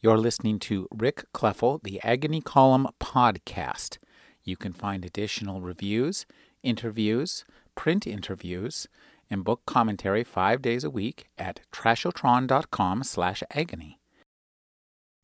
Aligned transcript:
You're 0.00 0.18
listening 0.18 0.60
to 0.60 0.86
Rick 0.94 1.24
Kleffel, 1.34 1.82
the 1.82 2.00
Agony 2.04 2.40
Column 2.40 2.86
podcast. 3.00 3.98
You 4.44 4.56
can 4.56 4.72
find 4.72 5.04
additional 5.04 5.60
reviews, 5.60 6.24
interviews, 6.62 7.44
print 7.74 8.06
interviews, 8.06 8.86
and 9.28 9.42
book 9.42 9.62
commentary 9.66 10.22
five 10.22 10.62
days 10.62 10.84
a 10.84 10.90
week 10.90 11.26
at 11.36 11.62
trashotron.com 11.72 13.02
slash 13.02 13.42
agony. 13.50 13.98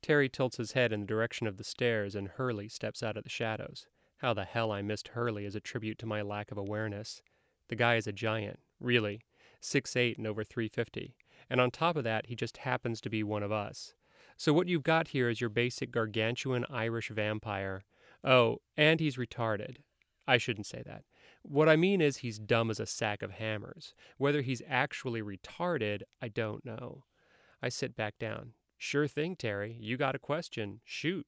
Terry 0.03 0.29
tilts 0.29 0.57
his 0.57 0.73
head 0.73 0.93
in 0.93 1.03
the 1.03 1.07
direction 1.07 1.47
of 1.47 1.57
the 1.57 1.63
stairs, 1.63 2.17
and 2.17 2.27
Hurley 2.27 2.69
steps 2.69 3.01
out 3.01 3.17
of 3.17 3.23
the 3.23 3.31
shadows. 3.31 3.87
How 4.17 4.35
the 4.35 4.43
hell 4.43 4.73
I 4.73 4.83
missed 4.83 5.07
Hurley 5.07 5.45
is 5.45 5.55
a 5.55 5.61
tribute 5.61 6.01
to 6.01 6.07
my 6.07 6.21
lack 6.21 6.51
of 6.51 6.59
awareness. 6.59 7.23
The 7.69 7.77
guy 7.77 7.95
is 7.95 8.09
a 8.09 8.13
giant, 8.13 8.59
really, 8.81 9.21
six 9.61 9.95
eight 9.95 10.19
and 10.19 10.27
over 10.27 10.43
350. 10.43 11.15
And 11.49 11.61
on 11.61 11.71
top 11.71 11.95
of 11.95 12.03
that, 12.03 12.27
he 12.27 12.35
just 12.35 12.57
happens 12.57 13.01
to 13.03 13.09
be 13.09 13.23
one 13.23 13.45
of 13.45 13.53
us. 13.53 13.95
So 14.37 14.53
what 14.53 14.69
you've 14.69 14.83
got 14.83 15.09
here 15.09 15.29
is 15.29 15.41
your 15.41 15.51
basic 15.51 15.91
gargantuan 15.91 16.65
Irish 16.71 17.11
vampire. 17.11 17.85
Oh, 18.23 18.59
and 18.77 19.01
he's 19.01 19.17
retarded. 19.17 19.77
I 20.27 20.39
shouldn't 20.39 20.67
say 20.67 20.83
that. 20.87 21.05
What 21.43 21.69
I 21.69 21.77
mean 21.77 22.01
is 22.01 22.19
he's 22.19 22.39
dumb 22.39 22.71
as 22.71 22.81
a 22.81 22.87
sack 22.87 23.23
of 23.23 23.33
hammers. 23.33 23.95
Whether 24.17 24.41
he's 24.41 24.63
actually 24.69 25.23
retarded, 25.23 26.03
I 26.23 26.29
don't 26.29 26.65
know. 26.65 27.05
I 27.63 27.69
sit 27.69 27.95
back 27.95 28.19
down. 28.19 28.53
Sure 28.79 29.07
thing, 29.07 29.37
Terry. 29.37 29.77
You 29.79 29.97
got 29.97 30.15
a 30.15 30.19
question. 30.19 30.81
Shoot. 30.85 31.27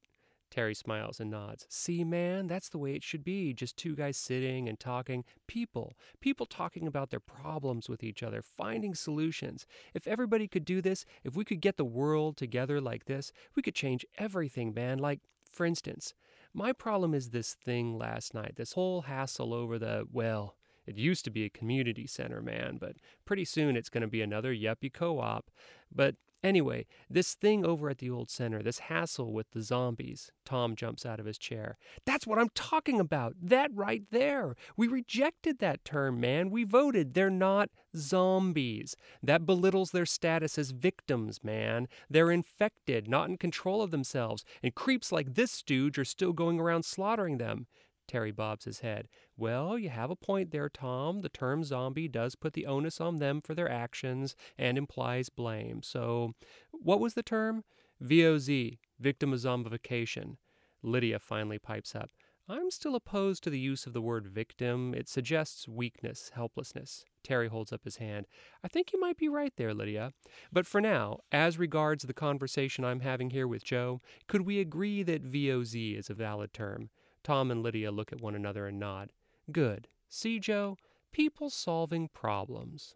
Terry 0.49 0.73
smiles 0.73 1.19
and 1.19 1.29
nods. 1.29 1.65
See, 1.69 2.03
man, 2.03 2.47
that's 2.47 2.69
the 2.69 2.77
way 2.77 2.93
it 2.93 3.03
should 3.03 3.23
be. 3.23 3.53
Just 3.53 3.77
two 3.77 3.95
guys 3.95 4.17
sitting 4.17 4.67
and 4.67 4.79
talking. 4.79 5.23
People. 5.47 5.95
People 6.21 6.45
talking 6.45 6.87
about 6.87 7.09
their 7.09 7.19
problems 7.19 7.89
with 7.89 8.03
each 8.03 8.23
other, 8.23 8.41
finding 8.41 8.95
solutions. 8.95 9.65
If 9.93 10.07
everybody 10.07 10.47
could 10.47 10.65
do 10.65 10.81
this, 10.81 11.05
if 11.23 11.35
we 11.35 11.45
could 11.45 11.61
get 11.61 11.77
the 11.77 11.85
world 11.85 12.37
together 12.37 12.79
like 12.81 13.05
this, 13.05 13.31
we 13.55 13.61
could 13.61 13.75
change 13.75 14.05
everything, 14.17 14.73
man. 14.73 14.97
Like, 14.97 15.19
for 15.51 15.65
instance, 15.65 16.13
my 16.53 16.73
problem 16.73 17.13
is 17.13 17.29
this 17.29 17.53
thing 17.53 17.97
last 17.97 18.33
night, 18.33 18.55
this 18.55 18.73
whole 18.73 19.01
hassle 19.01 19.53
over 19.53 19.77
the, 19.77 20.07
well, 20.11 20.55
it 20.87 20.97
used 20.97 21.25
to 21.25 21.29
be 21.29 21.43
a 21.43 21.49
community 21.49 22.07
center, 22.07 22.41
man, 22.41 22.77
but 22.79 22.95
pretty 23.25 23.43
soon 23.43 23.75
it's 23.75 23.89
going 23.89 24.01
to 24.01 24.07
be 24.07 24.21
another 24.21 24.55
yuppie 24.55 24.91
co 24.91 25.19
op. 25.19 25.51
But 25.93 26.15
Anyway, 26.43 26.85
this 27.09 27.33
thing 27.33 27.65
over 27.65 27.89
at 27.89 27.97
the 27.97 28.09
old 28.09 28.29
center, 28.29 28.61
this 28.61 28.79
hassle 28.79 29.33
with 29.33 29.49
the 29.51 29.61
zombies. 29.61 30.31
Tom 30.45 30.75
jumps 30.75 31.05
out 31.05 31.19
of 31.19 31.25
his 31.25 31.37
chair. 31.37 31.77
That's 32.05 32.27
what 32.27 32.37
I'm 32.37 32.49
talking 32.53 32.99
about. 32.99 33.33
That 33.41 33.71
right 33.73 34.03
there. 34.11 34.55
We 34.75 34.87
rejected 34.87 35.57
that 35.59 35.83
term, 35.83 36.19
man. 36.19 36.51
We 36.51 36.63
voted. 36.63 37.15
They're 37.15 37.31
not 37.31 37.69
zombies. 37.95 38.95
That 39.23 39.47
belittles 39.47 39.91
their 39.91 40.05
status 40.05 40.59
as 40.59 40.71
victims, 40.71 41.43
man. 41.43 41.87
They're 42.09 42.31
infected, 42.31 43.07
not 43.07 43.29
in 43.29 43.37
control 43.37 43.81
of 43.81 43.89
themselves. 43.89 44.45
And 44.61 44.75
creeps 44.75 45.11
like 45.11 45.33
this 45.33 45.51
stooge 45.51 45.97
are 45.97 46.05
still 46.05 46.33
going 46.33 46.59
around 46.59 46.85
slaughtering 46.85 47.39
them. 47.39 47.65
Terry 48.07 48.31
bobs 48.31 48.65
his 48.65 48.79
head. 48.79 49.09
Well, 49.39 49.77
you 49.77 49.89
have 49.89 50.09
a 50.09 50.15
point 50.15 50.49
there, 50.49 50.67
Tom. 50.67 51.21
The 51.21 51.29
term 51.29 51.63
zombie 51.63 52.07
does 52.07 52.33
put 52.33 52.53
the 52.53 52.65
onus 52.65 52.99
on 52.99 53.17
them 53.17 53.39
for 53.39 53.53
their 53.53 53.69
actions 53.69 54.35
and 54.57 54.79
implies 54.79 55.29
blame. 55.29 55.83
So, 55.83 56.33
what 56.71 56.99
was 56.99 57.13
the 57.13 57.21
term? 57.21 57.63
VOZ, 58.03 58.79
victim 58.99 59.33
of 59.33 59.39
zombification. 59.39 60.37
Lydia 60.81 61.19
finally 61.19 61.59
pipes 61.59 61.95
up. 61.95 62.09
I'm 62.49 62.71
still 62.71 62.95
opposed 62.95 63.43
to 63.43 63.49
the 63.49 63.59
use 63.59 63.85
of 63.85 63.93
the 63.93 64.01
word 64.01 64.25
victim. 64.27 64.93
It 64.95 65.07
suggests 65.07 65.67
weakness, 65.67 66.31
helplessness. 66.33 67.05
Terry 67.21 67.49
holds 67.49 67.73
up 67.73 67.83
his 67.83 67.97
hand. 67.97 68.25
I 68.63 68.69
think 68.69 68.93
you 68.93 68.99
might 68.99 69.17
be 69.17 69.27
right 69.27 69.51
there, 69.57 69.73
Lydia. 69.73 70.13
But 70.51 70.65
for 70.65 70.79
now, 70.79 71.19
as 71.31 71.59
regards 71.59 72.05
the 72.05 72.13
conversation 72.13 72.85
I'm 72.85 73.01
having 73.01 73.31
here 73.31 73.47
with 73.47 73.65
Joe, 73.65 74.01
could 74.27 74.41
we 74.41 74.59
agree 74.59 75.03
that 75.03 75.29
VOZ 75.29 75.99
is 75.99 76.09
a 76.09 76.13
valid 76.13 76.53
term? 76.53 76.89
Tom 77.23 77.51
and 77.51 77.61
Lydia 77.61 77.91
look 77.91 78.13
at 78.13 78.21
one 78.21 78.33
another 78.33 78.65
and 78.65 78.79
nod. 78.79 79.11
Good. 79.51 79.87
See, 80.09 80.39
Joe? 80.39 80.77
People 81.11 81.49
solving 81.49 82.09
problems. 82.09 82.95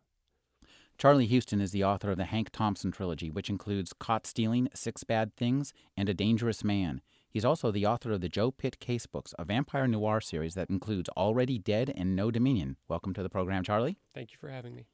Charlie 0.97 1.27
Huston 1.27 1.61
is 1.61 1.71
the 1.71 1.83
author 1.83 2.11
of 2.11 2.17
the 2.17 2.25
Hank 2.25 2.51
Thompson 2.51 2.91
trilogy, 2.91 3.31
which 3.31 3.49
includes 3.49 3.93
Caught 3.93 4.27
Stealing, 4.27 4.69
Six 4.73 5.03
Bad 5.03 5.35
Things, 5.35 5.73
and 5.97 6.07
A 6.09 6.13
Dangerous 6.13 6.63
Man. 6.63 7.01
He's 7.29 7.45
also 7.45 7.71
the 7.71 7.85
author 7.85 8.11
of 8.11 8.21
the 8.21 8.29
Joe 8.29 8.51
Pitt 8.51 8.79
Case 8.79 9.05
Books, 9.05 9.33
a 9.39 9.45
vampire 9.45 9.87
noir 9.87 10.19
series 10.21 10.53
that 10.55 10.69
includes 10.69 11.09
Already 11.17 11.57
Dead 11.57 11.91
and 11.95 12.15
No 12.15 12.29
Dominion. 12.29 12.75
Welcome 12.87 13.13
to 13.13 13.23
the 13.23 13.29
program, 13.29 13.63
Charlie. 13.63 13.97
Thank 14.13 14.33
you 14.33 14.37
for 14.37 14.49
having 14.49 14.75
me. 14.75 14.85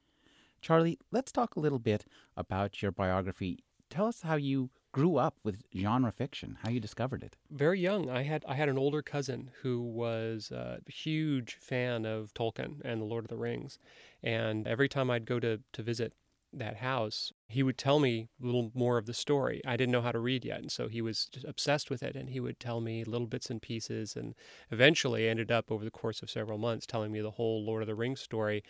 Charlie, 0.62 1.00
let's 1.12 1.31
talk 1.31 1.56
a 1.56 1.59
little 1.59 1.79
bit 1.79 2.06
about 2.38 2.81
your 2.81 2.91
biography. 2.91 3.63
Tell 3.89 4.06
us 4.06 4.22
how 4.22 4.35
you 4.35 4.69
grew 4.92 5.18
up 5.18 5.36
with 5.44 5.64
genre 5.75 6.12
fiction, 6.12 6.58
how 6.64 6.70
you 6.70 6.80
discovered 6.80 7.24
it. 7.24 7.36
Very 7.52 7.80
young. 7.80 8.09
I 8.09 8.24
had 8.24 8.44
I 8.48 8.56
had 8.56 8.70
an 8.70 8.78
older 8.78 9.02
cousin 9.02 9.52
who 9.62 9.81
was 9.81 10.52
a 10.52 10.80
huge 10.88 11.58
fan 11.59 12.06
of 12.06 12.34
Tolkien 12.34 12.81
and 12.84 13.02
the 13.02 13.06
Lord 13.06 13.25
of 13.25 13.30
the 13.30 13.38
Rings. 13.38 13.80
And 14.24 14.68
every 14.68 14.90
time 14.90 15.12
I'd 15.12 15.25
go 15.25 15.40
to, 15.40 15.62
to 15.74 15.84
visit 15.84 16.14
that 16.53 16.78
house, 16.78 17.31
he 17.50 17.63
would 17.63 17.78
tell 17.78 18.00
me 18.00 18.28
a 18.41 18.46
little 18.46 18.72
more 18.74 18.97
of 18.97 19.06
the 19.06 19.13
story. 19.13 19.62
I 19.66 19.78
didn't 19.78 19.94
know 19.94 20.02
how 20.02 20.12
to 20.12 20.19
read 20.19 20.44
yet, 20.44 20.59
and 20.59 20.72
so 20.72 20.90
he 20.90 21.02
was 21.02 21.30
obsessed 21.47 21.90
with 21.90 22.03
it, 22.03 22.13
and 22.13 22.30
he 22.30 22.41
would 22.41 22.59
tell 22.59 22.81
me 22.81 23.06
little 23.06 23.25
bits 23.25 23.50
and 23.50 23.62
pieces, 23.62 24.18
and 24.18 24.35
eventually 24.69 25.30
ended 25.30 25.50
up 25.50 25.72
over 25.72 25.86
the 25.86 25.91
course 25.91 26.22
of 26.22 26.30
several 26.30 26.57
months 26.57 26.86
telling 26.86 27.09
me 27.09 27.22
the 27.22 27.31
whole 27.31 27.63
Lord 27.63 27.81
of 27.81 27.88
the 27.88 27.96
Rings 27.96 28.19
story. 28.19 28.63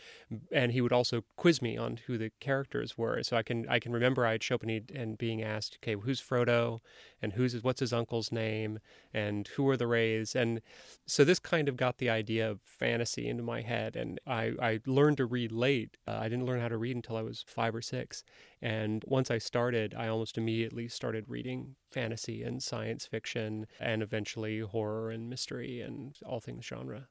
And 0.51 0.71
he 0.73 0.81
would 0.81 0.93
also 0.93 1.23
quiz 1.37 1.59
me 1.59 1.75
on 1.75 1.97
who 2.05 2.19
the 2.19 2.31
characters 2.39 2.97
were, 2.97 3.23
so 3.23 3.35
I 3.35 3.41
can 3.41 3.67
I 3.67 3.79
can 3.79 3.93
remember 3.93 4.27
I'd 4.27 4.43
show 4.43 4.55
up 4.55 4.63
and, 4.63 4.91
and 4.91 5.17
being 5.17 5.41
asked, 5.41 5.79
okay, 5.81 5.95
who's 5.99 6.21
Frodo, 6.21 6.81
and 7.19 7.33
who's 7.33 7.61
what's 7.63 7.79
his 7.79 7.93
uncle's 7.93 8.31
name, 8.31 8.77
and 9.11 9.47
who 9.47 9.67
are 9.69 9.77
the 9.77 9.87
Rays, 9.87 10.35
and 10.35 10.61
so 11.07 11.23
this 11.23 11.39
kind 11.39 11.67
of 11.67 11.77
got 11.77 11.97
the 11.97 12.11
idea 12.11 12.47
of 12.47 12.59
fantasy 12.63 13.27
into 13.27 13.41
my 13.41 13.61
head, 13.61 13.95
and 13.95 14.19
I 14.27 14.53
I 14.61 14.79
learned 14.85 15.17
to 15.17 15.25
read 15.25 15.51
late. 15.51 15.97
Uh, 16.07 16.19
I 16.21 16.29
didn't 16.29 16.45
learn 16.45 16.61
how 16.61 16.67
to 16.67 16.77
read 16.77 16.95
until 16.95 17.17
I 17.17 17.23
was 17.23 17.43
five 17.47 17.73
or 17.73 17.81
six 17.81 18.23
and 18.61 19.03
once 19.05 19.29
I 19.29 19.37
started, 19.37 19.93
I 19.95 20.07
almost 20.07 20.37
immediately 20.37 20.87
started 20.87 21.25
reading 21.27 21.75
fantasy 21.91 22.43
and 22.43 22.61
science 22.61 23.05
fiction 23.05 23.67
and 23.79 24.01
eventually 24.01 24.59
horror 24.59 25.11
and 25.11 25.29
mystery 25.29 25.81
and 25.81 26.15
all 26.25 26.39
things 26.39 26.65
genre. 26.65 27.07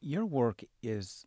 Your 0.00 0.24
work 0.24 0.62
is 0.82 1.26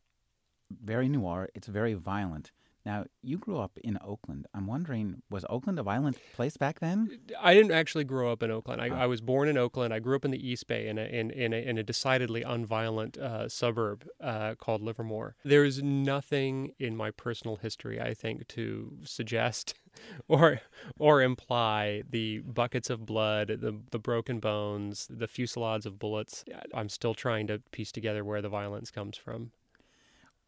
very 0.71 1.09
noir, 1.09 1.49
it's 1.53 1.67
very 1.67 1.95
violent. 1.95 2.51
Now, 2.85 3.05
you 3.21 3.37
grew 3.37 3.59
up 3.59 3.77
in 3.83 3.97
Oakland. 4.03 4.47
I'm 4.53 4.65
wondering, 4.65 5.21
was 5.29 5.45
Oakland 5.49 5.79
a 5.79 5.83
violent 5.83 6.17
place 6.33 6.57
back 6.57 6.79
then? 6.79 7.19
I 7.39 7.53
didn't 7.53 7.71
actually 7.71 8.05
grow 8.05 8.31
up 8.31 8.41
in 8.41 8.51
Oakland. 8.51 8.81
I, 8.81 8.89
oh. 8.89 8.95
I 8.95 9.05
was 9.05 9.21
born 9.21 9.47
in 9.47 9.57
Oakland. 9.57 9.93
I 9.93 9.99
grew 9.99 10.15
up 10.15 10.25
in 10.25 10.31
the 10.31 10.47
East 10.47 10.67
Bay 10.67 10.87
in 10.87 10.97
a, 10.97 11.03
in, 11.03 11.29
in 11.31 11.53
a, 11.53 11.57
in 11.57 11.77
a 11.77 11.83
decidedly 11.83 12.41
unviolent 12.41 13.17
uh, 13.17 13.49
suburb 13.49 14.07
uh, 14.21 14.55
called 14.55 14.81
Livermore. 14.81 15.35
There 15.43 15.65
is 15.65 15.83
nothing 15.83 16.73
in 16.79 16.95
my 16.95 17.11
personal 17.11 17.57
history, 17.57 17.99
I 17.99 18.13
think, 18.13 18.47
to 18.49 18.97
suggest 19.03 19.73
or 20.27 20.61
or 20.97 21.21
imply 21.21 22.03
the 22.09 22.39
buckets 22.39 22.89
of 22.89 23.05
blood, 23.05 23.47
the 23.47 23.79
the 23.91 23.99
broken 23.99 24.39
bones, 24.39 25.07
the 25.09 25.27
fusillades 25.27 25.85
of 25.85 25.99
bullets. 25.99 26.45
I'm 26.73 26.89
still 26.89 27.13
trying 27.13 27.47
to 27.47 27.61
piece 27.71 27.91
together 27.91 28.23
where 28.23 28.41
the 28.41 28.49
violence 28.49 28.91
comes 28.91 29.17
from. 29.17 29.51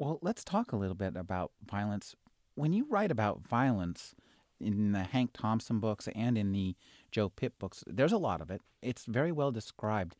Well, 0.01 0.17
let's 0.23 0.43
talk 0.43 0.71
a 0.71 0.77
little 0.77 0.95
bit 0.95 1.15
about 1.15 1.51
violence. 1.63 2.15
When 2.55 2.73
you 2.73 2.87
write 2.89 3.11
about 3.11 3.47
violence 3.47 4.15
in 4.59 4.93
the 4.93 5.03
Hank 5.03 5.29
Thompson 5.31 5.79
books 5.79 6.09
and 6.15 6.39
in 6.39 6.53
the 6.53 6.75
Joe 7.11 7.29
Pitt 7.29 7.59
books, 7.59 7.83
there's 7.85 8.11
a 8.11 8.17
lot 8.17 8.41
of 8.41 8.49
it. 8.49 8.63
It's 8.81 9.05
very 9.05 9.31
well 9.31 9.51
described. 9.51 10.15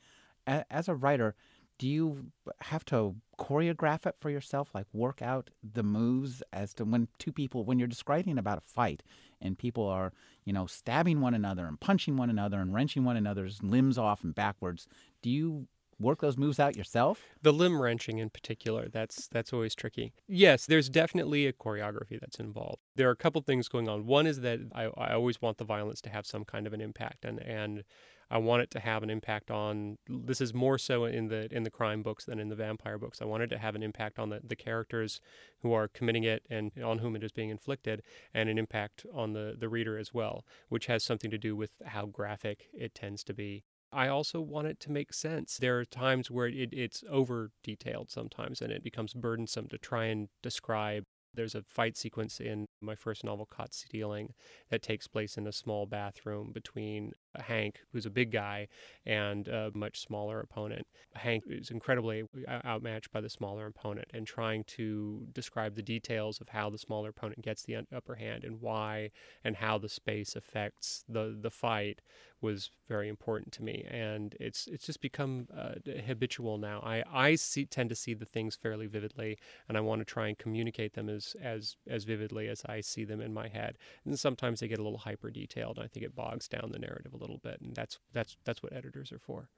As 0.45 0.87
a 0.87 0.93
writer, 0.93 1.33
do 1.79 1.87
you 1.87 2.27
have 2.59 2.85
to 2.85 3.15
choreograph 3.39 4.05
it 4.05 4.17
for 4.19 4.29
yourself, 4.29 4.69
like 4.75 4.85
work 4.93 5.19
out 5.19 5.49
the 5.63 5.81
moves 5.81 6.43
as 6.53 6.75
to 6.75 6.85
when 6.85 7.07
two 7.17 7.31
people, 7.31 7.65
when 7.65 7.79
you're 7.79 7.87
describing 7.87 8.37
about 8.37 8.59
a 8.59 8.61
fight 8.61 9.01
and 9.41 9.57
people 9.57 9.87
are, 9.87 10.13
you 10.45 10.53
know, 10.53 10.67
stabbing 10.67 11.21
one 11.21 11.33
another 11.33 11.65
and 11.65 11.79
punching 11.79 12.17
one 12.17 12.29
another 12.29 12.59
and 12.59 12.71
wrenching 12.71 13.03
one 13.03 13.17
another's 13.17 13.63
limbs 13.63 13.97
off 13.97 14.23
and 14.23 14.35
backwards, 14.35 14.87
do 15.23 15.31
you 15.31 15.65
work 16.01 16.21
those 16.21 16.37
moves 16.37 16.59
out 16.59 16.75
yourself? 16.75 17.23
The 17.41 17.53
limb 17.53 17.81
wrenching 17.81 18.17
in 18.17 18.29
particular, 18.29 18.87
that's 18.89 19.27
that's 19.27 19.53
always 19.53 19.75
tricky. 19.75 20.13
Yes, 20.27 20.65
there's 20.65 20.89
definitely 20.89 21.47
a 21.47 21.53
choreography 21.53 22.19
that's 22.19 22.39
involved. 22.39 22.81
There 22.95 23.07
are 23.07 23.11
a 23.11 23.17
couple 23.17 23.41
things 23.41 23.67
going 23.67 23.87
on. 23.87 24.05
One 24.05 24.27
is 24.27 24.41
that 24.41 24.59
I, 24.73 24.85
I 24.97 25.13
always 25.13 25.41
want 25.41 25.57
the 25.57 25.65
violence 25.65 26.01
to 26.01 26.09
have 26.09 26.25
some 26.25 26.45
kind 26.45 26.67
of 26.67 26.73
an 26.73 26.81
impact 26.81 27.25
and 27.25 27.39
and 27.39 27.83
I 28.31 28.37
want 28.37 28.61
it 28.61 28.71
to 28.71 28.79
have 28.79 29.03
an 29.03 29.09
impact 29.09 29.51
on 29.51 29.97
this 30.07 30.39
is 30.39 30.53
more 30.53 30.77
so 30.77 31.03
in 31.03 31.27
the 31.27 31.53
in 31.53 31.63
the 31.63 31.69
crime 31.69 32.01
books 32.01 32.23
than 32.23 32.39
in 32.39 32.47
the 32.47 32.55
vampire 32.55 32.97
books. 32.97 33.21
I 33.21 33.25
want 33.25 33.43
it 33.43 33.47
to 33.47 33.57
have 33.57 33.75
an 33.75 33.83
impact 33.83 34.17
on 34.17 34.29
the, 34.29 34.39
the 34.41 34.55
characters 34.55 35.19
who 35.59 35.73
are 35.73 35.89
committing 35.89 36.23
it 36.23 36.43
and 36.49 36.71
on 36.81 36.99
whom 36.99 37.17
it 37.17 37.25
is 37.25 37.33
being 37.33 37.49
inflicted 37.49 38.01
and 38.33 38.47
an 38.47 38.57
impact 38.57 39.05
on 39.13 39.33
the, 39.33 39.55
the 39.59 39.67
reader 39.67 39.97
as 39.97 40.13
well, 40.13 40.45
which 40.69 40.85
has 40.85 41.03
something 41.03 41.29
to 41.29 41.37
do 41.37 41.57
with 41.57 41.71
how 41.85 42.05
graphic 42.05 42.67
it 42.73 42.95
tends 42.95 43.21
to 43.25 43.33
be. 43.33 43.65
I 43.93 44.07
also 44.07 44.39
want 44.39 44.67
it 44.67 44.79
to 44.81 44.91
make 44.91 45.13
sense. 45.13 45.57
There 45.57 45.79
are 45.79 45.85
times 45.85 46.31
where 46.31 46.47
it, 46.47 46.69
it's 46.73 47.03
over 47.09 47.51
detailed 47.63 48.09
sometimes 48.09 48.61
and 48.61 48.71
it 48.71 48.83
becomes 48.83 49.13
burdensome 49.13 49.67
to 49.67 49.77
try 49.77 50.05
and 50.05 50.29
describe 50.41 51.05
There's 51.33 51.55
a 51.55 51.63
fight 51.63 51.97
sequence 51.97 52.39
in 52.39 52.67
my 52.81 52.95
first 52.95 53.23
novel, 53.23 53.45
Caught 53.45 53.73
Stealing, 53.73 54.33
that 54.69 54.81
takes 54.81 55.07
place 55.07 55.37
in 55.37 55.47
a 55.47 55.51
small 55.51 55.85
bathroom 55.85 56.51
between 56.53 57.13
Hank, 57.39 57.79
who's 57.91 58.05
a 58.05 58.09
big 58.09 58.31
guy, 58.31 58.67
and 59.05 59.47
a 59.47 59.71
much 59.73 60.01
smaller 60.01 60.39
opponent. 60.39 60.85
Hank 61.15 61.43
is 61.47 61.71
incredibly 61.71 62.23
outmatched 62.65 63.11
by 63.11 63.21
the 63.21 63.29
smaller 63.29 63.67
opponent, 63.67 64.07
and 64.13 64.27
trying 64.27 64.63
to 64.65 65.27
describe 65.33 65.75
the 65.75 65.81
details 65.81 66.39
of 66.41 66.49
how 66.49 66.69
the 66.69 66.77
smaller 66.77 67.09
opponent 67.09 67.41
gets 67.41 67.63
the 67.63 67.77
upper 67.95 68.15
hand 68.15 68.43
and 68.43 68.61
why 68.61 69.11
and 69.43 69.55
how 69.57 69.77
the 69.77 69.89
space 69.89 70.35
affects 70.35 71.03
the 71.07 71.37
the 71.41 71.51
fight 71.51 72.01
was 72.41 72.71
very 72.87 73.07
important 73.07 73.53
to 73.53 73.63
me, 73.63 73.85
and 73.89 74.35
it's 74.39 74.67
it's 74.67 74.85
just 74.85 74.99
become 75.01 75.47
uh, 75.55 75.73
habitual 76.05 76.57
now. 76.57 76.81
I 76.83 77.03
I 77.11 77.35
see, 77.35 77.65
tend 77.65 77.89
to 77.89 77.95
see 77.95 78.13
the 78.13 78.25
things 78.25 78.55
fairly 78.55 78.87
vividly, 78.87 79.37
and 79.69 79.77
I 79.77 79.81
want 79.81 80.01
to 80.01 80.05
try 80.05 80.27
and 80.27 80.37
communicate 80.37 80.93
them 80.93 81.07
as 81.07 81.35
as 81.41 81.77
as 81.87 82.03
vividly 82.03 82.47
as 82.47 82.63
I 82.65 82.81
see 82.81 83.05
them 83.05 83.21
in 83.21 83.33
my 83.33 83.47
head. 83.47 83.77
And 84.05 84.19
sometimes 84.19 84.59
they 84.59 84.67
get 84.67 84.79
a 84.79 84.83
little 84.83 84.99
hyper 84.99 85.29
detailed, 85.29 85.77
and 85.77 85.85
I 85.85 85.87
think 85.87 86.05
it 86.05 86.15
bogs 86.15 86.47
down 86.47 86.71
the 86.71 86.79
narrative 86.79 87.13
a 87.13 87.17
little 87.21 87.39
bit, 87.39 87.59
and 87.61 87.75
that's 87.75 87.99
that's 88.13 88.37
that's 88.43 88.61
what 88.61 88.73
editors 88.73 89.11
are 89.11 89.19
for. 89.19 89.49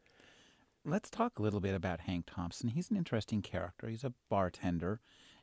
Let's 0.86 1.10
talk 1.10 1.39
a 1.39 1.42
little 1.42 1.62
bit 1.62 1.74
about 1.74 2.01
Hank 2.01 2.25
Thompson. 2.27 2.69
He's 2.69 2.92
an 2.92 2.98
interesting 2.98 3.42
character. 3.42 3.88
He's 3.88 4.04
a 4.04 4.13
bartender 4.30 5.00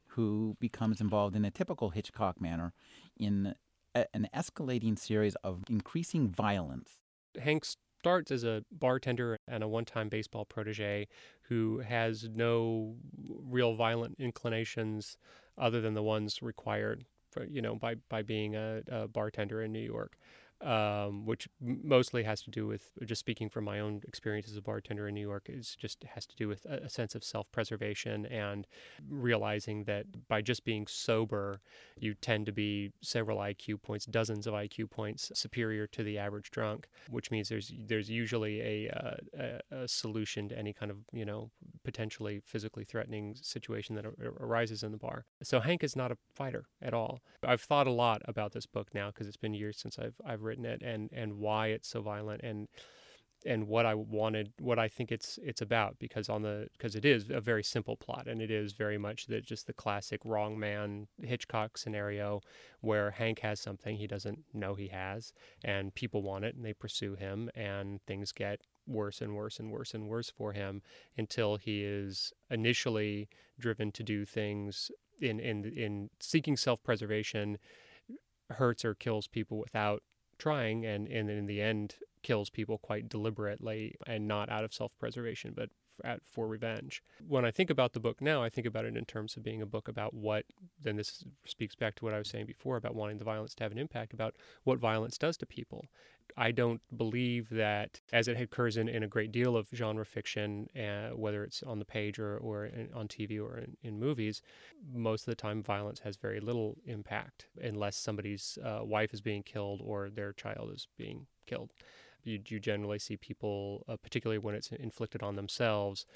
who 0.09 0.57
becomes 0.61 1.01
involved 1.01 1.35
in 1.35 1.45
a 1.45 1.51
typical 1.51 1.91
Hitchcock 1.91 2.41
manner 2.41 2.75
in 3.17 3.55
a, 3.95 4.05
an 4.13 4.29
escalating 4.35 4.99
series 4.99 5.35
of 5.37 5.65
increasing 5.69 6.29
violence 6.29 6.99
Hank 7.39 7.65
starts 7.65 8.31
as 8.31 8.45
a 8.45 8.65
bartender 8.73 9.39
and 9.47 9.63
a 9.63 9.69
one 9.69 9.85
time 9.85 10.09
baseball 10.09 10.45
protege 10.45 11.07
who 11.43 11.81
has 11.81 12.29
no 12.35 12.97
real 13.29 13.75
violent 13.75 14.17
inclinations 14.19 15.17
other 15.59 15.81
than 15.81 15.95
the 15.95 16.03
ones 16.03 16.43
required 16.43 17.05
for, 17.31 17.45
you 17.45 17.63
know, 17.63 17.75
by, 17.77 17.95
by 18.09 18.23
being 18.23 18.57
a, 18.57 18.83
a 18.89 19.09
bartender 19.09 19.63
in 19.63 19.73
New 19.73 19.79
York 19.79 20.17
um, 20.63 21.25
which 21.25 21.49
mostly 21.61 22.23
has 22.23 22.43
to 22.43 22.51
do 22.51 22.67
with 22.67 22.91
just 23.05 23.21
speaking 23.21 23.49
from 23.49 23.65
my 23.65 23.81
own 23.81 24.03
experience 24.07 24.49
as 24.49 24.57
a 24.57 24.63
bartender 24.63 25.09
in 25.09 25.15
New 25.15 25.21
York. 25.21 25.47
Is 25.49 25.77
just 25.77 26.05
has 26.05 26.27
to 26.27 26.37
do 26.37 26.49
with 26.49 26.65
a, 26.67 26.85
a 26.85 26.89
sense 26.89 27.15
of 27.15 27.25
self-preservation 27.25 28.27
and 28.27 28.67
realizing 29.09 29.85
that 29.85 30.07
by 30.29 30.43
just 30.43 30.65
being 30.65 30.87
sober, 30.87 31.61
you 31.97 32.15
tend 32.15 32.47
to 32.47 32.53
be 32.53 32.93
several 33.01 33.39
IQ 33.39 33.83
points, 33.83 34.07
dozens 34.07 34.47
of 34.47 34.55
IQ 34.55 34.91
points 34.91 35.33
superior 35.35 35.87
to 35.89 36.03
the 36.03 36.19
average 36.19 36.51
drunk, 36.51 36.89
which 37.09 37.31
means 37.31 37.49
there's 37.49 37.73
there's 37.87 38.11
usually 38.11 38.61
a, 38.61 38.91
uh, 38.91 39.61
a, 39.73 39.83
a 39.83 39.89
solution 39.89 40.49
to 40.49 40.59
any 40.59 40.73
kind 40.73 40.91
of 40.91 40.99
you 41.13 41.25
know 41.25 41.51
potentially 41.85 42.41
physically 42.45 42.85
threatening 42.85 43.35
situation 43.41 43.95
that 43.97 44.05
arises 44.39 44.83
in 44.83 44.93
the 44.93 44.99
bar. 44.99 45.25
So 45.43 45.61
Hank 45.61 45.83
is 45.83 45.97
not 45.97 46.13
a 46.13 46.19
fighter 46.35 46.67
at 46.83 46.95
all. 46.95 47.21
I've 47.43 47.63
thought 47.63 47.87
a 47.87 47.93
lot 47.93 48.23
about 48.27 48.53
this 48.53 48.67
book 48.67 48.89
now 48.95 49.09
because 49.09 49.27
it's 49.27 49.37
been 49.37 49.55
years 49.55 49.79
since 49.79 49.99
I've 49.99 50.15
I've 50.25 50.43
written 50.51 50.65
it 50.65 50.83
and 50.83 51.11
and 51.13 51.39
why 51.39 51.69
it's 51.69 51.89
so 51.89 52.01
violent 52.03 52.43
and 52.43 52.69
and 53.47 53.69
what 53.69 53.87
I 53.87 53.95
wanted, 53.95 54.53
what 54.61 54.79
I 54.79 54.89
think 54.89 55.11
it's 55.11 55.39
it's 55.43 55.63
about, 55.63 55.99
because 55.99 56.29
on 56.29 56.43
the 56.43 56.69
because 56.73 56.95
it 56.95 57.05
is 57.05 57.31
a 57.31 57.41
very 57.41 57.63
simple 57.63 57.97
plot, 57.97 58.27
and 58.27 58.43
it 58.43 58.51
is 58.51 58.73
very 58.73 58.99
much 58.99 59.27
the 59.27 59.41
just 59.41 59.67
the 59.67 59.73
classic 59.73 60.21
wrong 60.25 60.59
man 60.59 61.09
Hitchcock 61.23 61.79
scenario, 61.79 62.43
where 62.81 63.13
Hank 63.13 63.41
has 63.41 63.61
something 63.61 63.97
he 63.97 64.07
doesn't 64.07 64.41
know 64.53 64.75
he 64.75 64.89
has, 64.89 65.33
and 65.65 65.95
people 65.95 66.23
want 66.23 66.45
it, 66.45 66.55
and 66.55 66.65
they 66.65 66.75
pursue 66.75 67.15
him, 67.15 67.51
and 67.55 68.03
things 68.07 68.33
get 68.33 68.61
worse 68.87 69.21
and 69.23 69.35
worse 69.35 69.59
and 69.59 69.71
worse 69.71 69.95
and 69.95 70.09
worse 70.09 70.31
for 70.31 70.53
him 70.53 70.83
until 71.17 71.57
he 71.57 71.85
is 71.85 72.33
initially 72.51 73.29
driven 73.59 73.93
to 73.93 74.03
do 74.03 74.25
things 74.27 74.91
in 75.21 75.41
in 75.41 75.65
in 75.65 76.11
seeking 76.21 76.59
self 76.59 76.83
preservation, 76.83 77.59
hurts 78.51 78.85
or 78.85 78.95
kills 78.95 79.27
people 79.29 79.59
without 79.59 80.03
trying 80.41 80.87
and, 80.87 81.07
and 81.09 81.31
in 81.31 81.47
the 81.47 81.61
end 81.61 81.95
kills 82.23 82.51
people 82.51 82.79
quite 82.79 83.09
deliberately 83.09 83.95
and 84.07 84.27
not 84.27 84.49
out 84.49 84.65
of 84.65 84.75
self-preservation 84.75 85.53
but 85.55 85.71
at, 86.05 86.21
for 86.25 86.47
revenge. 86.47 87.03
When 87.27 87.45
I 87.45 87.51
think 87.51 87.71
about 87.71 87.93
the 87.93 88.01
book 88.01 88.21
now, 88.21 88.43
I 88.43 88.49
think 88.49 88.67
about 88.67 88.85
it 88.85 88.97
in 88.97 89.05
terms 89.05 89.37
of 89.37 89.43
being 89.43 89.63
a 89.63 89.67
book 89.67 89.89
about 89.89 90.15
what, 90.15 90.45
then 90.83 90.97
this 90.97 91.25
speaks 91.45 91.75
back 91.75 91.95
to 91.97 92.05
what 92.05 92.15
I 92.15 92.19
was 92.19 92.29
saying 92.29 92.47
before 92.47 92.77
about 92.77 92.95
wanting 92.95 93.19
the 93.19 93.25
violence 93.25 93.55
to 93.57 93.65
have 93.65 93.73
an 93.73 93.79
impact 93.79 94.13
about 94.13 94.35
what 94.65 94.79
violence 94.79 95.19
does 95.19 95.37
to 95.39 95.47
people. 95.47 95.87
I 96.37 96.53
don't 96.53 96.81
believe 96.97 97.49
that, 97.51 98.01
as 98.13 98.29
it 98.29 98.41
occurs 98.41 98.77
in, 98.77 98.89
in 98.89 99.03
a 99.03 99.09
great 99.09 99.33
deal 99.33 99.57
of 99.57 99.69
genre 99.75 100.05
fiction, 100.05 100.69
uh, 100.77 101.11
whether 101.17 101.43
it's 101.45 101.63
on 101.63 101.79
the 101.79 101.85
page 101.85 102.19
or, 102.19 102.39
or 102.39 102.67
in, 102.67 102.89
on 102.95 103.09
TV 103.09 103.41
or 103.41 103.59
in, 103.59 103.77
in, 103.83 103.99
movies, 103.99 104.43
most 104.95 105.23
of 105.23 105.27
the 105.27 105.35
time 105.35 105.63
violence 105.63 106.01
has 106.01 106.17
very 106.17 106.41
little 106.41 106.77
impact 106.87 107.47
unless 107.61 107.97
somebody's 107.97 108.59
uh, 108.65 108.81
wife 108.83 109.13
is 109.13 109.21
being 109.21 109.43
killed 109.43 109.81
or 109.85 110.09
their 110.09 110.33
child 110.33 110.71
is 110.73 110.87
being 110.97 111.27
killed 111.47 111.73
you, 112.25 112.41
you 112.47 112.61
generally 112.61 112.99
see 112.99 113.17
people, 113.17 113.85
uh, 113.89 113.97
particularly 114.03 114.39
when 114.39 114.55
it's 114.55 114.71
inflicted 114.73 115.23
on 115.23 115.37
themselves, 115.37 116.07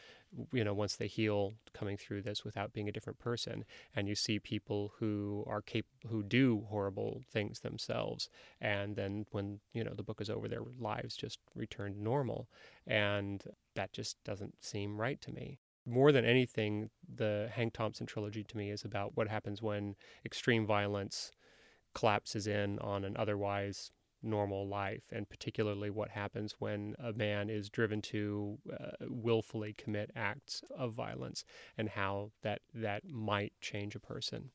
you 0.53 0.65
know, 0.65 0.75
once 0.75 0.97
they 0.97 1.07
heal, 1.07 1.55
coming 1.73 1.97
through 1.97 2.23
this 2.23 2.45
without 2.45 2.73
being 2.73 2.89
a 2.89 2.93
different 2.93 3.19
person. 3.19 3.65
And 3.95 4.09
you 4.09 4.15
see 4.15 4.39
people 4.39 4.93
who 4.99 5.45
are 5.47 5.63
cap- 5.63 5.85
who 6.09 6.23
do 6.23 6.67
horrible 6.69 7.23
things 7.31 7.61
themselves, 7.61 8.29
and 8.61 8.97
then 8.97 9.27
when 9.31 9.61
you 9.73 9.85
know 9.85 9.95
the 9.95 10.03
book 10.03 10.21
is 10.21 10.31
over, 10.31 10.49
their 10.49 10.63
lives 10.79 11.17
just 11.17 11.39
return 11.55 11.95
to 11.95 12.03
normal, 12.03 12.49
and 12.87 13.45
that 13.75 13.93
just 13.93 14.17
doesn't 14.25 14.55
seem 14.65 15.01
right 15.01 15.21
to 15.21 15.33
me. 15.33 15.59
More 15.87 16.13
than 16.13 16.25
anything, 16.25 16.91
the 17.15 17.51
Hank 17.53 17.75
Thompson 17.75 18.07
trilogy 18.07 18.43
to 18.43 18.57
me 18.57 18.71
is 18.71 18.85
about 18.85 19.17
what 19.17 19.29
happens 19.29 19.61
when 19.61 19.97
extreme 20.25 20.67
violence 20.67 21.31
collapses 21.95 22.47
in 22.47 22.79
on 22.81 23.05
an 23.05 23.17
otherwise 23.17 23.91
normal 24.25 24.67
life, 24.67 25.05
and 25.13 25.29
particularly 25.29 25.91
what 25.91 26.11
happens 26.11 26.57
when 26.59 26.95
a 26.99 27.13
man 27.13 27.51
is 27.51 27.69
driven 27.69 28.03
to 28.03 28.59
uh, 28.73 29.07
willfully 29.09 29.75
commit 29.75 30.11
acts 30.17 30.63
of 30.77 30.93
violence, 30.95 31.45
and 31.79 31.91
how 31.91 32.33
that 32.43 32.63
that 32.75 33.09
might 33.09 33.53
change 33.61 33.95
a 33.95 34.01
person. 34.01 34.51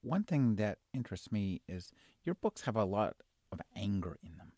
One 0.00 0.24
thing 0.24 0.56
that 0.56 0.78
interests 0.92 1.30
me 1.30 1.60
is 1.68 1.92
your 2.24 2.34
books 2.34 2.62
have 2.62 2.76
a 2.76 2.84
lot 2.84 3.14
of 3.52 3.60
anger 3.76 4.18
in 4.24 4.36
them. 4.36 4.52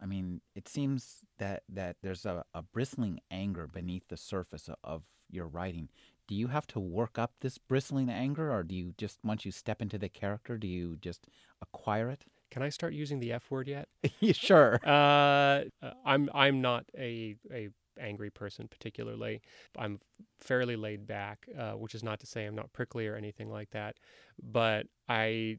I 0.00 0.06
mean, 0.06 0.42
it 0.54 0.68
seems 0.68 1.24
that, 1.38 1.62
that 1.68 1.96
there's 2.02 2.26
a, 2.26 2.44
a 2.52 2.62
bristling 2.62 3.20
anger 3.30 3.66
beneath 3.66 4.08
the 4.08 4.16
surface 4.16 4.68
of 4.84 5.04
your 5.30 5.46
writing. 5.46 5.88
Do 6.28 6.34
you 6.34 6.48
have 6.48 6.66
to 6.68 6.80
work 6.80 7.18
up 7.18 7.32
this 7.40 7.58
bristling 7.58 8.10
anger, 8.10 8.52
or 8.52 8.62
do 8.62 8.74
you 8.74 8.94
just, 8.98 9.18
once 9.24 9.44
you 9.44 9.52
step 9.52 9.80
into 9.80 9.96
the 9.96 10.08
character, 10.08 10.58
do 10.58 10.66
you 10.68 10.96
just 11.00 11.26
acquire 11.62 12.10
it? 12.10 12.26
Can 12.50 12.62
I 12.62 12.68
start 12.68 12.92
using 12.92 13.20
the 13.20 13.32
F 13.32 13.50
word 13.50 13.68
yet? 13.68 13.88
sure. 14.32 14.80
Uh, 14.86 15.64
I'm 16.04 16.30
I'm 16.34 16.60
not 16.60 16.84
a 16.96 17.36
a 17.52 17.68
angry 17.98 18.30
person 18.30 18.68
particularly. 18.68 19.40
I'm 19.78 20.00
fairly 20.40 20.76
laid 20.76 21.06
back, 21.06 21.46
uh, 21.58 21.72
which 21.72 21.94
is 21.94 22.02
not 22.02 22.20
to 22.20 22.26
say 22.26 22.44
I'm 22.44 22.54
not 22.54 22.72
prickly 22.72 23.06
or 23.06 23.16
anything 23.16 23.50
like 23.50 23.70
that, 23.70 23.96
but 24.42 24.86
I 25.08 25.58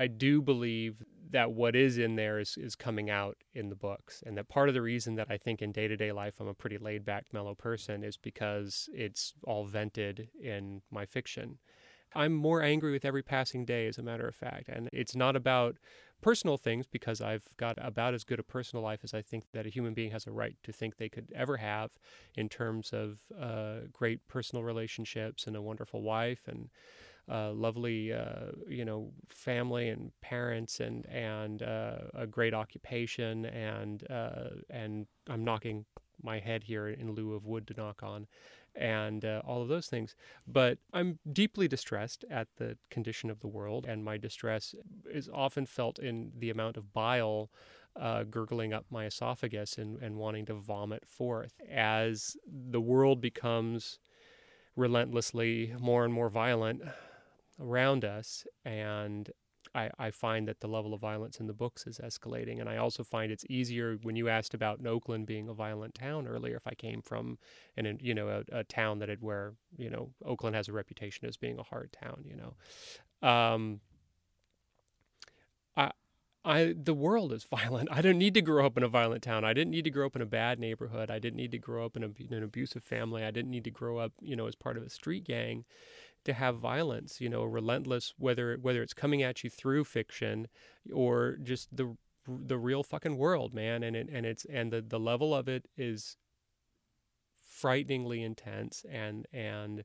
I 0.00 0.06
do 0.06 0.40
believe 0.40 1.02
that 1.30 1.52
what 1.52 1.76
is 1.76 1.98
in 1.98 2.16
there 2.16 2.38
is, 2.38 2.56
is 2.56 2.74
coming 2.74 3.10
out 3.10 3.36
in 3.52 3.68
the 3.68 3.76
books. 3.76 4.22
And 4.24 4.34
that 4.38 4.48
part 4.48 4.70
of 4.70 4.74
the 4.74 4.80
reason 4.80 5.14
that 5.16 5.26
I 5.28 5.36
think 5.36 5.60
in 5.60 5.72
day 5.72 5.88
to 5.88 5.96
day 5.96 6.10
life 6.10 6.36
I'm 6.40 6.48
a 6.48 6.54
pretty 6.54 6.78
laid 6.78 7.04
back, 7.04 7.26
mellow 7.34 7.54
person 7.54 8.02
is 8.02 8.16
because 8.16 8.88
it's 8.94 9.34
all 9.44 9.66
vented 9.66 10.30
in 10.42 10.80
my 10.90 11.04
fiction. 11.04 11.58
I'm 12.14 12.32
more 12.32 12.62
angry 12.62 12.92
with 12.92 13.04
every 13.04 13.22
passing 13.22 13.66
day, 13.66 13.86
as 13.86 13.98
a 13.98 14.02
matter 14.02 14.26
of 14.26 14.34
fact. 14.34 14.70
And 14.70 14.88
it's 14.90 15.14
not 15.14 15.36
about 15.36 15.76
personal 16.20 16.56
things 16.56 16.86
because 16.86 17.20
I've 17.20 17.56
got 17.56 17.76
about 17.80 18.14
as 18.14 18.24
good 18.24 18.38
a 18.38 18.42
personal 18.42 18.82
life 18.82 19.00
as 19.04 19.14
I 19.14 19.22
think 19.22 19.44
that 19.52 19.66
a 19.66 19.70
human 19.70 19.94
being 19.94 20.10
has 20.10 20.26
a 20.26 20.30
right 20.30 20.56
to 20.64 20.72
think 20.72 20.96
they 20.96 21.08
could 21.08 21.32
ever 21.34 21.56
have 21.56 21.90
in 22.36 22.48
terms 22.48 22.92
of 22.92 23.18
uh, 23.38 23.86
great 23.92 24.26
personal 24.28 24.64
relationships 24.64 25.46
and 25.46 25.56
a 25.56 25.62
wonderful 25.62 26.02
wife 26.02 26.46
and 26.46 26.68
uh, 27.30 27.52
lovely, 27.52 28.12
uh, 28.12 28.52
you 28.68 28.84
know, 28.84 29.12
family 29.28 29.88
and 29.88 30.10
parents 30.20 30.80
and 30.80 31.06
and 31.06 31.62
uh, 31.62 31.98
a 32.14 32.26
great 32.26 32.54
occupation 32.54 33.46
and 33.46 34.10
uh, 34.10 34.50
and 34.68 35.06
I'm 35.28 35.44
knocking 35.44 35.84
my 36.22 36.38
head 36.38 36.64
here 36.64 36.88
in 36.88 37.12
lieu 37.12 37.34
of 37.34 37.46
wood 37.46 37.66
to 37.68 37.74
knock 37.74 38.02
on 38.02 38.26
and 38.74 39.24
uh, 39.24 39.42
all 39.46 39.62
of 39.62 39.68
those 39.68 39.86
things. 39.86 40.14
But 40.46 40.78
I'm 40.92 41.18
deeply 41.30 41.68
distressed 41.68 42.24
at 42.30 42.48
the 42.56 42.76
condition 42.90 43.30
of 43.30 43.40
the 43.40 43.48
world, 43.48 43.86
and 43.86 44.04
my 44.04 44.16
distress 44.16 44.74
is 45.10 45.28
often 45.32 45.66
felt 45.66 45.98
in 45.98 46.32
the 46.38 46.50
amount 46.50 46.76
of 46.76 46.92
bile 46.92 47.50
uh, 47.96 48.24
gurgling 48.24 48.72
up 48.72 48.86
my 48.90 49.06
esophagus 49.06 49.76
and, 49.76 50.00
and 50.00 50.16
wanting 50.16 50.46
to 50.46 50.54
vomit 50.54 51.04
forth 51.06 51.54
as 51.70 52.36
the 52.46 52.80
world 52.80 53.20
becomes 53.20 53.98
relentlessly 54.76 55.74
more 55.78 56.04
and 56.04 56.14
more 56.14 56.30
violent 56.30 56.82
around 57.60 58.04
us. 58.04 58.46
And 58.64 59.30
I, 59.74 59.90
I 59.98 60.10
find 60.10 60.48
that 60.48 60.60
the 60.60 60.66
level 60.66 60.94
of 60.94 61.00
violence 61.00 61.38
in 61.38 61.46
the 61.46 61.52
books 61.52 61.86
is 61.86 61.98
escalating. 61.98 62.60
And 62.60 62.68
I 62.68 62.76
also 62.76 63.04
find 63.04 63.30
it's 63.30 63.44
easier 63.48 63.96
when 64.02 64.16
you 64.16 64.28
asked 64.28 64.54
about 64.54 64.84
Oakland 64.84 65.26
being 65.26 65.48
a 65.48 65.54
violent 65.54 65.94
town 65.94 66.26
earlier. 66.26 66.56
If 66.56 66.66
I 66.66 66.74
came 66.74 67.02
from 67.02 67.38
an 67.76 67.98
you 68.00 68.14
know 68.14 68.28
a, 68.28 68.58
a 68.58 68.64
town 68.64 68.98
that 68.98 69.08
had 69.08 69.22
where 69.22 69.54
you 69.76 69.90
know 69.90 70.10
Oakland 70.24 70.56
has 70.56 70.68
a 70.68 70.72
reputation 70.72 71.28
as 71.28 71.36
being 71.36 71.58
a 71.58 71.62
hard 71.62 71.92
town, 71.92 72.24
you 72.24 72.36
know. 72.36 73.28
Um, 73.28 73.80
I 75.76 75.92
I 76.44 76.74
the 76.76 76.94
world 76.94 77.32
is 77.32 77.44
violent. 77.50 77.88
I 77.92 78.02
don't 78.02 78.18
need 78.18 78.34
to 78.34 78.42
grow 78.42 78.66
up 78.66 78.76
in 78.76 78.82
a 78.82 78.88
violent 78.88 79.22
town. 79.22 79.44
I 79.44 79.52
didn't 79.52 79.70
need 79.70 79.84
to 79.84 79.90
grow 79.90 80.06
up 80.06 80.16
in 80.16 80.22
a 80.22 80.26
bad 80.26 80.58
neighborhood. 80.58 81.12
I 81.12 81.20
didn't 81.20 81.36
need 81.36 81.52
to 81.52 81.58
grow 81.58 81.84
up 81.84 81.96
in, 81.96 82.02
a, 82.02 82.10
in 82.18 82.34
an 82.34 82.42
abusive 82.42 82.82
family. 82.82 83.24
I 83.24 83.30
didn't 83.30 83.50
need 83.50 83.64
to 83.64 83.70
grow 83.70 83.98
up, 83.98 84.12
you 84.20 84.34
know, 84.34 84.46
as 84.46 84.56
part 84.56 84.76
of 84.76 84.82
a 84.82 84.90
street 84.90 85.24
gang 85.24 85.64
to 86.24 86.32
have 86.32 86.58
violence. 86.58 87.20
You 87.20 87.28
know, 87.28 87.44
relentless 87.44 88.14
whether 88.18 88.56
whether 88.60 88.82
it's 88.82 88.94
coming 88.94 89.22
at 89.22 89.44
you 89.44 89.50
through 89.50 89.84
fiction 89.84 90.48
or 90.92 91.36
just 91.42 91.74
the 91.74 91.96
the 92.26 92.58
real 92.58 92.82
fucking 92.82 93.16
world, 93.16 93.54
man. 93.54 93.82
And 93.82 93.96
it 93.96 94.08
and 94.12 94.26
it's 94.26 94.44
and 94.44 94.72
the 94.72 94.82
the 94.82 95.00
level 95.00 95.34
of 95.34 95.48
it 95.48 95.66
is 95.76 96.16
frighteningly 97.48 98.22
intense 98.22 98.84
and 98.90 99.26
and 99.32 99.84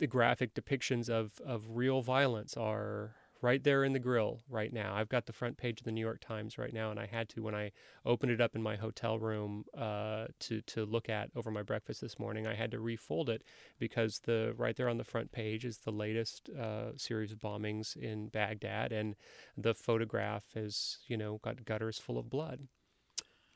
the 0.00 0.06
graphic 0.06 0.54
depictions 0.54 1.08
of 1.08 1.40
of 1.44 1.64
real 1.76 2.02
violence 2.02 2.56
are 2.56 3.14
right 3.44 3.62
there 3.62 3.84
in 3.84 3.92
the 3.92 3.98
grill 3.98 4.40
right 4.48 4.72
now. 4.72 4.94
I've 4.96 5.10
got 5.10 5.26
the 5.26 5.32
front 5.32 5.58
page 5.58 5.78
of 5.80 5.84
the 5.84 5.92
New 5.92 6.00
York 6.00 6.20
Times 6.22 6.56
right 6.56 6.72
now, 6.72 6.90
and 6.90 6.98
I 6.98 7.04
had 7.04 7.28
to 7.30 7.42
when 7.42 7.54
I 7.54 7.72
opened 8.06 8.32
it 8.32 8.40
up 8.40 8.56
in 8.56 8.62
my 8.62 8.74
hotel 8.74 9.18
room 9.18 9.64
uh, 9.76 10.26
to 10.40 10.62
to 10.62 10.86
look 10.86 11.10
at 11.10 11.28
over 11.36 11.50
my 11.50 11.62
breakfast 11.62 12.00
this 12.00 12.18
morning. 12.18 12.46
I 12.46 12.54
had 12.54 12.70
to 12.70 12.80
refold 12.80 13.28
it 13.28 13.42
because 13.78 14.20
the 14.24 14.54
right 14.56 14.74
there 14.74 14.88
on 14.88 14.96
the 14.96 15.04
front 15.04 15.30
page 15.30 15.66
is 15.66 15.78
the 15.78 15.92
latest 15.92 16.48
uh, 16.58 16.96
series 16.96 17.32
of 17.32 17.38
bombings 17.38 17.96
in 17.96 18.28
Baghdad, 18.28 18.92
and 18.92 19.14
the 19.58 19.74
photograph 19.74 20.44
is 20.56 20.98
you 21.06 21.18
know 21.18 21.38
got 21.44 21.66
gutters 21.66 21.98
full 21.98 22.16
of 22.16 22.30
blood. 22.30 22.66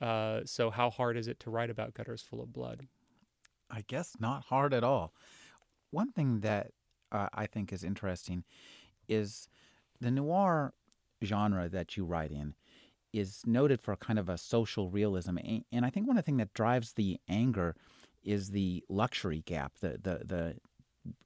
Uh, 0.03 0.41
so 0.45 0.71
how 0.71 0.91
hard 0.91 1.17
is 1.17 1.27
it 1.27 1.41
to 1.41 1.51
write 1.51 1.71
about 1.71 1.95
gutters 1.95 2.21
full 2.21 2.43
of 2.43 2.53
blood? 2.53 2.87
I 3.71 3.85
guess 3.87 4.13
not 4.21 4.45
hard 4.45 4.75
at 4.75 4.85
all. 4.85 5.15
One 5.91 6.13
thing 6.13 6.41
that 6.41 6.73
uh, 7.11 7.29
I 7.33 7.47
think 7.47 7.73
is 7.73 7.83
interesting 7.83 8.45
is 9.09 9.49
the 10.01 10.11
noir 10.11 10.73
genre 11.25 11.69
that 11.69 11.97
you 11.97 12.05
write 12.05 12.31
in 12.31 12.55
is 13.13 13.43
noted 13.47 13.81
for 13.81 13.97
kind 13.97 14.19
of 14.19 14.29
a 14.29 14.39
social 14.39 14.91
realism, 14.91 15.39
and 15.73 15.85
I 15.85 15.91
think 15.91 16.07
one 16.07 16.19
of 16.19 16.25
the 16.25 16.27
things 16.27 16.39
that 16.39 16.55
drives 16.55 16.93
the 16.93 17.19
anger 17.29 17.75
is 18.23 18.51
the 18.51 18.85
luxury 18.89 19.43
gap, 19.47 19.79
the 19.81 19.99
the 20.03 20.21
the 20.25 20.57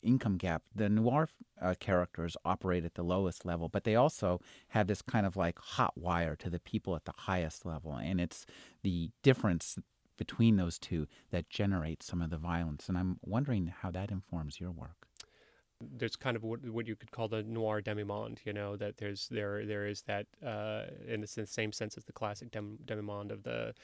income 0.03 0.37
gap. 0.37 0.63
The 0.75 0.89
noir 0.89 1.29
uh, 1.61 1.75
characters 1.81 2.37
operate 2.45 2.85
at 2.85 2.95
the 2.95 3.03
lowest 3.03 3.45
level, 3.45 3.69
but 3.69 3.85
they 3.85 3.97
also 3.97 4.41
have 4.69 4.87
this 4.87 5.03
kind 5.03 5.27
of 5.27 5.37
like 5.37 5.59
hot 5.59 5.97
wire 5.97 6.37
to 6.37 6.51
the 6.51 6.61
people 6.61 6.95
at 6.95 7.05
the 7.05 7.15
highest 7.17 7.67
level, 7.67 7.95
and 7.95 8.21
it's 8.21 8.47
the 8.83 9.11
difference 9.23 9.79
between 10.17 10.57
those 10.57 10.79
two 10.79 11.09
that 11.31 11.51
generates 11.51 12.07
some 12.07 12.23
of 12.23 12.31
the 12.31 12.37
violence. 12.37 12.89
And 12.89 12.97
I'm 12.97 13.19
wondering 13.23 13.73
how 13.81 13.91
that 13.91 14.11
informs 14.11 14.61
your 14.61 14.71
work 14.71 15.09
there's 15.97 16.17
kind 16.17 16.37
of 16.37 16.43
what, 16.43 16.65
what 16.69 16.87
you 16.87 16.97
could 16.97 17.11
call 17.11 17.29
the 17.29 17.43
noir 17.43 17.81
demi-monde, 17.81 18.41
you 18.45 18.53
know, 18.53 18.77
that 18.77 18.99
there's 18.99 19.29
there 19.29 19.65
there 19.67 19.87
is 19.87 20.03
that 20.03 20.27
uh, 20.45 20.85
in 21.07 21.21
the 21.21 21.27
same 21.27 21.73
sense 21.73 21.97
as 21.97 22.05
the 22.05 22.13
classic 22.13 22.51
dem- 22.51 22.79
demi-monde 22.85 23.31
of 23.31 23.43
the 23.43 23.75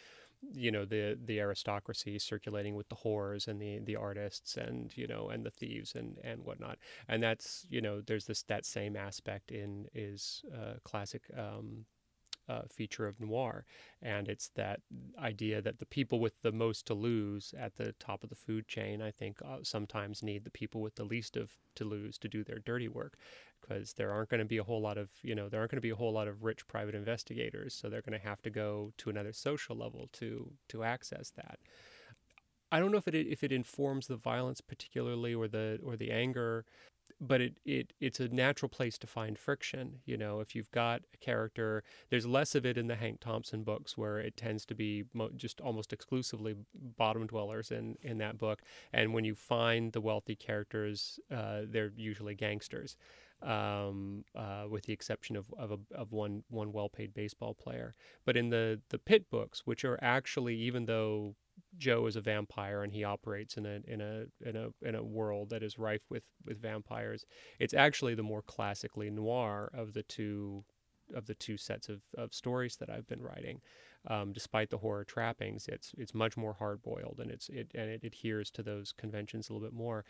you 0.54 0.70
know 0.70 0.84
the 0.84 1.18
the 1.24 1.40
aristocracy 1.40 2.18
circulating 2.18 2.74
with 2.76 2.88
the 2.88 2.96
whores 2.96 3.48
and 3.48 3.60
the 3.60 3.78
the 3.80 3.96
artists 3.96 4.56
and 4.56 4.96
you 4.96 5.06
know 5.06 5.28
and 5.28 5.44
the 5.44 5.50
thieves 5.50 5.94
and 5.94 6.18
and 6.22 6.44
whatnot. 6.44 6.78
And 7.08 7.22
that's 7.22 7.66
you 7.70 7.80
know 7.80 8.00
there's 8.00 8.26
this 8.26 8.42
that 8.44 8.64
same 8.64 8.96
aspect 8.96 9.50
in 9.50 9.86
is 9.94 10.42
uh, 10.54 10.74
classic 10.84 11.22
um, 11.36 11.84
uh, 12.48 12.62
feature 12.68 13.06
of 13.06 13.20
noir. 13.20 13.64
And 14.02 14.28
it's 14.28 14.48
that 14.56 14.80
idea 15.18 15.60
that 15.62 15.78
the 15.78 15.86
people 15.86 16.20
with 16.20 16.42
the 16.42 16.52
most 16.52 16.86
to 16.86 16.94
lose 16.94 17.54
at 17.58 17.76
the 17.76 17.92
top 17.98 18.22
of 18.22 18.30
the 18.30 18.36
food 18.36 18.68
chain, 18.68 19.02
I 19.02 19.10
think, 19.10 19.38
uh, 19.44 19.58
sometimes 19.62 20.22
need 20.22 20.44
the 20.44 20.50
people 20.50 20.80
with 20.80 20.94
the 20.94 21.04
least 21.04 21.36
of 21.36 21.50
to 21.76 21.84
lose 21.84 22.18
to 22.18 22.28
do 22.28 22.44
their 22.44 22.58
dirty 22.58 22.88
work. 22.88 23.16
Because 23.60 23.92
there 23.94 24.12
aren't 24.12 24.30
going 24.30 24.38
to 24.38 24.46
be 24.46 24.58
a 24.58 24.64
whole 24.64 24.80
lot 24.80 24.98
of, 24.98 25.10
you 25.22 25.34
know, 25.34 25.48
there 25.48 25.60
aren't 25.60 25.72
going 25.72 25.78
to 25.78 25.82
be 25.82 25.90
a 25.90 25.96
whole 25.96 26.12
lot 26.12 26.28
of 26.28 26.44
rich 26.44 26.66
private 26.68 26.94
investigators. 26.94 27.74
So 27.74 27.88
they're 27.88 28.02
going 28.02 28.18
to 28.18 28.26
have 28.26 28.40
to 28.42 28.50
go 28.50 28.92
to 28.98 29.10
another 29.10 29.32
social 29.32 29.76
level 29.76 30.08
to 30.14 30.52
to 30.68 30.84
access 30.84 31.30
that. 31.30 31.58
I 32.70 32.80
don't 32.80 32.92
know 32.92 32.98
if 32.98 33.08
it 33.08 33.14
if 33.14 33.42
it 33.42 33.52
informs 33.52 34.06
the 34.06 34.16
violence 34.16 34.60
particularly 34.60 35.34
or 35.34 35.48
the 35.48 35.80
or 35.82 35.96
the 35.96 36.10
anger 36.10 36.64
but 37.20 37.40
it, 37.40 37.58
it 37.64 37.92
it's 38.00 38.20
a 38.20 38.28
natural 38.28 38.68
place 38.68 38.98
to 38.98 39.06
find 39.06 39.38
friction. 39.38 40.00
You 40.04 40.16
know, 40.16 40.40
if 40.40 40.54
you've 40.54 40.70
got 40.70 41.02
a 41.14 41.16
character, 41.18 41.82
there's 42.10 42.26
less 42.26 42.54
of 42.54 42.64
it 42.64 42.78
in 42.78 42.86
the 42.86 42.96
Hank 42.96 43.20
Thompson 43.20 43.62
books 43.64 43.96
where 43.96 44.18
it 44.18 44.36
tends 44.36 44.64
to 44.66 44.74
be 44.74 45.04
mo- 45.12 45.30
just 45.34 45.60
almost 45.60 45.92
exclusively 45.92 46.54
bottom 46.74 47.26
dwellers 47.26 47.70
in 47.70 47.96
in 48.02 48.18
that 48.18 48.38
book. 48.38 48.62
And 48.92 49.12
when 49.14 49.24
you 49.24 49.34
find 49.34 49.92
the 49.92 50.00
wealthy 50.00 50.36
characters, 50.36 51.18
uh, 51.30 51.62
they're 51.64 51.92
usually 51.96 52.34
gangsters. 52.34 52.96
Um, 53.40 54.24
uh, 54.34 54.64
with 54.68 54.86
the 54.86 54.92
exception 54.92 55.36
of 55.36 55.46
of, 55.56 55.70
a, 55.70 55.78
of 55.94 56.10
one 56.10 56.42
one 56.48 56.72
well 56.72 56.88
paid 56.88 57.14
baseball 57.14 57.54
player. 57.54 57.94
But 58.24 58.36
in 58.36 58.50
the 58.50 58.80
the 58.88 58.98
Pitt 58.98 59.30
books, 59.30 59.62
which 59.64 59.84
are 59.84 59.98
actually 60.02 60.56
even 60.56 60.86
though 60.86 61.36
Joe 61.76 62.06
is 62.06 62.16
a 62.16 62.20
vampire 62.20 62.82
and 62.82 62.92
he 62.92 63.04
operates 63.04 63.56
in 63.56 63.66
a 63.66 63.80
in 63.86 64.00
a 64.00 64.24
in 64.40 64.56
a 64.56 64.68
in 64.82 64.94
a 64.94 65.02
world 65.02 65.50
that 65.50 65.62
is 65.62 65.78
rife 65.78 66.02
with 66.08 66.24
with 66.44 66.60
vampires. 66.60 67.24
It's 67.58 67.74
actually 67.74 68.14
the 68.14 68.22
more 68.22 68.42
classically 68.42 69.10
noir 69.10 69.70
of 69.74 69.92
the 69.92 70.02
two 70.02 70.64
of 71.14 71.26
the 71.26 71.34
two 71.34 71.56
sets 71.56 71.88
of, 71.88 72.02
of 72.16 72.34
stories 72.34 72.76
that 72.76 72.90
I've 72.90 73.06
been 73.06 73.22
writing 73.22 73.60
um, 74.08 74.32
despite 74.32 74.70
the 74.70 74.78
horror 74.78 75.04
trappings, 75.04 75.68
it's 75.68 75.92
it's 75.98 76.14
much 76.14 76.36
more 76.36 76.54
hard 76.54 76.82
boiled 76.82 77.20
and 77.20 77.30
it's 77.30 77.48
it 77.50 77.70
and 77.74 77.90
it 77.90 78.04
adheres 78.04 78.50
to 78.52 78.62
those 78.62 78.92
conventions 78.92 79.48
a 79.48 79.52
little 79.52 79.66
bit 79.66 79.74
more. 79.76 80.04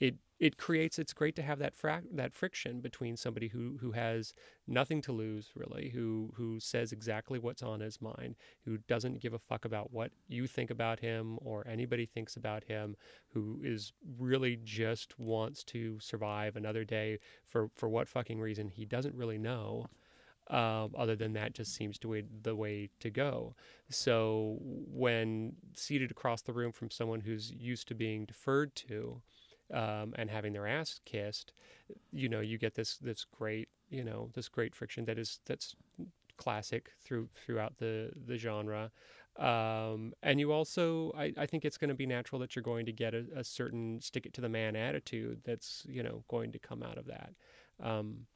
It 0.00 0.16
it 0.40 0.56
creates 0.56 0.98
it's 0.98 1.12
great 1.12 1.36
to 1.36 1.42
have 1.42 1.58
that 1.60 1.74
fra- 1.74 2.02
that 2.12 2.34
friction 2.34 2.80
between 2.80 3.16
somebody 3.16 3.48
who 3.48 3.78
who 3.80 3.92
has 3.92 4.34
nothing 4.66 5.00
to 5.02 5.12
lose 5.12 5.50
really, 5.54 5.90
who 5.90 6.32
who 6.36 6.58
says 6.60 6.92
exactly 6.92 7.38
what's 7.38 7.62
on 7.62 7.80
his 7.80 8.00
mind, 8.00 8.36
who 8.64 8.78
doesn't 8.88 9.20
give 9.20 9.32
a 9.34 9.38
fuck 9.38 9.64
about 9.64 9.92
what 9.92 10.10
you 10.28 10.46
think 10.46 10.70
about 10.70 11.00
him 11.00 11.38
or 11.42 11.66
anybody 11.68 12.06
thinks 12.06 12.36
about 12.36 12.64
him, 12.64 12.96
who 13.28 13.60
is 13.64 13.92
really 14.18 14.56
just 14.64 15.18
wants 15.18 15.62
to 15.64 15.98
survive 16.00 16.56
another 16.56 16.84
day 16.84 17.18
for 17.44 17.68
for 17.74 17.88
what 17.88 18.08
fucking 18.08 18.40
reason 18.40 18.68
he 18.68 18.84
doesn't 18.84 19.14
really 19.14 19.38
know. 19.38 19.86
Um, 20.50 20.90
other 20.96 21.16
than 21.16 21.32
that, 21.32 21.54
just 21.54 21.74
seems 21.74 21.98
to 22.00 22.12
be 22.12 22.24
the 22.42 22.54
way 22.54 22.90
to 23.00 23.08
go. 23.08 23.54
So 23.88 24.58
when 24.60 25.54
seated 25.74 26.10
across 26.10 26.42
the 26.42 26.52
room 26.52 26.70
from 26.70 26.90
someone 26.90 27.20
who's 27.22 27.50
used 27.50 27.88
to 27.88 27.94
being 27.94 28.26
deferred 28.26 28.74
to 28.76 29.22
um, 29.72 30.12
and 30.16 30.28
having 30.28 30.52
their 30.52 30.66
ass 30.66 31.00
kissed, 31.06 31.54
you 32.12 32.28
know, 32.28 32.40
you 32.40 32.58
get 32.58 32.74
this 32.74 32.98
this 32.98 33.24
great 33.24 33.68
you 33.88 34.04
know 34.04 34.30
this 34.34 34.48
great 34.48 34.74
friction 34.74 35.04
that 35.06 35.18
is 35.18 35.40
that's 35.46 35.74
classic 36.36 36.90
through 37.02 37.28
throughout 37.34 37.78
the 37.78 38.10
the 38.26 38.36
genre. 38.36 38.90
Um, 39.36 40.12
and 40.22 40.38
you 40.38 40.52
also, 40.52 41.12
I, 41.16 41.32
I 41.36 41.46
think 41.46 41.64
it's 41.64 41.76
going 41.76 41.88
to 41.88 41.94
be 41.94 42.06
natural 42.06 42.40
that 42.40 42.54
you're 42.54 42.62
going 42.62 42.86
to 42.86 42.92
get 42.92 43.14
a, 43.14 43.24
a, 43.34 43.42
certain 43.42 44.00
stick 44.00 44.26
it 44.26 44.34
to 44.34 44.40
the 44.40 44.48
man 44.48 44.76
attitude 44.76 45.40
that's, 45.44 45.84
you 45.88 46.04
know, 46.04 46.22
going 46.28 46.52
to 46.52 46.58
come 46.60 46.84
out 46.84 46.98
of 46.98 47.06
that. 47.06 47.32
Um, 47.82 48.26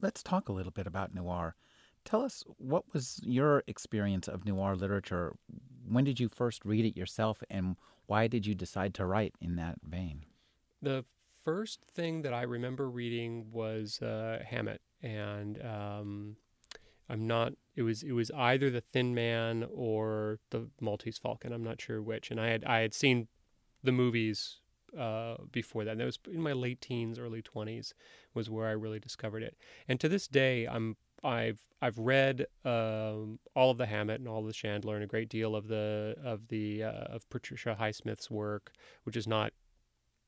let's 0.00 0.22
talk 0.22 0.48
a 0.48 0.52
little 0.52 0.72
bit 0.72 0.86
about 0.86 1.14
noir. 1.14 1.54
Tell 2.04 2.22
us 2.22 2.42
what 2.56 2.84
was 2.92 3.20
your 3.22 3.62
experience 3.66 4.26
of 4.28 4.46
noir 4.46 4.74
literature? 4.74 5.34
When 5.86 6.04
did 6.04 6.18
you 6.18 6.28
first 6.28 6.64
read 6.64 6.84
it 6.84 6.96
yourself, 6.96 7.42
and 7.50 7.76
why 8.06 8.26
did 8.26 8.46
you 8.46 8.54
decide 8.54 8.94
to 8.94 9.06
write 9.06 9.34
in 9.40 9.56
that 9.56 9.76
vein? 9.82 10.24
The 10.80 11.04
first 11.44 11.80
thing 11.94 12.22
that 12.22 12.32
I 12.32 12.42
remember 12.42 12.88
reading 12.88 13.50
was 13.52 14.00
uh, 14.00 14.42
Hammett, 14.46 14.80
and 15.02 15.60
um, 15.62 16.36
I'm 17.08 17.26
not. 17.26 17.52
It 17.76 17.82
was 17.82 18.02
it 18.02 18.12
was 18.12 18.30
either 18.30 18.70
The 18.70 18.80
Thin 18.80 19.14
Man 19.14 19.66
or 19.72 20.38
The 20.50 20.70
Maltese 20.80 21.18
Falcon. 21.18 21.52
I'm 21.52 21.64
not 21.64 21.80
sure 21.80 22.00
which. 22.00 22.30
And 22.30 22.40
I 22.40 22.48
had 22.48 22.64
I 22.64 22.80
had 22.80 22.94
seen 22.94 23.28
the 23.82 23.92
movies 23.92 24.60
uh, 24.98 25.36
before 25.52 25.84
that. 25.84 25.92
And 25.92 26.00
that 26.00 26.04
was 26.06 26.18
in 26.30 26.40
my 26.40 26.52
late 26.52 26.80
teens, 26.80 27.18
early 27.18 27.42
20s 27.42 27.92
was 28.34 28.48
where 28.50 28.66
I 28.66 28.72
really 28.72 28.98
discovered 28.98 29.42
it. 29.42 29.56
And 29.88 30.00
to 30.00 30.08
this 30.08 30.28
day, 30.28 30.66
I'm 30.66 30.96
I've 31.22 31.66
I've 31.82 31.98
read 31.98 32.46
um, 32.64 33.38
all 33.54 33.70
of 33.70 33.78
the 33.78 33.86
Hammett 33.86 34.20
and 34.20 34.28
all 34.28 34.40
of 34.40 34.46
the 34.46 34.52
Chandler 34.52 34.94
and 34.94 35.04
a 35.04 35.06
great 35.06 35.28
deal 35.28 35.54
of 35.54 35.68
the 35.68 36.16
of 36.22 36.48
the 36.48 36.84
uh, 36.84 36.90
of 36.90 37.28
Patricia 37.30 37.76
Highsmith's 37.78 38.30
work, 38.30 38.72
which 39.04 39.16
is 39.16 39.26
not 39.26 39.52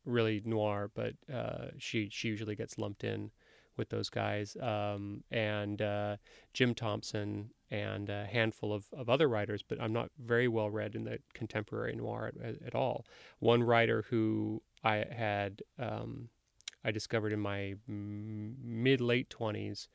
really 0.05 0.43
noir, 0.45 0.91
but 0.95 1.15
uh, 1.33 1.69
she 1.79 2.09
she 2.11 2.29
usually 2.29 2.57
gets 2.57 2.79
lumped 2.79 3.05
in 3.05 3.31
with 3.77 3.89
those 3.89 4.09
guys, 4.11 4.57
um, 4.61 5.25
and 5.31 5.81
uh, 5.81 6.17
Jim 6.53 6.75
Thompson 6.75 7.51
and 7.71 8.11
a 8.11 8.27
handful 8.27 8.73
of, 8.73 8.85
of 8.93 9.09
other 9.09 9.29
writers, 9.29 9.63
but 9.63 9.81
I'm 9.81 9.93
not 9.93 10.11
very 10.19 10.47
well 10.49 10.71
read 10.71 10.95
in 10.95 11.05
the 11.05 11.19
contemporary 11.33 11.97
noir 11.97 12.33
at, 12.45 12.57
at 12.67 12.75
all. 12.75 13.07
One 13.39 13.63
writer 13.63 14.05
who 14.11 14.63
I 14.85 15.05
had 15.11 15.63
um, 15.79 16.29
I 16.85 16.91
discovered 16.91 17.33
in 17.33 17.41
my 17.41 17.75
m- 17.89 18.57
mid 18.63 19.01
late 19.01 19.31
twenties 19.31 19.89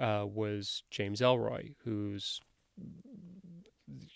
uh, 0.00 0.24
was 0.26 0.82
James 0.90 1.20
Ellroy, 1.20 1.74
who's 1.84 2.40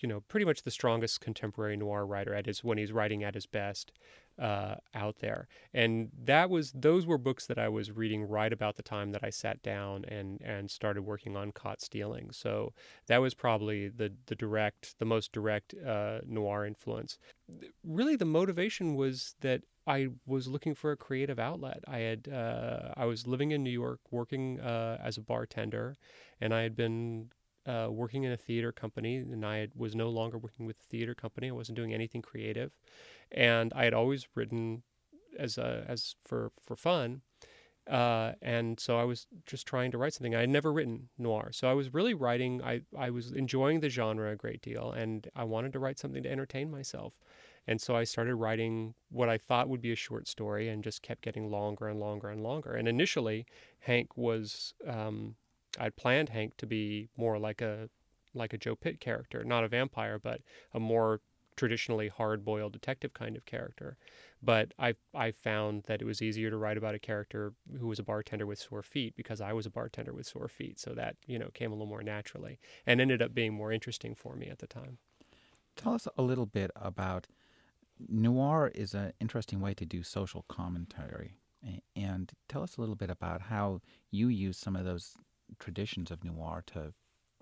you 0.01 0.09
know 0.09 0.21
pretty 0.29 0.47
much 0.47 0.63
the 0.63 0.71
strongest 0.71 1.21
contemporary 1.21 1.77
noir 1.77 2.07
writer 2.07 2.35
at 2.35 2.47
his 2.47 2.65
when 2.65 2.79
he's 2.79 2.93
writing 2.93 3.25
at 3.25 3.35
his 3.35 3.47
best 3.47 3.93
uh, 4.39 4.77
out 4.95 5.17
there. 5.21 5.49
And 5.75 6.11
that 6.25 6.51
was 6.51 6.73
those 6.73 7.07
were 7.07 7.19
books 7.19 7.47
that 7.47 7.59
I 7.59 7.69
was 7.69 7.91
reading 7.91 8.23
right 8.23 8.53
about 8.53 8.77
the 8.77 8.83
time 8.83 9.13
that 9.13 9.25
I 9.25 9.31
sat 9.31 9.63
down 9.63 10.05
and 10.07 10.41
and 10.43 10.71
started 10.71 11.03
working 11.03 11.37
on 11.37 11.53
Caught 11.53 11.81
Stealing. 11.83 12.31
So 12.33 12.73
that 13.07 13.19
was 13.19 13.35
probably 13.35 13.89
the 13.89 14.13
the 14.27 14.35
direct 14.35 14.99
the 14.99 15.05
most 15.05 15.33
direct 15.33 15.75
uh, 15.75 16.21
noir 16.27 16.67
influence. 16.67 17.19
Really, 17.83 18.17
the 18.17 18.25
motivation 18.25 18.95
was 18.95 19.35
that 19.41 19.63
I 19.87 20.09
was 20.27 20.47
looking 20.47 20.75
for 20.75 20.93
a 20.93 20.97
creative 20.97 21.39
outlet. 21.39 21.83
I 21.89 21.99
had 21.99 22.29
uh, 22.29 22.93
I 22.97 23.07
was 23.07 23.27
living 23.27 23.53
in 23.53 23.65
New 23.65 23.71
York, 23.71 24.01
working 24.11 24.61
uh, 24.61 24.99
as 25.03 25.17
a 25.17 25.23
bartender, 25.23 25.97
and 26.41 26.55
I 26.55 26.63
had 26.63 26.77
been 26.77 27.31
uh, 27.69 27.89
working 27.91 28.25
in 28.25 28.33
a 28.33 28.37
theater 28.37 28.73
company, 28.73 29.19
and 29.19 29.45
I 29.45 29.69
was 29.77 29.95
no 29.95 30.09
longer 30.09 30.39
working 30.39 30.65
with 30.67 30.79
a 30.79 30.89
theater 30.91 31.15
company. 31.15 31.49
I 31.49 31.53
wasn't 31.53 31.77
doing 31.77 31.93
anything 31.93 32.23
creative, 32.23 32.73
and 33.31 33.73
I 33.75 33.85
had 33.85 33.95
always 33.95 34.27
written 34.35 34.83
as 35.39 35.59
a, 35.59 35.85
as 35.87 36.17
for 36.25 36.51
for 36.61 36.77
fun. 36.77 37.21
Uh, 37.89 38.33
and 38.43 38.79
so 38.79 38.99
I 38.99 39.05
was 39.05 39.27
just 39.47 39.67
trying 39.67 39.91
to 39.93 39.99
write 39.99 40.13
something. 40.13 40.35
I 40.35 40.41
had 40.41 40.51
never 40.51 40.73
written 40.73 41.09
noir, 41.19 41.51
so 41.53 41.71
I 41.71 41.75
was 41.75 41.93
really 41.93 42.15
writing. 42.15 42.63
I 42.63 42.83
I 42.97 43.11
was 43.11 43.33
enjoying 43.33 43.81
the 43.81 43.91
genre 43.91 44.33
a 44.33 44.37
great 44.37 44.63
deal, 44.63 44.93
and 44.93 45.29
I 45.37 45.45
wanted 45.45 45.73
to 45.75 45.79
write 45.79 45.99
something 45.99 46.23
to 46.23 46.31
entertain 46.31 46.71
myself. 46.71 47.15
And 47.67 47.83
so 47.83 47.95
I 47.95 48.05
started 48.05 48.35
writing 48.37 48.95
what 49.11 49.29
I 49.29 49.37
thought 49.37 49.69
would 49.69 49.83
be 49.83 49.93
a 49.93 49.97
short 49.97 50.27
story, 50.27 50.69
and 50.69 50.83
just 50.83 51.03
kept 51.03 51.21
getting 51.21 51.51
longer 51.51 51.87
and 51.89 52.01
longer 52.01 52.31
and 52.31 52.43
longer. 52.43 52.73
And 52.73 52.89
initially, 52.89 53.45
Hank 53.81 54.17
was 54.17 54.73
um, 54.87 55.37
I'd 55.79 55.97
planned 55.97 56.31
Hank 56.31 56.57
to 56.59 56.67
be 56.67 57.09
more 57.17 57.39
like 57.39 57.61
a 57.61 57.89
like 58.35 58.53
a 58.53 58.59
Joe 58.59 58.77
Pitt 58.77 59.01
character, 59.01 59.43
not 59.45 59.65
a 59.65 59.69
vampire, 59.69 60.19
but 60.19 60.43
a 60.73 60.81
more 60.81 61.21
traditionally 61.57 62.07
hard-boiled 62.09 62.73
detective 62.73 63.13
kind 63.13 63.37
of 63.37 63.45
character. 63.45 63.97
But 64.43 64.73
I 64.79 64.95
I 65.15 65.33
found 65.33 65.85
that 65.85 66.01
it 66.01 66.05
was 66.05 66.23
easier 66.23 66.51
to 66.51 66.57
write 66.57 66.77
about 66.77 66.95
a 66.95 67.01
character 67.01 67.55
who 67.79 67.89
was 67.89 67.99
a 67.99 68.05
bartender 68.05 68.47
with 68.47 68.59
sore 68.59 68.83
feet 68.83 69.17
because 69.17 69.41
I 69.41 69.53
was 69.53 69.67
a 69.67 69.71
bartender 69.71 70.13
with 70.13 70.27
sore 70.27 70.49
feet, 70.49 70.79
so 70.79 70.95
that 70.95 71.17
you 71.27 71.39
know 71.39 71.49
came 71.53 71.73
a 71.73 71.75
little 71.75 71.87
more 71.87 72.03
naturally 72.03 72.59
and 72.87 73.01
ended 73.01 73.23
up 73.23 73.35
being 73.35 73.55
more 73.55 73.73
interesting 73.73 74.15
for 74.15 74.37
me 74.37 74.49
at 74.49 74.59
the 74.59 74.67
time. 74.67 74.99
Tell 75.77 75.95
us 75.95 76.09
a 76.17 76.23
little 76.23 76.47
bit 76.47 76.71
about 76.77 77.27
noir 78.09 78.71
is 78.75 78.95
an 78.95 79.13
interesting 79.21 79.61
way 79.61 79.75
to 79.75 79.85
do 79.85 80.03
social 80.03 80.45
commentary 80.49 81.39
and 81.97 82.33
tell 82.49 82.63
us 82.63 82.77
a 82.77 82.81
little 82.81 82.95
bit 82.95 83.11
about 83.11 83.43
how 83.43 83.81
you 84.11 84.29
use 84.29 84.57
some 84.57 84.77
of 84.77 84.85
those 84.85 85.17
traditions 85.59 86.11
of 86.11 86.25
noir 86.25 86.63
to 86.69 86.93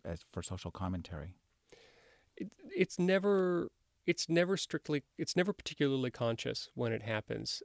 as 0.04 0.20
for 0.32 0.42
social 0.42 0.70
commentary? 0.70 1.36
It, 2.36 2.52
it's 2.75 2.98
never 2.98 3.70
it's 4.06 4.28
never 4.28 4.56
strictly 4.56 5.02
it's 5.18 5.36
never 5.36 5.52
particularly 5.52 6.10
conscious 6.10 6.70
when 6.75 6.92
it 6.92 7.02
happens. 7.02 7.62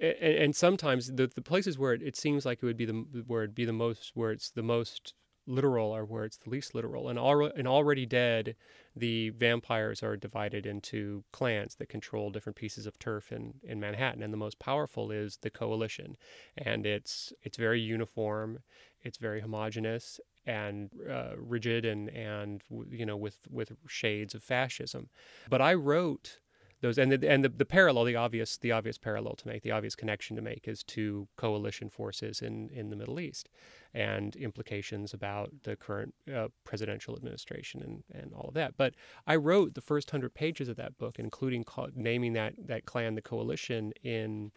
And, 0.00 0.16
and 0.16 0.56
sometimes 0.56 1.12
the, 1.12 1.26
the 1.26 1.42
places 1.42 1.78
where 1.78 1.92
it, 1.92 2.02
it 2.02 2.16
seems 2.16 2.46
like 2.46 2.58
it 2.62 2.66
would 2.66 2.76
be 2.76 2.86
the 2.86 3.24
where 3.26 3.42
it'd 3.42 3.54
be 3.54 3.64
the 3.64 3.72
most 3.72 4.12
where 4.14 4.30
it's 4.30 4.50
the 4.50 4.62
most 4.62 5.14
literal 5.46 5.94
or 5.94 6.04
where 6.04 6.24
it's 6.24 6.36
the 6.36 6.50
least 6.50 6.74
literal. 6.74 7.08
And, 7.08 7.18
al- 7.18 7.52
and 7.56 7.66
already 7.66 8.06
dead, 8.06 8.54
the 8.94 9.30
vampires 9.30 10.02
are 10.02 10.16
divided 10.16 10.66
into 10.66 11.24
clans 11.32 11.76
that 11.76 11.88
control 11.88 12.30
different 12.30 12.56
pieces 12.56 12.86
of 12.86 12.98
turf 12.98 13.32
in, 13.32 13.54
in 13.62 13.80
Manhattan. 13.80 14.22
And 14.22 14.32
the 14.32 14.38
most 14.38 14.58
powerful 14.58 15.10
is 15.10 15.38
the 15.38 15.50
coalition. 15.50 16.16
And 16.56 16.86
it's 16.86 17.32
it's 17.42 17.56
very 17.56 17.80
uniform, 17.80 18.60
it's 19.02 19.18
very 19.18 19.40
homogenous 19.40 20.20
and 20.46 20.90
uh, 21.08 21.32
rigid 21.36 21.84
and 21.84 22.08
and 22.10 22.62
you 22.90 23.06
know 23.06 23.16
with 23.16 23.46
with 23.50 23.72
shades 23.86 24.34
of 24.34 24.42
fascism. 24.42 25.08
But 25.48 25.60
I 25.60 25.74
wrote 25.74 26.38
those 26.82 26.98
and 26.98 27.12
the, 27.12 27.30
and 27.30 27.44
the, 27.44 27.48
the 27.48 27.64
parallel 27.64 28.04
the 28.04 28.16
obvious 28.16 28.58
the 28.58 28.72
obvious 28.72 28.98
parallel 28.98 29.34
to 29.36 29.48
make 29.48 29.62
the 29.62 29.70
obvious 29.70 29.94
connection 29.94 30.36
to 30.36 30.42
make 30.42 30.68
is 30.68 30.82
to 30.82 31.26
coalition 31.36 31.88
forces 31.88 32.42
in 32.42 32.68
in 32.70 32.90
the 32.90 32.96
Middle 32.96 33.18
East 33.18 33.48
and 33.94 34.36
implications 34.36 35.14
about 35.14 35.50
the 35.62 35.76
current 35.76 36.14
uh, 36.34 36.48
presidential 36.64 37.14
administration 37.16 37.82
and, 37.82 38.22
and 38.22 38.32
all 38.34 38.48
of 38.48 38.54
that. 38.54 38.76
But 38.76 38.94
I 39.26 39.36
wrote 39.36 39.74
the 39.74 39.80
first 39.80 40.10
hundred 40.10 40.34
pages 40.34 40.68
of 40.68 40.76
that 40.76 40.98
book, 40.98 41.18
including 41.18 41.64
naming 41.94 42.34
that 42.34 42.54
that 42.66 42.84
clan 42.84 43.14
the 43.14 43.22
coalition 43.22 43.92
in 44.02 44.52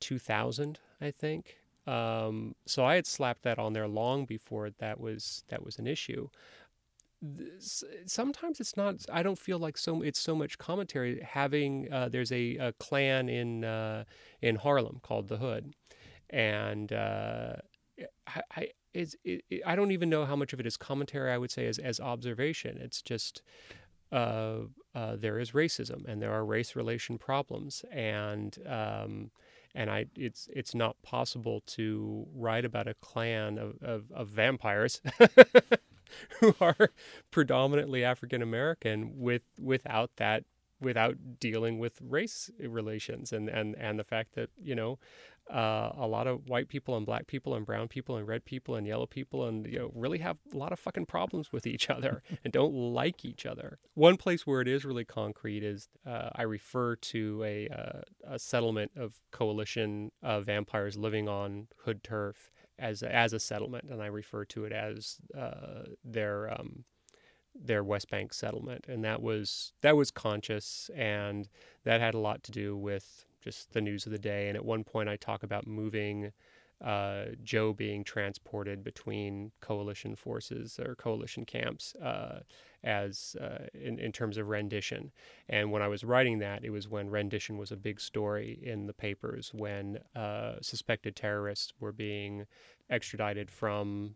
2000, 0.00 0.80
I 1.00 1.10
think. 1.10 1.58
Um, 1.86 2.54
so 2.66 2.84
I 2.84 2.96
had 2.96 3.06
slapped 3.06 3.42
that 3.42 3.58
on 3.58 3.72
there 3.72 3.88
long 3.88 4.26
before 4.26 4.70
that 4.70 5.00
was 5.00 5.44
that 5.48 5.62
was 5.62 5.78
an 5.78 5.86
issue 5.86 6.28
sometimes 8.06 8.60
it's 8.60 8.76
not 8.76 8.94
i 9.12 9.22
don't 9.22 9.38
feel 9.38 9.58
like 9.58 9.76
so 9.76 10.02
it's 10.02 10.20
so 10.20 10.34
much 10.36 10.56
commentary 10.58 11.20
having 11.20 11.92
uh, 11.92 12.08
there's 12.08 12.30
a, 12.30 12.56
a, 12.58 12.72
clan 12.74 13.28
in 13.28 13.64
uh, 13.64 14.04
in 14.40 14.56
harlem 14.56 15.00
called 15.02 15.28
the 15.28 15.38
hood. 15.38 15.74
And 16.30 16.92
uh, 16.92 17.54
I, 18.26 18.42
I 18.56 18.68
it, 18.94 19.42
I 19.66 19.74
don't 19.74 19.92
even 19.92 20.10
know 20.10 20.24
how 20.26 20.36
much 20.36 20.52
of 20.52 20.60
it 20.60 20.66
is 20.66 20.76
commentary 20.76 21.32
i 21.32 21.38
would 21.38 21.50
say 21.50 21.66
as, 21.66 21.78
as 21.78 21.98
observation. 22.00 22.78
It's 22.78 23.02
just 23.02 23.42
uh, 24.12 24.60
uh, 24.94 25.16
there 25.16 25.38
is 25.38 25.52
racism 25.52 26.06
and 26.06 26.22
there 26.22 26.32
are 26.32 26.44
race 26.44 26.76
relation 26.76 27.18
problems. 27.18 27.84
And 27.92 28.56
um, 28.66 29.30
and 29.74 29.90
I 29.90 30.06
it's 30.16 30.48
it's 30.52 30.74
not 30.74 31.00
possible 31.02 31.62
to 31.66 32.26
write 32.34 32.64
about 32.64 32.88
a 32.88 32.94
clan 32.94 33.58
of, 33.58 33.82
of, 33.82 34.12
of 34.12 34.28
vampires 34.28 35.00
who 36.40 36.54
are 36.60 36.90
predominantly 37.30 38.04
African 38.04 38.42
American 38.42 39.12
with 39.18 39.42
without 39.58 40.10
that 40.16 40.44
without 40.80 41.16
dealing 41.40 41.78
with 41.78 42.00
race 42.00 42.50
relations 42.60 43.32
and 43.32 43.48
and 43.48 43.74
and 43.76 43.98
the 43.98 44.04
fact 44.04 44.34
that 44.34 44.50
you 44.62 44.74
know 44.74 44.98
uh, 45.50 45.92
a 45.96 46.06
lot 46.06 46.26
of 46.26 46.48
white 46.48 46.68
people 46.68 46.96
and 46.96 47.06
black 47.06 47.26
people 47.26 47.54
and 47.54 47.64
brown 47.64 47.88
people 47.88 48.16
and 48.16 48.28
red 48.28 48.44
people 48.44 48.74
and 48.74 48.86
yellow 48.86 49.06
people 49.06 49.46
and 49.46 49.66
you 49.66 49.78
know 49.78 49.90
really 49.94 50.18
have 50.18 50.36
a 50.52 50.56
lot 50.56 50.72
of 50.72 50.78
fucking 50.78 51.06
problems 51.06 51.52
with 51.52 51.66
each 51.66 51.88
other 51.88 52.22
and 52.44 52.52
don't 52.52 52.74
like 52.74 53.24
each 53.24 53.46
other. 53.46 53.78
One 53.94 54.16
place 54.16 54.46
where 54.46 54.60
it 54.60 54.68
is 54.68 54.84
really 54.84 55.04
concrete 55.04 55.64
is 55.64 55.88
uh, 56.06 56.30
I 56.34 56.42
refer 56.42 56.96
to 56.96 57.42
a, 57.44 57.68
uh, 57.68 58.34
a 58.34 58.38
settlement 58.38 58.92
of 58.96 59.20
coalition 59.30 60.12
of 60.22 60.44
vampires 60.44 60.96
living 60.96 61.28
on 61.28 61.68
hood 61.84 62.04
turf 62.04 62.50
as 62.78 63.02
a, 63.02 63.14
as 63.14 63.32
a 63.32 63.40
settlement, 63.40 63.84
and 63.90 64.02
I 64.02 64.06
refer 64.06 64.44
to 64.46 64.64
it 64.64 64.72
as 64.72 65.16
uh, 65.36 65.84
their 66.04 66.52
um, 66.52 66.84
their 67.54 67.82
West 67.82 68.10
Bank 68.10 68.32
settlement, 68.32 68.86
and 68.88 69.04
that 69.04 69.22
was 69.22 69.72
that 69.80 69.96
was 69.96 70.10
conscious, 70.10 70.90
and 70.94 71.48
that 71.84 72.00
had 72.00 72.14
a 72.14 72.18
lot 72.18 72.42
to 72.44 72.52
do 72.52 72.76
with 72.76 73.24
just 73.40 73.72
the 73.72 73.80
news 73.80 74.06
of 74.06 74.12
the 74.12 74.18
day. 74.18 74.48
And 74.48 74.56
at 74.56 74.64
one 74.64 74.84
point, 74.84 75.08
I 75.08 75.16
talk 75.16 75.42
about 75.42 75.66
moving 75.66 76.32
uh, 76.84 77.24
Joe 77.42 77.72
being 77.72 78.04
transported 78.04 78.84
between 78.84 79.50
coalition 79.60 80.14
forces 80.14 80.78
or 80.78 80.94
coalition 80.94 81.44
camps 81.44 81.94
uh, 81.96 82.40
as 82.84 83.36
uh, 83.40 83.66
in, 83.74 83.98
in 83.98 84.12
terms 84.12 84.38
of 84.38 84.48
rendition. 84.48 85.10
And 85.48 85.72
when 85.72 85.82
I 85.82 85.88
was 85.88 86.04
writing 86.04 86.38
that, 86.38 86.64
it 86.64 86.70
was 86.70 86.88
when 86.88 87.10
rendition 87.10 87.58
was 87.58 87.72
a 87.72 87.76
big 87.76 88.00
story 88.00 88.60
in 88.62 88.86
the 88.86 88.92
papers 88.92 89.50
when 89.52 89.98
uh, 90.14 90.56
suspected 90.62 91.16
terrorists 91.16 91.72
were 91.80 91.92
being 91.92 92.46
extradited 92.88 93.50
from 93.50 94.14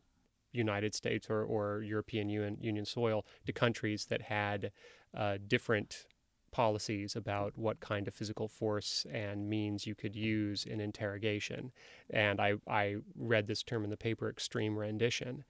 United 0.53 0.95
States 0.95 1.29
or, 1.29 1.43
or 1.45 1.83
European 1.83 2.29
Union, 2.29 2.59
Union 2.61 2.85
soil 2.85 3.25
to 3.47 3.53
countries 3.53 4.07
that 4.07 4.23
had 4.23 4.71
uh, 5.17 5.39
different 5.49 6.07
policies 6.53 7.17
about 7.17 7.57
what 7.57 7.81
kind 7.81 8.07
of 8.07 8.15
physical 8.15 8.47
force 8.47 9.05
and 9.11 9.49
means 9.49 9.87
you 9.87 9.95
could 9.95 10.15
use 10.15 10.65
in 10.65 10.81
interrogation. 10.81 11.73
And 12.11 12.41
I, 12.41 12.55
I 12.69 12.97
read 13.17 13.47
this 13.47 13.63
term 13.63 13.85
in 13.85 13.91
the 13.91 13.97
paper, 13.97 14.31
extreme 14.31 14.79
rendition. 14.79 15.45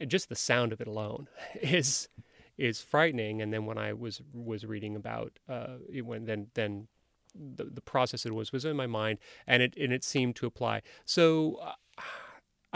And 0.00 0.10
just 0.10 0.28
the 0.28 0.36
sound 0.36 0.72
of 0.72 0.80
it 0.80 0.86
alone 0.86 1.28
is 1.60 2.08
is 2.56 2.80
frightening. 2.80 3.42
And 3.42 3.52
then 3.52 3.66
when 3.66 3.76
I 3.76 3.92
was 3.92 4.22
was 4.32 4.64
reading 4.64 4.96
about 4.96 5.38
uh, 5.48 5.76
it, 5.92 6.06
when 6.06 6.24
then 6.24 6.46
then 6.54 6.88
the, 7.34 7.64
the 7.64 7.82
process 7.82 8.24
it 8.24 8.34
was 8.34 8.52
was 8.52 8.64
in 8.64 8.76
my 8.76 8.86
mind, 8.86 9.18
and 9.46 9.62
it 9.62 9.74
and 9.76 9.92
it 9.92 10.04
seemed 10.04 10.36
to 10.36 10.46
apply. 10.46 10.82
So. 11.04 11.60
Uh, 11.62 11.72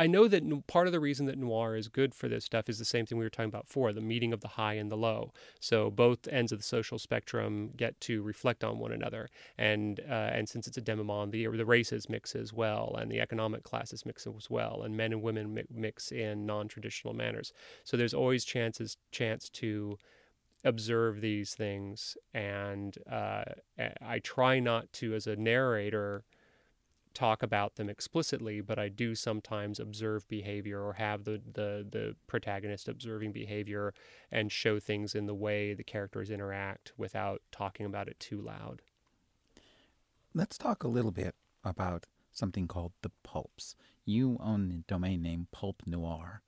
I 0.01 0.07
know 0.07 0.29
that 0.29 0.67
part 0.67 0.87
of 0.87 0.95
the 0.95 0.99
reason 0.99 1.27
that 1.27 1.37
noir 1.37 1.77
is 1.77 1.89
good 1.89 2.15
for 2.15 2.27
this 2.27 2.47
stuff 2.47 2.71
is 2.71 2.79
the 2.79 2.87
same 2.87 3.05
thing 3.05 3.19
we 3.19 3.25
were 3.25 3.29
talking 3.29 3.51
about 3.51 3.67
before 3.67 3.93
the 3.93 4.01
meeting 4.01 4.33
of 4.33 4.41
the 4.41 4.49
high 4.49 4.73
and 4.73 4.91
the 4.91 4.97
low. 4.97 5.35
So 5.61 5.91
both 5.91 6.27
ends 6.29 6.53
of 6.53 6.59
the 6.61 6.65
social 6.65 6.99
spectrum 6.99 7.73
get 7.77 8.01
to 8.01 8.23
reflect 8.23 8.65
on 8.65 8.79
one 8.79 8.93
another. 8.93 9.29
And 9.59 10.01
uh, 10.09 10.31
and 10.33 10.49
since 10.49 10.67
it's 10.67 10.79
a 10.79 10.81
demi-monde, 10.81 11.33
the, 11.33 11.47
the 11.49 11.67
races 11.67 12.09
mix 12.09 12.35
as 12.35 12.51
well, 12.51 12.97
and 12.99 13.11
the 13.11 13.21
economic 13.21 13.63
classes 13.63 14.07
mix 14.07 14.27
as 14.27 14.49
well, 14.49 14.81
and 14.85 14.97
men 14.97 15.13
and 15.13 15.21
women 15.21 15.63
mix 15.71 16.11
in 16.13 16.47
non 16.47 16.67
traditional 16.67 17.13
manners. 17.13 17.53
So 17.85 17.99
there's 17.99 18.15
always 18.15 18.47
chances 18.47 18.97
chance 19.13 19.51
to 19.51 19.99
observe 20.65 21.21
these 21.21 21.55
things. 21.55 22.17
And 22.33 22.97
uh, 23.11 23.45
I 24.01 24.19
try 24.21 24.61
not 24.61 24.91
to, 24.95 25.15
as 25.15 25.27
a 25.27 25.37
narrator, 25.37 26.25
talk 27.15 27.43
about 27.43 27.77
them 27.77 27.89
explicitly, 27.89 28.61
but 28.61 28.79
I 28.79 28.89
do 28.89 29.15
sometimes 29.15 29.81
observe 29.81 30.29
behavior 30.29 30.81
or 30.81 30.95
have 30.95 31.25
the, 31.25 31.41
the, 31.53 31.87
the 31.91 32.17
protagonist 32.27 32.89
observing 32.89 33.33
behavior 33.33 33.93
and 34.31 34.51
show 34.53 34.79
things 34.79 35.15
in 35.15 35.27
the 35.27 35.35
way 35.35 35.75
the 35.75 35.85
characters 35.85 36.31
interact 36.31 36.93
without 36.97 37.43
talking 37.51 37.87
about 37.87 38.09
it 38.09 38.19
too 38.21 38.41
loud. 38.41 38.83
Let's 40.35 40.57
talk 40.57 40.85
a 40.85 40.89
little 40.89 41.11
bit 41.11 41.35
about 41.65 42.07
something 42.33 42.69
called 42.69 42.93
the 43.03 43.11
pulps. 43.25 43.75
You 44.05 44.39
own 44.41 44.69
the 44.69 44.85
domain 44.87 45.23
name 45.23 45.49
Pulp 45.53 45.83
Noir, 45.87 46.43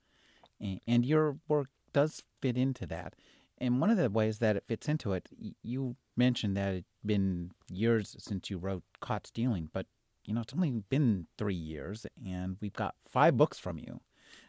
and 0.87 1.05
your 1.05 1.37
work 1.47 1.67
does 1.91 2.23
fit 2.41 2.57
into 2.57 2.85
that. 2.87 3.15
And 3.57 3.79
one 3.79 3.89
of 3.89 3.97
the 3.97 4.09
ways 4.09 4.39
that 4.39 4.55
it 4.55 4.63
fits 4.67 4.87
into 4.89 5.13
it, 5.13 5.29
you 5.61 5.95
mentioned 6.15 6.57
that 6.57 6.73
it's 6.73 6.87
been 7.05 7.51
years 7.69 8.15
since 8.19 8.49
you 8.49 8.57
wrote 8.57 8.83
Caught 8.99 9.27
Stealing, 9.27 9.69
but 9.71 9.85
you 10.25 10.33
know 10.33 10.41
it's 10.41 10.53
only 10.53 10.71
been 10.89 11.27
three 11.37 11.55
years, 11.55 12.05
and 12.25 12.57
we've 12.61 12.73
got 12.73 12.95
five 13.05 13.37
books 13.37 13.59
from 13.59 13.77
you. 13.77 14.01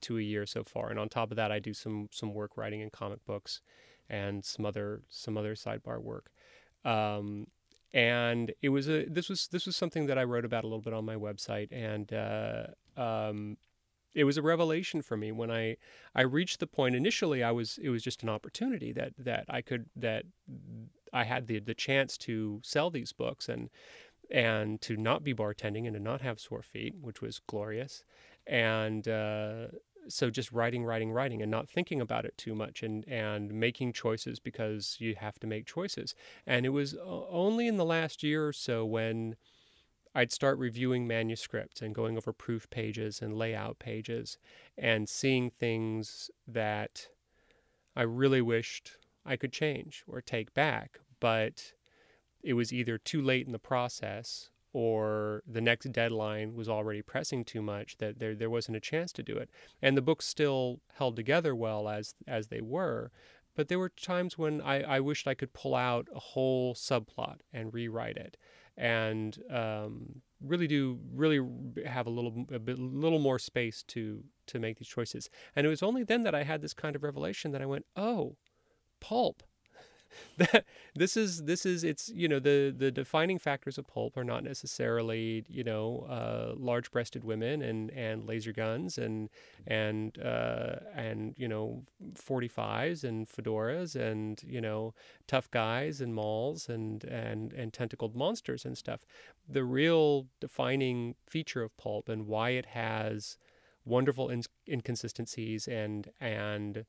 two 0.00 0.18
a 0.18 0.22
year 0.22 0.46
so 0.46 0.62
far. 0.62 0.88
And 0.88 1.00
on 1.00 1.08
top 1.08 1.32
of 1.32 1.36
that, 1.36 1.50
I 1.50 1.58
do 1.58 1.74
some 1.74 2.08
some 2.12 2.32
work 2.32 2.56
writing 2.56 2.80
in 2.80 2.90
comic 2.90 3.24
books, 3.26 3.60
and 4.08 4.44
some 4.44 4.64
other 4.64 5.02
some 5.08 5.36
other 5.36 5.56
sidebar 5.56 6.00
work. 6.00 6.30
Um, 6.84 7.48
and 7.92 8.52
it 8.62 8.68
was 8.68 8.88
a 8.88 9.04
this 9.06 9.28
was 9.28 9.48
this 9.48 9.66
was 9.66 9.74
something 9.74 10.06
that 10.06 10.16
I 10.16 10.22
wrote 10.22 10.44
about 10.44 10.62
a 10.62 10.68
little 10.68 10.80
bit 10.80 10.94
on 10.94 11.04
my 11.04 11.16
website, 11.16 11.72
and 11.72 12.12
uh, 12.12 12.66
um, 12.96 13.56
it 14.14 14.22
was 14.22 14.36
a 14.36 14.42
revelation 14.42 15.02
for 15.02 15.16
me 15.16 15.32
when 15.32 15.50
I 15.50 15.76
I 16.14 16.22
reached 16.22 16.60
the 16.60 16.68
point. 16.68 16.94
Initially, 16.94 17.42
I 17.42 17.50
was 17.50 17.78
it 17.82 17.88
was 17.88 18.04
just 18.04 18.22
an 18.22 18.28
opportunity 18.28 18.92
that 18.92 19.12
that 19.18 19.46
I 19.48 19.60
could 19.60 19.86
that 19.96 20.24
I 21.12 21.24
had 21.24 21.46
the 21.46 21.60
the 21.60 21.74
chance 21.74 22.16
to 22.18 22.60
sell 22.64 22.90
these 22.90 23.12
books 23.12 23.48
and 23.48 23.70
and 24.30 24.80
to 24.80 24.96
not 24.96 25.22
be 25.22 25.34
bartending 25.34 25.86
and 25.86 25.94
to 25.94 26.00
not 26.00 26.22
have 26.22 26.40
sore 26.40 26.62
feet, 26.62 26.94
which 27.00 27.20
was 27.20 27.40
glorious. 27.46 28.04
And 28.46 29.06
uh, 29.06 29.66
so 30.08 30.30
just 30.30 30.52
writing, 30.52 30.84
writing, 30.84 31.12
writing, 31.12 31.42
and 31.42 31.50
not 31.50 31.68
thinking 31.68 32.00
about 32.00 32.24
it 32.24 32.36
too 32.36 32.54
much, 32.54 32.82
and 32.82 33.06
and 33.06 33.52
making 33.52 33.92
choices 33.92 34.40
because 34.40 34.96
you 34.98 35.14
have 35.16 35.38
to 35.40 35.46
make 35.46 35.66
choices. 35.66 36.14
And 36.46 36.66
it 36.66 36.70
was 36.70 36.96
only 37.04 37.66
in 37.68 37.76
the 37.76 37.84
last 37.84 38.22
year 38.22 38.46
or 38.48 38.52
so 38.52 38.84
when 38.84 39.36
I'd 40.14 40.32
start 40.32 40.58
reviewing 40.58 41.06
manuscripts 41.06 41.80
and 41.80 41.94
going 41.94 42.16
over 42.16 42.32
proof 42.32 42.68
pages 42.70 43.22
and 43.22 43.36
layout 43.36 43.78
pages 43.78 44.38
and 44.76 45.08
seeing 45.08 45.50
things 45.50 46.30
that 46.46 47.08
I 47.96 48.02
really 48.02 48.42
wished 48.42 48.92
I 49.24 49.36
could 49.36 49.52
change 49.52 50.04
or 50.06 50.20
take 50.20 50.54
back, 50.54 50.98
but 51.20 51.72
it 52.42 52.54
was 52.54 52.72
either 52.72 52.98
too 52.98 53.22
late 53.22 53.46
in 53.46 53.52
the 53.52 53.58
process 53.58 54.50
or 54.72 55.42
the 55.46 55.60
next 55.60 55.92
deadline 55.92 56.54
was 56.54 56.68
already 56.68 57.02
pressing 57.02 57.44
too 57.44 57.60
much 57.60 57.98
that 57.98 58.18
there 58.18 58.34
there 58.34 58.50
wasn't 58.50 58.76
a 58.76 58.80
chance 58.80 59.12
to 59.12 59.22
do 59.22 59.36
it. 59.36 59.50
And 59.80 59.96
the 59.96 60.02
books 60.02 60.26
still 60.26 60.80
held 60.94 61.16
together 61.16 61.54
well 61.54 61.88
as 61.88 62.14
as 62.26 62.48
they 62.48 62.60
were, 62.60 63.10
but 63.54 63.68
there 63.68 63.78
were 63.78 63.90
times 63.90 64.38
when 64.38 64.60
I, 64.62 64.82
I 64.82 65.00
wished 65.00 65.28
I 65.28 65.34
could 65.34 65.52
pull 65.52 65.74
out 65.74 66.08
a 66.14 66.18
whole 66.18 66.74
subplot 66.74 67.40
and 67.52 67.72
rewrite 67.74 68.16
it 68.16 68.36
and 68.76 69.38
um, 69.50 70.22
really 70.40 70.66
do 70.66 70.98
really 71.12 71.40
have 71.86 72.06
a 72.06 72.10
little 72.10 72.46
a 72.50 72.58
bit, 72.58 72.78
little 72.78 73.18
more 73.18 73.38
space 73.38 73.82
to 73.88 74.24
to 74.46 74.58
make 74.58 74.78
these 74.78 74.88
choices. 74.88 75.28
And 75.54 75.66
it 75.66 75.70
was 75.70 75.82
only 75.82 76.02
then 76.02 76.22
that 76.24 76.34
I 76.34 76.44
had 76.44 76.62
this 76.62 76.74
kind 76.74 76.96
of 76.96 77.02
revelation 77.02 77.52
that 77.52 77.62
I 77.62 77.66
went, 77.66 77.84
oh, 77.94 78.36
pulp. 79.02 79.42
this 80.94 81.16
is 81.16 81.44
this 81.44 81.64
is 81.64 81.84
it's 81.84 82.10
you 82.10 82.28
know 82.28 82.38
the 82.38 82.74
the 82.76 82.90
defining 82.90 83.38
factors 83.38 83.78
of 83.78 83.86
pulp 83.86 84.16
are 84.16 84.24
not 84.24 84.44
necessarily 84.44 85.44
you 85.48 85.64
know 85.64 86.06
uh, 86.08 86.52
large 86.56 86.90
breasted 86.90 87.24
women 87.24 87.62
and 87.62 87.90
and 87.90 88.26
laser 88.26 88.52
guns 88.52 88.98
and 88.98 89.30
and 89.66 90.18
uh, 90.22 90.76
and 90.94 91.34
you 91.36 91.48
know 91.48 91.82
45s 92.14 93.04
and 93.04 93.26
fedoras 93.28 93.96
and 93.96 94.42
you 94.42 94.60
know 94.60 94.94
tough 95.26 95.50
guys 95.50 96.00
and 96.00 96.14
molls 96.14 96.68
and 96.68 97.04
and 97.04 97.52
and 97.52 97.72
tentacled 97.72 98.14
monsters 98.14 98.64
and 98.64 98.76
stuff 98.76 99.06
the 99.48 99.64
real 99.64 100.26
defining 100.40 101.14
feature 101.26 101.62
of 101.62 101.76
pulp 101.76 102.08
and 102.08 102.26
why 102.26 102.50
it 102.50 102.66
has 102.66 103.36
wonderful 103.84 104.30
inconsistencies 104.68 105.66
and 105.66 106.10
and 106.20 106.84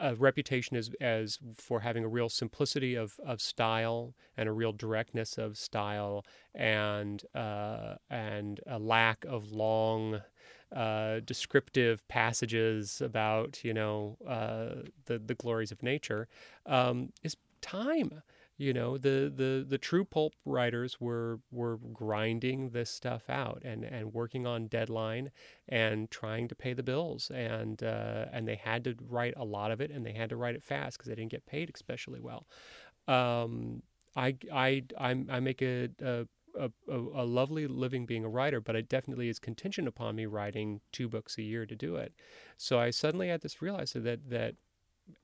a 0.00 0.14
reputation 0.14 0.76
as 0.76 0.90
as 1.00 1.38
for 1.56 1.80
having 1.80 2.04
a 2.04 2.08
real 2.08 2.28
simplicity 2.28 2.94
of, 2.94 3.18
of 3.24 3.40
style 3.40 4.14
and 4.36 4.48
a 4.48 4.52
real 4.52 4.72
directness 4.72 5.38
of 5.38 5.56
style 5.56 6.24
and 6.54 7.24
uh, 7.34 7.94
and 8.10 8.60
a 8.66 8.78
lack 8.78 9.24
of 9.24 9.52
long 9.52 10.20
uh, 10.74 11.20
descriptive 11.24 12.06
passages 12.08 13.00
about 13.00 13.64
you 13.64 13.74
know 13.74 14.16
uh, 14.26 14.82
the 15.06 15.18
the 15.18 15.34
glories 15.34 15.72
of 15.72 15.82
nature 15.82 16.28
um, 16.66 17.12
is 17.22 17.36
time 17.60 18.22
you 18.58 18.72
know 18.72 18.98
the 18.98 19.32
the 19.34 19.64
the 19.66 19.78
true 19.78 20.04
pulp 20.04 20.34
writers 20.44 21.00
were 21.00 21.38
were 21.50 21.78
grinding 21.92 22.70
this 22.70 22.90
stuff 22.90 23.30
out 23.30 23.62
and 23.64 23.84
and 23.84 24.12
working 24.12 24.46
on 24.46 24.66
deadline 24.66 25.30
and 25.68 26.10
trying 26.10 26.48
to 26.48 26.54
pay 26.54 26.74
the 26.74 26.82
bills 26.82 27.30
and 27.32 27.82
uh, 27.84 28.26
and 28.32 28.46
they 28.46 28.56
had 28.56 28.82
to 28.84 28.96
write 29.08 29.34
a 29.36 29.44
lot 29.44 29.70
of 29.70 29.80
it 29.80 29.90
and 29.90 30.04
they 30.04 30.12
had 30.12 30.28
to 30.28 30.36
write 30.36 30.56
it 30.56 30.62
fast 30.62 30.98
because 30.98 31.08
they 31.08 31.14
didn't 31.14 31.30
get 31.30 31.46
paid 31.46 31.70
especially 31.72 32.20
well 32.20 32.46
um, 33.06 33.82
I 34.16 34.36
I 34.52 34.82
I'm, 34.98 35.28
i 35.30 35.40
make 35.40 35.62
a, 35.62 35.88
a 36.02 36.26
a, 36.58 36.70
a, 36.88 37.24
lovely 37.24 37.68
living 37.68 38.04
being 38.04 38.24
a 38.24 38.28
writer, 38.28 38.60
but 38.60 38.74
it 38.74 38.88
definitely 38.88 39.28
is 39.28 39.38
contingent 39.38 39.86
upon 39.86 40.16
me 40.16 40.26
writing 40.26 40.80
two 40.90 41.08
books 41.08 41.38
a 41.38 41.42
year 41.42 41.64
to 41.66 41.76
do 41.76 41.94
it. 41.94 42.12
So 42.56 42.80
I 42.80 42.90
suddenly 42.90 43.28
had 43.28 43.42
this 43.42 43.62
realization 43.62 44.02
that 44.04 44.28
that 44.30 44.54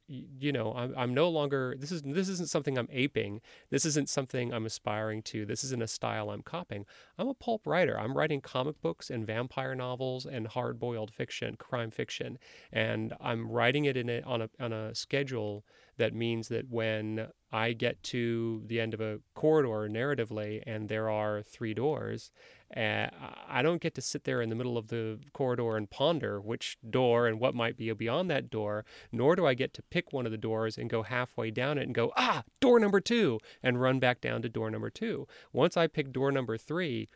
you 0.07 0.53
know 0.53 0.75
I'm, 0.75 0.95
I'm 0.97 1.15
no 1.15 1.29
longer 1.29 1.75
this 1.79 1.91
is 1.91 2.03
this 2.03 2.29
isn't 2.29 2.51
something 2.51 2.77
i'm 2.79 2.89
aping. 2.93 3.41
This 3.71 3.85
isn't 3.87 4.09
something 4.09 4.53
i'm 4.53 4.67
aspiring 4.67 5.23
to. 5.23 5.47
This 5.47 5.65
isn't 5.65 5.83
a 5.83 5.89
style 5.89 6.31
i'm 6.31 6.43
copying. 6.43 6.85
I'm 7.19 7.29
a 7.29 7.35
pulp 7.35 7.67
writer. 7.67 7.99
I'm 7.99 8.17
writing 8.17 8.41
comic 8.41 8.81
books 8.81 9.11
and 9.11 9.27
vampire 9.27 9.75
novels 9.75 10.27
and 10.27 10.47
hard-boiled 10.47 11.13
fiction 11.13 11.57
crime 11.57 11.91
fiction. 11.91 12.39
And 12.73 13.15
i'm 13.21 13.51
writing 13.51 13.87
it 13.87 13.97
in 13.97 14.11
a, 14.11 14.21
on 14.23 14.43
a 14.43 14.51
on 14.61 14.73
a 14.73 14.95
schedule 14.95 15.65
that 15.97 16.15
means 16.15 16.49
that 16.49 16.69
when 16.69 17.29
I 17.53 17.73
get 17.73 18.03
to 18.05 18.63
the 18.67 18.81
end 18.81 18.95
of 18.95 19.01
a 19.01 19.21
corridor 19.35 19.89
narratively 19.89 20.63
and 20.67 20.89
there 20.89 21.09
are 21.09 21.43
three 21.43 21.73
doors, 21.73 22.33
uh, 22.77 23.09
I 23.49 23.63
don't 23.63 23.81
get 23.81 23.95
to 23.95 24.01
sit 24.01 24.25
there 24.25 24.43
in 24.43 24.49
the 24.49 24.55
middle 24.55 24.77
of 24.77 24.89
the 24.89 25.21
corridor 25.33 25.77
and 25.77 25.89
ponder 25.89 26.41
which 26.41 26.77
door 26.89 27.27
and 27.27 27.39
what 27.39 27.55
might 27.55 27.77
be 27.77 27.93
beyond 27.93 28.31
that 28.31 28.51
door, 28.51 28.85
nor 29.13 29.37
do 29.37 29.47
I 29.47 29.55
get 29.55 29.75
to 29.75 29.83
pick 29.83 30.13
one 30.13 30.27
of 30.27 30.33
the 30.33 30.39
doors 30.39 30.77
and 30.77 30.91
go 30.91 31.03
halfway 31.03 31.51
down 31.51 31.79
it 31.79 31.85
and 31.85 31.95
go, 31.95 32.13
ah, 32.17 32.43
door 32.61 32.81
number 32.81 33.01
two, 33.01 33.39
and 33.63 33.81
run 33.81 34.01
back 34.01 34.21
down 34.21 34.43
to 34.43 34.49
door 34.49 34.71
number 34.71 34.91
two. 34.91 35.27
Once 35.53 35.77
I 35.77 35.87
pick 35.87 36.13
door 36.13 36.33
number 36.33 36.59
three, 36.59 37.09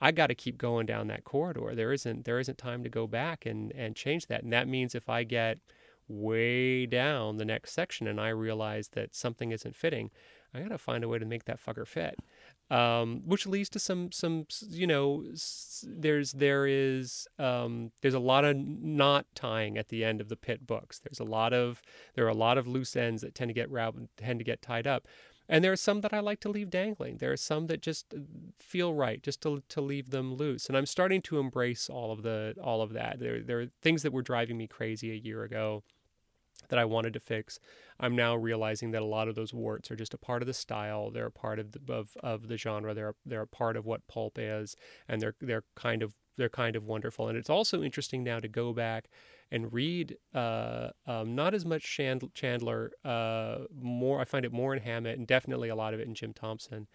I 0.00 0.12
got 0.12 0.26
to 0.26 0.34
keep 0.34 0.58
going 0.58 0.86
down 0.86 1.06
that 1.06 1.24
corridor. 1.24 1.74
There 1.74 1.92
isn't 1.92 2.24
there 2.24 2.38
isn't 2.38 2.58
time 2.58 2.82
to 2.82 2.90
go 2.90 3.06
back 3.06 3.46
and 3.46 3.72
and 3.72 3.96
change 3.96 4.26
that. 4.26 4.42
And 4.42 4.52
that 4.52 4.68
means 4.68 4.94
if 4.94 5.08
I 5.08 5.24
get 5.24 5.58
way 6.08 6.86
down 6.86 7.36
the 7.36 7.44
next 7.44 7.72
section 7.72 8.06
and 8.06 8.20
I 8.20 8.28
realize 8.28 8.88
that 8.88 9.14
something 9.14 9.52
isn't 9.52 9.74
fitting, 9.74 10.10
I 10.52 10.60
got 10.60 10.68
to 10.68 10.78
find 10.78 11.02
a 11.02 11.08
way 11.08 11.18
to 11.18 11.24
make 11.24 11.44
that 11.44 11.64
fucker 11.64 11.86
fit. 11.86 12.18
Um, 12.68 13.22
which 13.24 13.46
leads 13.46 13.68
to 13.70 13.78
some 13.78 14.10
some 14.10 14.46
you 14.68 14.88
know 14.88 15.24
there's 15.84 16.32
there 16.32 16.66
is 16.66 17.28
um, 17.38 17.92
there's 18.02 18.14
a 18.14 18.18
lot 18.18 18.44
of 18.44 18.56
knot 18.56 19.26
tying 19.36 19.78
at 19.78 19.88
the 19.88 20.04
end 20.04 20.20
of 20.20 20.28
the 20.28 20.36
Pitt 20.36 20.66
books. 20.66 20.98
There's 20.98 21.20
a 21.20 21.24
lot 21.24 21.52
of 21.52 21.80
there 22.14 22.24
are 22.24 22.28
a 22.28 22.34
lot 22.34 22.58
of 22.58 22.66
loose 22.66 22.96
ends 22.96 23.22
that 23.22 23.36
tend 23.36 23.50
to 23.50 23.54
get 23.54 23.70
tend 24.16 24.40
to 24.40 24.44
get 24.44 24.62
tied 24.62 24.86
up. 24.86 25.06
and 25.48 25.62
there 25.62 25.72
are 25.72 25.76
some 25.76 26.00
that 26.00 26.12
I 26.12 26.20
like 26.20 26.40
to 26.40 26.48
leave 26.48 26.70
dangling. 26.70 27.18
There 27.18 27.32
are 27.32 27.36
some 27.36 27.68
that 27.68 27.80
just 27.82 28.12
uh, 28.12 28.18
feel 28.58 28.94
right, 28.94 29.22
just 29.22 29.40
to 29.42 29.62
to 29.68 29.80
leave 29.80 30.10
them 30.10 30.34
loose. 30.34 30.66
And 30.66 30.76
I'm 30.76 30.86
starting 30.86 31.22
to 31.22 31.38
embrace 31.38 31.88
all 31.88 32.10
of 32.12 32.22
the 32.22 32.54
all 32.60 32.82
of 32.82 32.92
that. 32.94 33.20
There 33.20 33.40
there 33.42 33.60
are 33.60 33.66
things 33.82 34.02
that 34.02 34.12
were 34.12 34.22
driving 34.22 34.56
me 34.58 34.66
crazy 34.66 35.12
a 35.12 35.14
year 35.14 35.44
ago 35.44 35.84
that 36.68 36.78
I 36.78 36.84
wanted 36.84 37.12
to 37.14 37.20
fix. 37.20 37.58
I'm 37.98 38.16
now 38.16 38.34
realizing 38.36 38.90
that 38.90 39.02
a 39.02 39.06
lot 39.06 39.28
of 39.28 39.34
those 39.34 39.54
warts 39.54 39.90
are 39.90 39.96
just 39.96 40.14
a 40.14 40.18
part 40.18 40.42
of 40.42 40.46
the 40.46 40.54
style. 40.54 41.10
They're 41.10 41.26
a 41.26 41.30
part 41.30 41.58
of 41.58 41.72
the 41.72 41.80
of, 41.92 42.16
of 42.22 42.48
the 42.48 42.56
genre. 42.56 42.94
They're 42.94 43.14
they're 43.24 43.42
a 43.42 43.46
part 43.46 43.76
of 43.76 43.86
what 43.86 44.06
pulp 44.08 44.38
is, 44.38 44.76
and 45.08 45.20
they're 45.20 45.34
they're 45.40 45.64
kind 45.74 46.02
of 46.02 46.14
they're 46.36 46.48
kind 46.48 46.76
of 46.76 46.84
wonderful. 46.84 47.28
And 47.28 47.38
it's 47.38 47.50
also 47.50 47.82
interesting 47.82 48.22
now 48.22 48.40
to 48.40 48.48
go 48.48 48.72
back 48.72 49.08
and 49.50 49.72
read 49.72 50.16
uh, 50.34 50.88
um, 51.06 51.34
not 51.34 51.54
as 51.54 51.64
much 51.64 51.98
Chandler, 52.34 52.92
uh, 53.04 53.58
more 53.80 54.20
I 54.20 54.24
find 54.24 54.44
it 54.44 54.52
more 54.52 54.74
in 54.74 54.82
Hammett 54.82 55.18
and 55.18 55.26
definitely 55.26 55.68
a 55.68 55.76
lot 55.76 55.94
of 55.94 56.00
it 56.00 56.06
in 56.06 56.14
Jim 56.14 56.32
Thompson. 56.32 56.88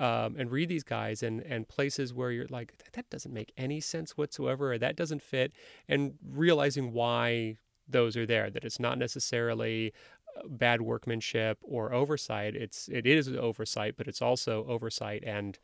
Um, 0.00 0.34
and 0.36 0.50
read 0.50 0.68
these 0.68 0.82
guys 0.82 1.22
and 1.22 1.42
and 1.42 1.68
places 1.68 2.12
where 2.12 2.32
you're 2.32 2.48
like 2.48 2.74
that 2.94 3.08
doesn't 3.08 3.32
make 3.32 3.52
any 3.56 3.78
sense 3.78 4.16
whatsoever 4.16 4.72
or 4.72 4.78
that 4.78 4.96
doesn't 4.96 5.22
fit 5.22 5.52
and 5.86 6.14
realizing 6.26 6.92
why 6.92 7.58
those 7.88 8.16
are 8.16 8.26
there 8.26 8.50
that 8.50 8.64
it's 8.64 8.80
not 8.80 8.98
necessarily 8.98 9.92
uh, 10.36 10.42
bad 10.48 10.82
workmanship 10.82 11.58
or 11.62 11.92
oversight. 11.92 12.54
It's 12.54 12.88
it 12.88 13.06
is 13.06 13.28
oversight 13.28 13.94
but 13.96 14.08
it's 14.08 14.22
also 14.22 14.64
oversight 14.68 15.22
and 15.24 15.58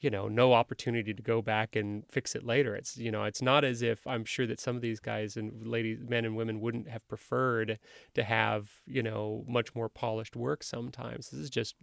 you 0.00 0.10
know 0.10 0.28
no 0.28 0.52
opportunity 0.52 1.12
to 1.12 1.22
go 1.22 1.42
back 1.42 1.74
and 1.74 2.04
fix 2.08 2.34
it 2.34 2.44
later. 2.44 2.74
It's 2.74 2.96
you 2.96 3.10
know 3.10 3.24
it's 3.24 3.42
not 3.42 3.64
as 3.64 3.82
if 3.82 4.06
i'm 4.06 4.24
sure 4.24 4.46
that 4.46 4.60
some 4.60 4.76
of 4.76 4.82
these 4.82 5.00
guys 5.00 5.36
and 5.36 5.66
ladies 5.66 5.98
men 6.08 6.24
and 6.24 6.36
women 6.36 6.60
wouldn't 6.60 6.88
have 6.88 7.06
preferred 7.08 7.78
to 8.14 8.24
have 8.24 8.70
you 8.86 9.02
know 9.02 9.44
much 9.48 9.74
more 9.74 9.88
polished 9.88 10.36
work 10.36 10.62
sometimes. 10.62 11.30
This 11.30 11.40
is 11.40 11.50
just 11.50 11.74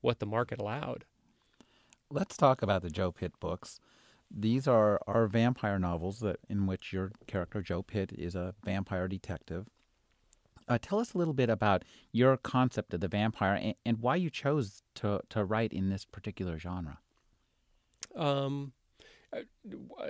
what 0.00 0.18
the 0.18 0.26
market 0.26 0.58
allowed. 0.58 1.04
Let's 2.10 2.36
talk 2.36 2.62
about 2.62 2.82
the 2.82 2.90
joe 2.90 3.12
pitt 3.12 3.38
books 3.40 3.80
these 4.30 4.68
are 4.68 5.00
are 5.06 5.26
vampire 5.26 5.78
novels 5.78 6.20
that 6.20 6.38
in 6.48 6.66
which 6.66 6.92
your 6.92 7.12
character 7.26 7.60
joe 7.60 7.82
pitt 7.82 8.12
is 8.16 8.34
a 8.34 8.54
vampire 8.64 9.08
detective 9.08 9.66
uh, 10.68 10.78
tell 10.80 11.00
us 11.00 11.14
a 11.14 11.18
little 11.18 11.34
bit 11.34 11.50
about 11.50 11.84
your 12.12 12.36
concept 12.36 12.94
of 12.94 13.00
the 13.00 13.08
vampire 13.08 13.54
and, 13.54 13.74
and 13.84 13.98
why 13.98 14.14
you 14.14 14.30
chose 14.30 14.82
to, 14.94 15.20
to 15.28 15.44
write 15.44 15.72
in 15.72 15.90
this 15.90 16.04
particular 16.04 16.58
genre 16.58 16.98
um, 18.16 18.72
uh, 19.32 19.42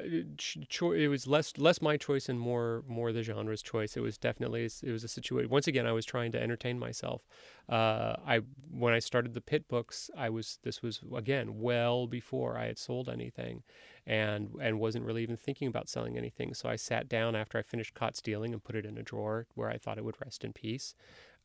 it 0.03 1.11
was 1.11 1.27
less 1.27 1.59
less 1.59 1.83
my 1.83 1.99
choice 1.99 2.31
and 2.31 2.41
more 2.41 2.83
more 2.89 3.13
the 3.13 3.23
genre's 3.23 3.61
choice. 3.61 3.97
It 3.97 4.01
was 4.01 4.17
definitely 4.17 4.65
it 4.65 4.91
was 4.91 5.05
a 5.05 5.09
situation. 5.09 5.51
Once 5.51 5.67
again, 5.67 5.87
I 5.87 5.93
was 5.93 6.07
trying 6.07 6.33
to 6.33 6.43
entertain 6.43 6.79
myself. 6.79 7.23
Uh, 7.69 8.17
I 8.27 8.41
when 8.71 8.95
I 8.95 8.99
started 8.99 9.35
the 9.35 9.43
Pitt 9.43 9.69
books, 9.69 10.11
I 10.17 10.31
was 10.31 10.59
this 10.63 10.83
was 10.83 11.01
again 11.15 11.61
well 11.61 12.07
before 12.07 12.57
I 12.57 12.67
had 12.67 12.79
sold 12.79 13.11
anything, 13.11 13.63
and 14.11 14.51
and 14.61 14.81
wasn't 14.81 15.05
really 15.05 15.23
even 15.23 15.37
thinking 15.37 15.69
about 15.69 15.89
selling 15.89 16.19
anything. 16.19 16.53
So 16.53 16.69
I 16.69 16.75
sat 16.75 17.09
down 17.09 17.37
after 17.37 17.57
I 17.59 17.63
finished 17.63 17.95
Caught 17.95 18.17
Stealing 18.17 18.53
and 18.53 18.63
put 18.63 18.75
it 18.75 18.85
in 18.85 18.99
a 18.99 19.05
drawer 19.05 19.47
where 19.55 19.71
I 19.71 19.79
thought 19.79 19.99
it 19.99 20.05
would 20.05 20.21
rest 20.21 20.45
in 20.45 20.53
peace 20.53 20.97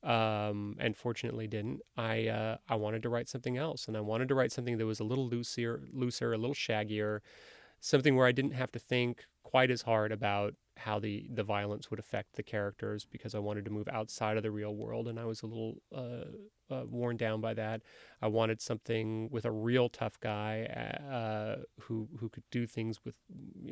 um, 0.01 0.75
and 0.80 0.97
fortunately 0.97 1.45
didn't. 1.45 1.82
I 1.95 2.28
uh, 2.28 2.58
I 2.67 2.75
wanted 2.75 3.04
to 3.04 3.10
write 3.10 3.30
something 3.30 3.56
else, 3.56 3.88
and 3.88 3.95
I 3.95 4.01
wanted 4.01 4.30
to 4.30 4.36
write 4.36 4.51
something 4.51 4.80
that 4.80 4.86
was 4.86 4.99
a 4.99 5.04
little 5.04 5.28
looser, 5.28 5.84
looser, 5.93 6.34
a 6.34 6.38
little 6.39 6.56
shaggier, 6.56 7.19
something 7.82 8.15
where 8.15 8.25
I 8.25 8.32
didn't 8.32 8.54
have 8.54 8.71
to 8.71 8.80
think 8.80 9.25
quite 9.43 9.69
as 9.69 9.84
hard 9.84 10.12
about 10.12 10.56
how 10.77 10.99
the 10.99 11.27
the 11.33 11.43
violence 11.43 11.89
would 11.89 11.99
affect 11.99 12.35
the 12.35 12.43
characters 12.43 13.05
because 13.09 13.33
I 13.35 13.39
wanted 13.39 13.65
to 13.65 13.71
move 13.71 13.88
outside 13.91 14.38
of 14.38 14.43
the 14.43 14.51
real 14.51 14.75
world, 14.75 15.07
and 15.07 15.19
I 15.19 15.25
was 15.25 15.41
a 15.41 15.47
little 15.47 15.81
uh, 15.95 16.25
uh, 16.69 16.83
worn 16.89 17.17
down 17.17 17.41
by 17.41 17.53
that. 17.53 17.81
I 18.21 18.27
wanted 18.27 18.61
something 18.61 19.29
with 19.29 19.45
a 19.45 19.51
real 19.51 19.89
tough 19.89 20.19
guy 20.19 20.63
uh, 21.11 21.63
who 21.81 22.07
who 22.19 22.29
could 22.29 22.43
do 22.49 22.65
things 22.65 22.99
with 23.05 23.15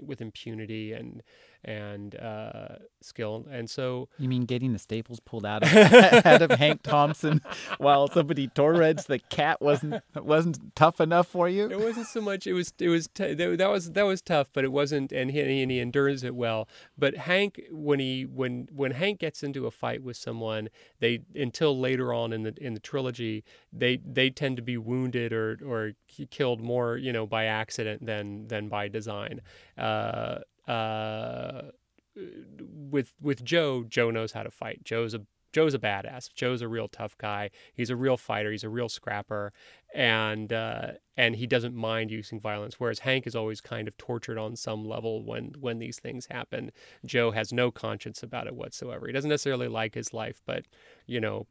with 0.03 0.21
impunity 0.21 0.93
and 0.93 1.23
and 1.63 2.15
uh, 2.15 2.75
skill. 3.01 3.47
And 3.49 3.69
so 3.69 4.09
you 4.19 4.29
mean 4.29 4.45
getting 4.45 4.73
the 4.73 4.79
staples 4.79 5.19
pulled 5.19 5.45
out 5.45 5.63
of, 5.63 5.73
out 6.25 6.41
of 6.41 6.51
Hank 6.51 6.83
Thompson 6.83 7.41
while 7.77 8.07
somebody 8.09 8.47
Torreds 8.49 9.07
the 9.07 9.19
cat 9.19 9.61
wasn't 9.61 10.03
wasn't 10.15 10.75
tough 10.75 11.01
enough 11.01 11.27
for 11.27 11.49
you? 11.49 11.69
It 11.69 11.79
wasn't 11.79 12.07
so 12.07 12.21
much. 12.21 12.45
It 12.45 12.53
was 12.53 12.73
it 12.79 12.89
was 12.89 13.07
t- 13.07 13.33
that 13.33 13.69
was 13.69 13.91
that 13.91 14.03
was 14.03 14.21
tough, 14.21 14.49
but 14.53 14.63
it 14.63 14.71
wasn't. 14.71 15.11
And 15.11 15.31
he 15.31 15.41
and 15.41 15.71
he 15.71 15.79
endures 15.79 16.23
it 16.23 16.35
well. 16.35 16.67
But 16.97 17.15
Hank, 17.15 17.61
when 17.71 17.99
he 17.99 18.23
when 18.23 18.67
when 18.71 18.91
Hank 18.91 19.19
gets 19.19 19.43
into 19.43 19.65
a 19.65 19.71
fight 19.71 20.03
with 20.03 20.15
someone, 20.15 20.69
they 20.99 21.21
until 21.35 21.77
later 21.79 22.13
on 22.13 22.31
in 22.31 22.43
the 22.43 22.53
in 22.57 22.73
the 22.73 22.79
trilogy, 22.79 23.43
they 23.71 23.97
they 23.97 24.29
tend 24.29 24.57
to 24.57 24.63
be 24.63 24.77
wounded 24.77 25.33
or 25.33 25.57
or 25.65 25.93
killed 26.29 26.61
more, 26.61 26.97
you 26.97 27.11
know, 27.11 27.25
by 27.25 27.45
accident 27.45 28.05
than 28.05 28.47
than 28.47 28.69
by 28.69 28.87
design. 28.87 29.41
Uh, 29.77 30.39
uh, 30.67 31.71
with 32.15 33.15
with 33.19 33.43
Joe, 33.43 33.83
Joe 33.83 34.11
knows 34.11 34.33
how 34.33 34.43
to 34.43 34.51
fight. 34.51 34.83
Joe's 34.83 35.13
a 35.13 35.21
Joe's 35.53 35.73
a 35.73 35.79
badass. 35.79 36.33
Joe's 36.33 36.61
a 36.61 36.67
real 36.67 36.87
tough 36.87 37.17
guy. 37.17 37.51
He's 37.73 37.89
a 37.91 37.95
real 37.95 38.17
fighter. 38.17 38.51
He's 38.51 38.63
a 38.63 38.69
real 38.69 38.89
scrapper, 38.89 39.53
and 39.93 40.51
uh, 40.51 40.93
and 41.15 41.35
he 41.35 41.47
doesn't 41.47 41.75
mind 41.75 42.11
using 42.11 42.39
violence. 42.39 42.79
Whereas 42.79 42.99
Hank 42.99 43.27
is 43.27 43.35
always 43.35 43.61
kind 43.61 43.87
of 43.87 43.95
tortured 43.97 44.37
on 44.37 44.55
some 44.55 44.83
level 44.83 45.23
when 45.23 45.53
when 45.59 45.79
these 45.79 45.99
things 45.99 46.25
happen. 46.25 46.71
Joe 47.05 47.31
has 47.31 47.53
no 47.53 47.71
conscience 47.71 48.23
about 48.23 48.47
it 48.47 48.55
whatsoever. 48.55 49.07
He 49.07 49.13
doesn't 49.13 49.29
necessarily 49.29 49.67
like 49.67 49.93
his 49.93 50.11
life, 50.13 50.41
but 50.45 50.65
you 51.05 51.21
know, 51.21 51.45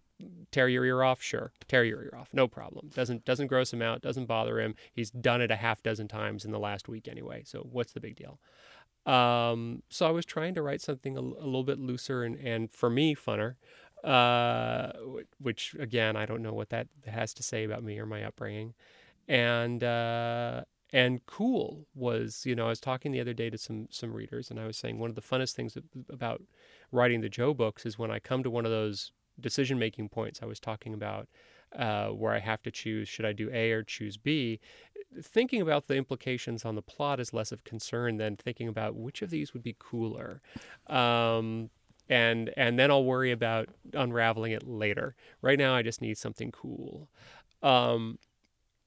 tear 0.51 0.69
your 0.69 0.85
ear 0.85 1.03
off, 1.03 1.23
sure, 1.23 1.53
tear 1.69 1.85
your 1.85 2.03
ear 2.03 2.15
off, 2.19 2.31
no 2.33 2.49
problem. 2.49 2.91
Doesn't 2.93 3.25
doesn't 3.25 3.47
gross 3.47 3.73
him 3.73 3.83
out. 3.83 4.03
Doesn't 4.03 4.27
bother 4.27 4.61
him. 4.61 4.75
He's 4.93 5.11
done 5.11 5.41
it 5.41 5.53
a 5.53 5.57
half 5.57 5.83
dozen 5.83 6.09
times 6.09 6.45
in 6.45 6.51
the 6.51 6.59
last 6.59 6.89
week 6.89 7.07
anyway. 7.07 7.43
So 7.45 7.61
what's 7.71 7.93
the 7.93 8.01
big 8.01 8.17
deal? 8.17 8.41
Um, 9.05 9.83
so 9.89 10.07
I 10.07 10.11
was 10.11 10.25
trying 10.25 10.55
to 10.55 10.63
write 10.63 10.81
something 10.81 11.17
a, 11.17 11.21
a 11.21 11.47
little 11.47 11.65
bit 11.65 11.79
looser 11.79 12.23
and, 12.23 12.37
and 12.37 12.71
for 12.71 12.89
me 12.89 13.17
funner 13.17 13.57
uh, 14.05 14.93
which 15.41 15.75
again 15.79 16.17
I 16.17 16.27
don't 16.27 16.43
know 16.43 16.53
what 16.53 16.71
that 16.71 16.89
has 17.07 17.33
to 17.35 17.43
say 17.43 17.65
about 17.65 17.83
me 17.83 17.99
or 17.99 18.07
my 18.07 18.25
upbringing, 18.25 18.75
and 19.29 19.83
uh, 19.83 20.63
and 20.93 21.25
cool 21.27 21.87
was 21.95 22.43
you 22.45 22.55
know 22.55 22.67
I 22.67 22.71
was 22.71 22.81
talking 22.81 23.13
the 23.13 23.21
other 23.21 23.35
day 23.35 23.51
to 23.51 23.59
some 23.59 23.89
some 23.91 24.13
readers 24.13 24.51
and 24.51 24.59
I 24.59 24.67
was 24.67 24.77
saying 24.77 24.99
one 24.99 25.11
of 25.11 25.17
the 25.17 25.23
funnest 25.23 25.53
things 25.53 25.77
about 26.11 26.43
writing 26.91 27.21
the 27.21 27.29
Joe 27.29 27.55
books 27.55 27.87
is 27.87 27.99
when 27.99 28.11
I 28.11 28.19
come 28.19 28.43
to 28.43 28.51
one 28.51 28.65
of 28.65 28.71
those 28.71 29.13
decision 29.41 29.79
making 29.79 30.09
points 30.09 30.41
I 30.43 30.47
was 30.47 30.61
talking 30.61 30.95
about. 30.95 31.29
Uh, 31.75 32.09
where 32.09 32.35
I 32.35 32.39
have 32.39 32.61
to 32.65 32.71
choose 32.71 33.09
should 33.09 33.25
I 33.25 33.33
do 33.33 33.49
A 33.51 33.73
or 33.73 33.83
choose 33.83 34.19
B, 34.19 34.61
thinking 35.23 35.63
about 35.63 35.89
the 35.89 35.97
implications 35.97 36.67
on 36.67 36.75
the 36.75 36.83
plot 36.83 37.21
is 37.21 37.33
less 37.33 37.53
of 37.53 37.65
concern 37.65 38.17
than 38.19 38.37
thinking 38.37 38.69
about 38.69 38.95
which 38.95 39.23
of 39.23 39.31
these 39.31 39.53
would 39.53 39.63
be 39.63 39.77
cooler. 39.79 40.41
Um, 40.87 41.71
and 42.13 42.53
and 42.59 42.79
then 42.79 42.91
I'll 42.91 43.05
worry 43.05 43.33
about 43.33 43.71
unraveling 43.95 44.53
it 44.53 44.69
later. 44.69 45.17
Right 45.41 45.59
now, 45.59 45.75
I 45.75 45.83
just 45.83 46.03
need 46.03 46.19
something 46.19 46.53
cool. 46.53 47.09
Um, 47.63 48.19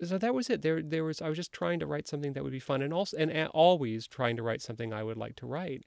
so 0.03 0.17
that 0.19 0.35
was 0.35 0.49
it. 0.49 0.61
There, 0.61 0.81
there 0.81 1.03
was. 1.03 1.21
I 1.21 1.29
was 1.29 1.37
just 1.37 1.51
trying 1.51 1.79
to 1.79 1.87
write 1.87 2.07
something 2.07 2.33
that 2.33 2.43
would 2.43 2.51
be 2.51 2.59
fun, 2.59 2.83
and 2.83 2.93
also, 2.93 3.17
and 3.17 3.47
always 3.47 4.07
trying 4.07 4.37
to 4.37 4.43
write 4.43 4.61
something 4.61 4.93
I 4.93 5.03
would 5.03 5.17
like 5.17 5.35
to 5.37 5.47
write. 5.47 5.85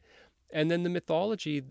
And 0.51 0.71
then 0.71 0.83
the 0.83 0.91
mythology 0.91 1.63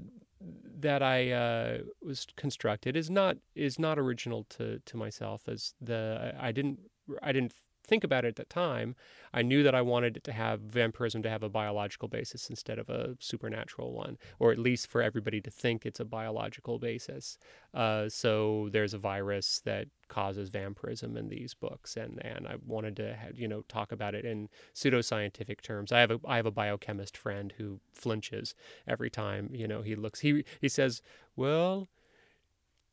that 0.79 1.03
I 1.03 1.31
uh, 1.31 1.77
was 2.01 2.27
constructed 2.37 2.95
is 2.95 3.09
not 3.09 3.37
is 3.55 3.77
not 3.77 3.99
original 3.99 4.45
to 4.51 4.79
to 4.79 4.97
myself. 4.97 5.49
As 5.49 5.73
the 5.81 6.33
I 6.39 6.53
didn't 6.53 6.79
I 7.21 7.33
didn't 7.33 7.53
think 7.87 8.03
about 8.03 8.25
it 8.25 8.29
at 8.29 8.35
the 8.35 8.45
time, 8.45 8.95
I 9.33 9.41
knew 9.41 9.63
that 9.63 9.73
I 9.73 9.81
wanted 9.81 10.17
it 10.17 10.23
to 10.25 10.31
have 10.31 10.59
vampirism 10.61 11.23
to 11.23 11.29
have 11.29 11.43
a 11.43 11.49
biological 11.49 12.07
basis 12.07 12.49
instead 12.49 12.79
of 12.79 12.89
a 12.89 13.15
supernatural 13.19 13.93
one, 13.93 14.17
or 14.39 14.51
at 14.51 14.59
least 14.59 14.87
for 14.87 15.01
everybody 15.01 15.41
to 15.41 15.49
think 15.49 15.85
it's 15.85 15.99
a 15.99 16.05
biological 16.05 16.79
basis. 16.79 17.37
Uh, 17.73 18.09
so 18.09 18.69
there's 18.71 18.93
a 18.93 18.97
virus 18.97 19.61
that 19.65 19.87
causes 20.07 20.49
vampirism 20.49 21.17
in 21.17 21.29
these 21.29 21.53
books, 21.53 21.97
and 21.97 22.23
and 22.25 22.47
I 22.47 22.55
wanted 22.65 22.95
to 22.97 23.15
have, 23.15 23.37
you 23.37 23.47
know 23.47 23.61
talk 23.67 23.91
about 23.91 24.15
it 24.15 24.25
in 24.25 24.49
pseudoscientific 24.73 25.61
terms. 25.61 25.91
I 25.91 25.99
have 25.99 26.11
a 26.11 26.19
I 26.25 26.37
have 26.37 26.45
a 26.45 26.51
biochemist 26.51 27.17
friend 27.17 27.53
who 27.57 27.79
flinches 27.93 28.55
every 28.87 29.09
time 29.09 29.49
you 29.53 29.67
know 29.67 29.81
he 29.81 29.95
looks 29.95 30.19
he 30.21 30.43
he 30.61 30.69
says, 30.69 31.01
well, 31.35 31.87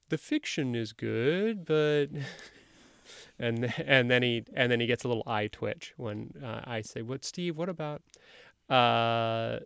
the 0.08 0.18
fiction 0.18 0.74
is 0.74 0.92
good, 0.92 1.64
but 1.64 2.06
and 3.38 3.72
and 3.86 4.10
then 4.10 4.22
he 4.22 4.44
and 4.54 4.70
then 4.70 4.80
he 4.80 4.86
gets 4.86 5.04
a 5.04 5.08
little 5.08 5.24
eye 5.26 5.48
twitch 5.48 5.94
when 5.96 6.32
uh, 6.42 6.60
I 6.64 6.80
say, 6.80 7.02
"What, 7.02 7.24
Steve? 7.24 7.56
What 7.56 7.68
about?" 7.68 8.02
Uh, 8.68 9.60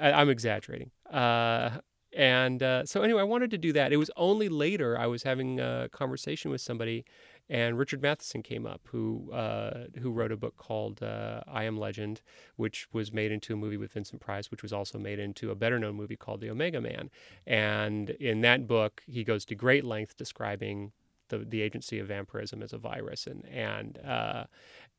I'm 0.00 0.30
exaggerating. 0.30 0.90
Uh, 1.10 1.78
and 2.14 2.62
uh, 2.62 2.86
so 2.86 3.02
anyway, 3.02 3.20
I 3.20 3.24
wanted 3.24 3.50
to 3.50 3.58
do 3.58 3.72
that. 3.74 3.92
It 3.92 3.98
was 3.98 4.10
only 4.16 4.48
later 4.48 4.98
I 4.98 5.06
was 5.06 5.22
having 5.22 5.60
a 5.60 5.88
conversation 5.92 6.50
with 6.50 6.60
somebody, 6.60 7.04
and 7.50 7.78
Richard 7.78 8.00
Matheson 8.00 8.42
came 8.42 8.66
up, 8.66 8.80
who 8.90 9.30
uh, 9.32 9.84
who 10.00 10.10
wrote 10.10 10.32
a 10.32 10.36
book 10.36 10.56
called 10.56 11.02
uh, 11.02 11.42
I 11.46 11.64
Am 11.64 11.76
Legend, 11.76 12.22
which 12.56 12.88
was 12.92 13.12
made 13.12 13.30
into 13.30 13.52
a 13.52 13.56
movie 13.56 13.76
with 13.76 13.92
Vincent 13.92 14.22
Price, 14.22 14.50
which 14.50 14.62
was 14.62 14.72
also 14.72 14.98
made 14.98 15.18
into 15.18 15.50
a 15.50 15.54
better 15.54 15.78
known 15.78 15.96
movie 15.96 16.16
called 16.16 16.40
The 16.40 16.50
Omega 16.50 16.80
Man. 16.80 17.10
And 17.46 18.10
in 18.10 18.40
that 18.40 18.66
book, 18.66 19.02
he 19.06 19.22
goes 19.22 19.44
to 19.46 19.54
great 19.54 19.84
length 19.84 20.16
describing 20.16 20.92
the 21.28 21.38
the 21.38 21.62
agency 21.62 21.98
of 21.98 22.08
vampirism 22.08 22.62
as 22.62 22.72
a 22.72 22.78
virus, 22.78 23.26
and 23.26 23.46
and 23.46 23.98
uh, 24.04 24.44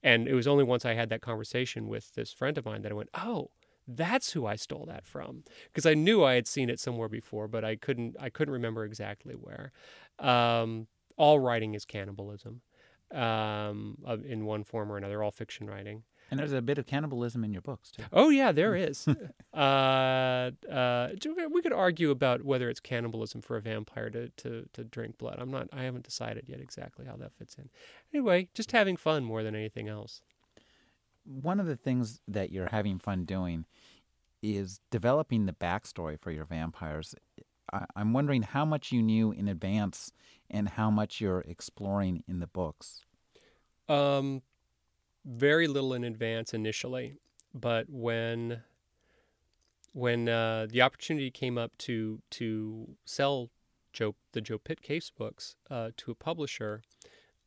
and 0.03 0.27
it 0.27 0.33
was 0.33 0.47
only 0.47 0.63
once 0.63 0.85
I 0.85 0.93
had 0.93 1.09
that 1.09 1.21
conversation 1.21 1.87
with 1.87 2.13
this 2.15 2.31
friend 2.33 2.57
of 2.57 2.65
mine 2.65 2.81
that 2.83 2.91
I 2.91 2.95
went, 2.95 3.09
oh, 3.13 3.51
that's 3.87 4.33
who 4.33 4.45
I 4.45 4.55
stole 4.55 4.85
that 4.87 5.05
from, 5.05 5.43
because 5.65 5.85
I 5.85 5.93
knew 5.93 6.23
I 6.23 6.35
had 6.35 6.47
seen 6.47 6.69
it 6.69 6.79
somewhere 6.79 7.09
before, 7.09 7.47
but 7.47 7.65
I 7.65 7.75
couldn't 7.75 8.15
I 8.19 8.29
couldn't 8.29 8.53
remember 8.53 8.85
exactly 8.85 9.33
where. 9.33 9.71
Um, 10.19 10.87
all 11.17 11.39
writing 11.39 11.73
is 11.73 11.85
cannibalism, 11.85 12.61
um, 13.11 13.97
in 14.25 14.45
one 14.45 14.63
form 14.63 14.91
or 14.91 14.97
another. 14.97 15.23
All 15.23 15.31
fiction 15.31 15.67
writing. 15.67 16.03
And 16.31 16.39
there's 16.39 16.53
a 16.53 16.61
bit 16.61 16.77
of 16.77 16.85
cannibalism 16.85 17.43
in 17.43 17.53
your 17.53 17.61
books 17.61 17.91
too. 17.91 18.03
Oh 18.13 18.29
yeah, 18.29 18.51
there 18.51 18.75
is. 18.75 19.07
uh, 19.53 19.57
uh, 20.71 21.09
we 21.51 21.61
could 21.61 21.73
argue 21.73 22.11
about 22.11 22.43
whether 22.43 22.69
it's 22.69 22.79
cannibalism 22.79 23.41
for 23.41 23.57
a 23.57 23.61
vampire 23.61 24.09
to, 24.09 24.29
to, 24.29 24.65
to 24.73 24.83
drink 24.83 25.17
blood. 25.17 25.37
I'm 25.39 25.51
not. 25.51 25.69
I 25.73 25.83
haven't 25.83 26.03
decided 26.03 26.45
yet 26.47 26.59
exactly 26.59 27.05
how 27.05 27.15
that 27.17 27.33
fits 27.33 27.55
in. 27.55 27.69
Anyway, 28.13 28.49
just 28.53 28.71
having 28.71 28.97
fun 28.97 29.23
more 29.23 29.43
than 29.43 29.55
anything 29.55 29.87
else. 29.87 30.21
One 31.25 31.59
of 31.59 31.65
the 31.65 31.75
things 31.75 32.21
that 32.27 32.51
you're 32.51 32.69
having 32.69 32.99
fun 32.99 33.25
doing 33.25 33.65
is 34.41 34.79
developing 34.89 35.45
the 35.45 35.53
backstory 35.53 36.19
for 36.19 36.31
your 36.31 36.45
vampires. 36.45 37.15
I, 37.73 37.85
I'm 37.95 38.13
wondering 38.13 38.43
how 38.43 38.65
much 38.65 38.91
you 38.91 39.01
knew 39.01 39.31
in 39.31 39.47
advance 39.47 40.11
and 40.49 40.69
how 40.69 40.89
much 40.89 41.21
you're 41.21 41.41
exploring 41.41 42.23
in 42.27 42.39
the 42.39 42.47
books. 42.47 43.01
Um, 43.87 44.43
very 45.29 45.67
little 45.67 45.93
in 45.93 46.03
advance 46.03 46.53
initially, 46.53 47.13
but 47.53 47.85
when 47.89 48.63
when 49.93 50.29
uh, 50.29 50.67
the 50.69 50.81
opportunity 50.81 51.29
came 51.31 51.57
up 51.57 51.77
to 51.77 52.21
to 52.31 52.95
sell 53.05 53.49
Joe 53.93 54.15
the 54.31 54.41
Joe 54.41 54.57
Pitt 54.57 54.81
case 54.81 55.09
books 55.09 55.55
uh, 55.69 55.91
to 55.97 56.11
a 56.11 56.15
publisher, 56.15 56.81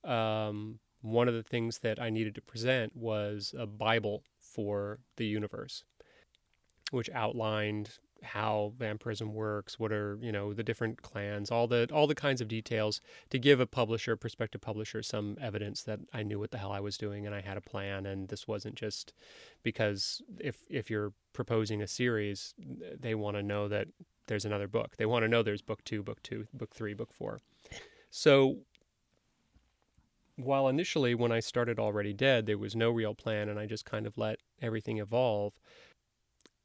um, 0.04 0.78
one 1.00 1.28
of 1.28 1.34
the 1.34 1.42
things 1.42 1.80
that 1.80 2.00
I 2.00 2.10
needed 2.10 2.34
to 2.36 2.40
present 2.42 2.94
was 2.94 3.54
a 3.58 3.66
Bible 3.66 4.22
for 4.40 5.00
the 5.16 5.26
universe, 5.26 5.84
which 6.90 7.10
outlined 7.10 7.98
how 8.22 8.72
vampirism 8.78 9.34
works, 9.34 9.78
what 9.78 9.92
are 9.92 10.18
you 10.20 10.32
know 10.32 10.52
the 10.52 10.62
different 10.62 11.02
clans, 11.02 11.50
all 11.50 11.66
the 11.66 11.88
all 11.92 12.06
the 12.06 12.14
kinds 12.14 12.40
of 12.40 12.48
details 12.48 13.00
to 13.30 13.38
give 13.38 13.60
a 13.60 13.66
publisher, 13.66 14.16
prospective 14.16 14.60
publisher, 14.60 15.02
some 15.02 15.36
evidence 15.40 15.82
that 15.82 16.00
I 16.12 16.22
knew 16.22 16.38
what 16.38 16.50
the 16.50 16.58
hell 16.58 16.72
I 16.72 16.80
was 16.80 16.96
doing 16.96 17.26
and 17.26 17.34
I 17.34 17.40
had 17.40 17.56
a 17.56 17.60
plan, 17.60 18.06
and 18.06 18.28
this 18.28 18.46
wasn't 18.46 18.74
just 18.74 19.12
because 19.62 20.22
if 20.38 20.64
if 20.68 20.90
you're 20.90 21.12
proposing 21.32 21.82
a 21.82 21.88
series, 21.88 22.54
they 22.98 23.14
want 23.14 23.36
to 23.36 23.42
know 23.42 23.68
that 23.68 23.88
there's 24.26 24.44
another 24.44 24.68
book. 24.68 24.96
They 24.96 25.06
want 25.06 25.24
to 25.24 25.28
know 25.28 25.42
there's 25.42 25.62
book 25.62 25.84
two, 25.84 26.02
book 26.02 26.22
two, 26.22 26.46
book 26.52 26.74
three, 26.74 26.94
book 26.94 27.12
four. 27.12 27.40
So 28.10 28.58
while 30.36 30.68
initially 30.68 31.14
when 31.14 31.32
I 31.32 31.40
started 31.40 31.78
Already 31.78 32.12
Dead, 32.12 32.46
there 32.46 32.58
was 32.58 32.74
no 32.74 32.90
real 32.90 33.14
plan, 33.14 33.48
and 33.48 33.58
I 33.58 33.66
just 33.66 33.84
kind 33.84 34.06
of 34.06 34.16
let 34.16 34.38
everything 34.60 34.98
evolve 34.98 35.54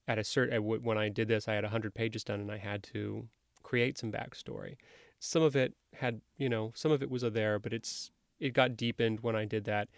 at 0.08 0.18
a 0.18 0.24
certain 0.24 0.64
when 0.64 0.98
I 0.98 1.10
did 1.10 1.28
this, 1.28 1.48
I 1.48 1.54
had 1.54 1.66
hundred 1.66 1.94
pages 1.94 2.24
done, 2.24 2.40
and 2.40 2.52
I 2.52 2.58
had 2.58 2.84
to 2.84 3.28
create 3.64 3.98
some 3.98 4.12
backstory. 4.12 4.76
Some 5.20 5.42
of 5.42 5.56
it 5.56 5.74
had, 5.96 6.22
you 6.38 6.48
know, 6.48 6.72
some 6.76 6.92
of 6.92 7.02
it 7.02 7.10
was 7.10 7.22
there, 7.22 7.60
but 7.60 7.74
it's 7.74 8.12
it 8.40 8.54
got 8.54 8.78
deepened 8.78 9.22
when 9.22 9.36
I 9.36 9.46
did 9.46 9.66
that. 9.66 9.90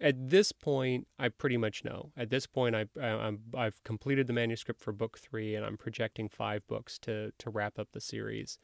At 0.00 0.30
this 0.30 0.52
point, 0.52 1.06
I 1.18 1.28
pretty 1.28 1.56
much 1.56 1.84
know. 1.84 2.12
At 2.16 2.28
this 2.28 2.46
point, 2.46 2.76
I, 2.76 2.86
I 3.00 3.32
I've 3.54 3.82
completed 3.82 4.26
the 4.26 4.32
manuscript 4.32 4.80
for 4.80 4.92
book 4.92 5.18
three, 5.18 5.54
and 5.54 5.64
I'm 5.64 5.76
projecting 5.76 6.28
five 6.28 6.66
books 6.66 6.98
to 7.00 7.32
to 7.38 7.50
wrap 7.50 7.78
up 7.78 7.88
the 7.92 8.00
series 8.00 8.58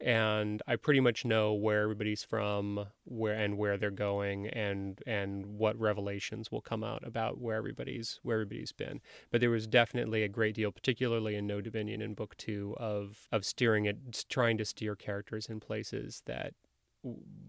and 0.00 0.62
I 0.66 0.76
pretty 0.76 1.00
much 1.00 1.24
know 1.24 1.52
where 1.52 1.82
everybody's 1.82 2.24
from, 2.24 2.86
where 3.04 3.34
and 3.34 3.56
where 3.56 3.76
they're 3.76 3.90
going, 3.90 4.48
and 4.48 5.00
and 5.06 5.46
what 5.46 5.78
revelations 5.78 6.50
will 6.50 6.60
come 6.60 6.84
out 6.84 7.06
about 7.06 7.40
where 7.40 7.56
everybody's 7.56 8.20
where 8.22 8.36
everybody's 8.36 8.72
been. 8.72 9.00
But 9.30 9.40
there 9.40 9.50
was 9.50 9.66
definitely 9.66 10.22
a 10.22 10.28
great 10.28 10.54
deal, 10.54 10.72
particularly 10.72 11.36
in 11.36 11.46
No 11.46 11.60
Dominion 11.60 12.02
in 12.02 12.14
book 12.14 12.36
two, 12.36 12.74
of 12.78 13.28
of 13.32 13.44
steering 13.44 13.86
it, 13.86 14.24
trying 14.28 14.58
to 14.58 14.64
steer 14.64 14.96
characters 14.96 15.46
in 15.46 15.60
places 15.60 16.22
that 16.26 16.54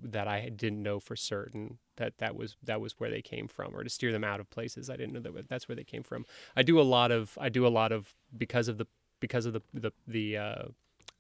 that 0.03 0.27
I 0.27 0.49
didn't 0.49 0.84
know 0.84 0.99
for 0.99 1.15
certain 1.15 1.79
that 1.97 2.17
that 2.17 2.36
was 2.36 2.58
that 2.63 2.81
was 2.81 2.99
where 2.99 3.10
they 3.10 3.21
came 3.21 3.47
from, 3.47 3.75
or 3.75 3.84
to 3.84 3.89
steer 3.89 4.12
them 4.12 4.23
out 4.23 4.39
of 4.39 4.49
places 4.49 4.89
I 4.89 4.97
didn't 4.97 5.13
know 5.13 5.19
that 5.21 5.49
that's 5.49 5.67
where 5.67 5.75
they 5.75 5.84
came 5.84 6.03
from. 6.03 6.25
I 6.55 6.63
do 6.63 6.79
a 6.79 6.84
lot 6.84 7.12
of 7.12 7.38
I 7.39 7.49
do 7.49 7.65
a 7.65 7.69
lot 7.69 7.91
of 7.91 8.13
because 8.38 8.67
of 8.67 8.77
the 8.77 8.88
because 9.19 9.45
of 9.45 9.53
the 9.53 9.62
the 9.73 9.91
the 10.08 10.38
uh, 10.38 10.63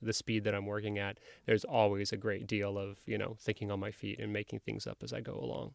the 0.01 0.13
speed 0.13 0.43
that 0.43 0.55
I'm 0.55 0.65
working 0.65 0.97
at, 0.97 1.19
there's 1.45 1.63
always 1.63 2.11
a 2.11 2.17
great 2.17 2.47
deal 2.47 2.77
of, 2.77 2.99
you 3.05 3.17
know, 3.17 3.35
thinking 3.39 3.71
on 3.71 3.79
my 3.79 3.91
feet 3.91 4.19
and 4.19 4.31
making 4.31 4.59
things 4.59 4.85
up 4.87 4.97
as 5.03 5.13
I 5.13 5.21
go 5.21 5.33
along. 5.33 5.73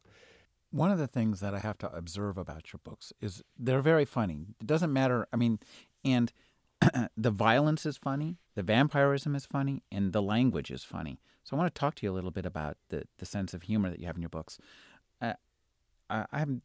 One 0.71 0.91
of 0.91 0.99
the 0.99 1.09
things 1.09 1.41
that 1.41 1.55
I 1.55 1.59
have 1.59 1.79
to 1.79 1.93
observe 1.93 2.39
about 2.39 2.73
your 2.73 2.81
books 2.85 3.13
is 3.21 3.43
they're 3.59 3.83
very 3.83 4.05
funny. 4.05 4.47
It 4.61 4.67
doesn't 4.67 4.93
matter. 4.93 5.27
I 5.33 5.37
mean, 5.37 5.59
and 6.05 6.33
the 7.17 7.31
violence 7.31 7.85
is 7.85 7.97
funny, 7.97 8.39
the 8.55 8.63
vampirism 8.63 9.35
is 9.35 9.47
funny, 9.47 9.83
and 9.91 10.13
the 10.13 10.23
language 10.23 10.71
is 10.71 10.85
funny. 10.85 11.19
So 11.43 11.57
I 11.57 11.59
want 11.61 11.75
to 11.75 11.79
talk 11.79 11.97
to 11.97 12.07
you 12.07 12.13
a 12.13 12.15
little 12.15 12.31
bit 12.31 12.47
about 12.47 12.77
the, 12.91 13.05
the 13.19 13.27
sense 13.27 13.53
of 13.53 13.63
humor 13.63 13.91
that 13.91 13.99
you 13.99 14.07
have 14.07 14.17
in 14.17 14.23
your 14.23 14.29
books. 14.29 14.59
Uh, 15.21 15.35
I, 16.09 16.27
I'm 16.33 16.63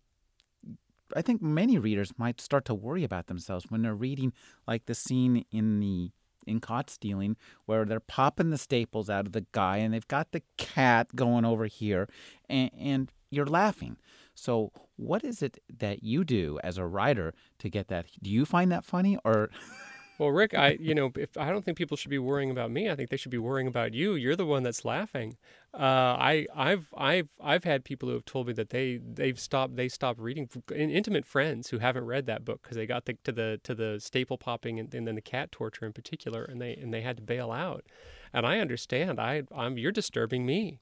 I 1.16 1.22
think 1.22 1.42
many 1.42 1.78
readers 1.78 2.14
might 2.18 2.42
start 2.42 2.66
to 2.66 2.74
worry 2.74 3.04
about 3.04 3.28
themselves 3.28 3.66
when 3.70 3.82
they're 3.82 3.94
reading 3.94 4.34
like 4.68 4.86
the 4.86 4.96
scene 4.96 5.46
in 5.52 5.80
the 5.80 6.12
in 6.46 6.60
caught 6.60 6.90
stealing 6.90 7.36
where 7.66 7.86
they're 7.86 8.00
popping 8.00 8.50
the 8.50 8.58
staples 8.58 9.10
out 9.10 9.26
of 9.26 9.32
the 9.32 9.46
guy 9.52 9.78
and 9.78 9.94
they've 9.94 10.08
got 10.08 10.32
the 10.32 10.42
cat 10.58 11.16
going 11.16 11.46
over 11.46 11.66
here 11.66 12.08
and, 12.50 12.72
and 12.78 13.12
you're 13.30 13.46
laughing. 13.46 13.98
So, 14.34 14.72
what 14.98 15.24
is 15.24 15.42
it 15.42 15.60
that 15.78 16.04
you 16.04 16.24
do 16.24 16.60
as 16.64 16.78
a 16.78 16.86
writer 16.86 17.34
to 17.60 17.70
get 17.70 17.88
that? 17.88 18.06
Do 18.22 18.30
you 18.30 18.46
find 18.46 18.72
that 18.72 18.86
funny 18.86 19.18
or? 19.24 19.50
Well, 20.18 20.32
Rick, 20.32 20.54
I 20.54 20.78
you 20.80 20.96
know, 20.96 21.12
if 21.18 21.36
I 21.38 21.50
don't 21.50 21.66
think 21.66 21.78
people 21.78 21.98
should 21.98 22.10
be 22.10 22.20
worrying 22.20 22.50
about 22.50 22.72
me. 22.72 22.90
I 22.90 22.96
think 22.96 23.10
they 23.10 23.18
should 23.18 23.32
be 23.32 23.38
worrying 23.38 23.68
about 23.68 23.94
you. 23.94 24.16
You're 24.16 24.36
the 24.38 24.46
one 24.46 24.64
that's 24.64 24.86
laughing. 24.86 25.36
Uh, 25.74 26.16
I 26.18 26.48
I've 26.56 26.88
I've 26.96 27.28
I've 27.44 27.66
had 27.66 27.84
people 27.84 28.08
who 28.08 28.16
have 28.16 28.26
told 28.26 28.48
me 28.48 28.54
that 28.54 28.70
they 28.70 28.98
they've 28.98 29.40
stopped 29.40 29.76
they 29.76 29.90
stopped 29.90 30.20
reading. 30.20 30.50
Intimate 30.74 31.26
friends 31.26 31.70
who 31.70 31.80
haven't 31.80 32.06
read 32.06 32.28
that 32.28 32.46
book 32.46 32.62
because 32.62 32.78
they 32.78 32.86
got 32.86 33.06
the, 33.06 33.18
to 33.26 33.32
the 33.34 33.60
to 33.64 33.76
the 33.76 34.00
staple 34.00 34.38
popping 34.38 34.80
and, 34.80 34.94
and 34.94 35.06
then 35.06 35.16
the 35.16 35.22
cat 35.22 35.52
torture 35.52 35.86
in 35.86 35.92
particular, 35.92 36.44
and 36.46 36.62
they 36.62 36.76
and 36.76 36.94
they 36.94 37.02
had 37.02 37.18
to 37.18 37.24
bail 37.24 37.52
out. 37.52 37.86
And 38.32 38.46
I 38.46 38.60
understand. 38.60 39.20
I 39.20 39.44
I'm 39.54 39.78
you're 39.78 39.92
disturbing 39.92 40.46
me 40.46 40.80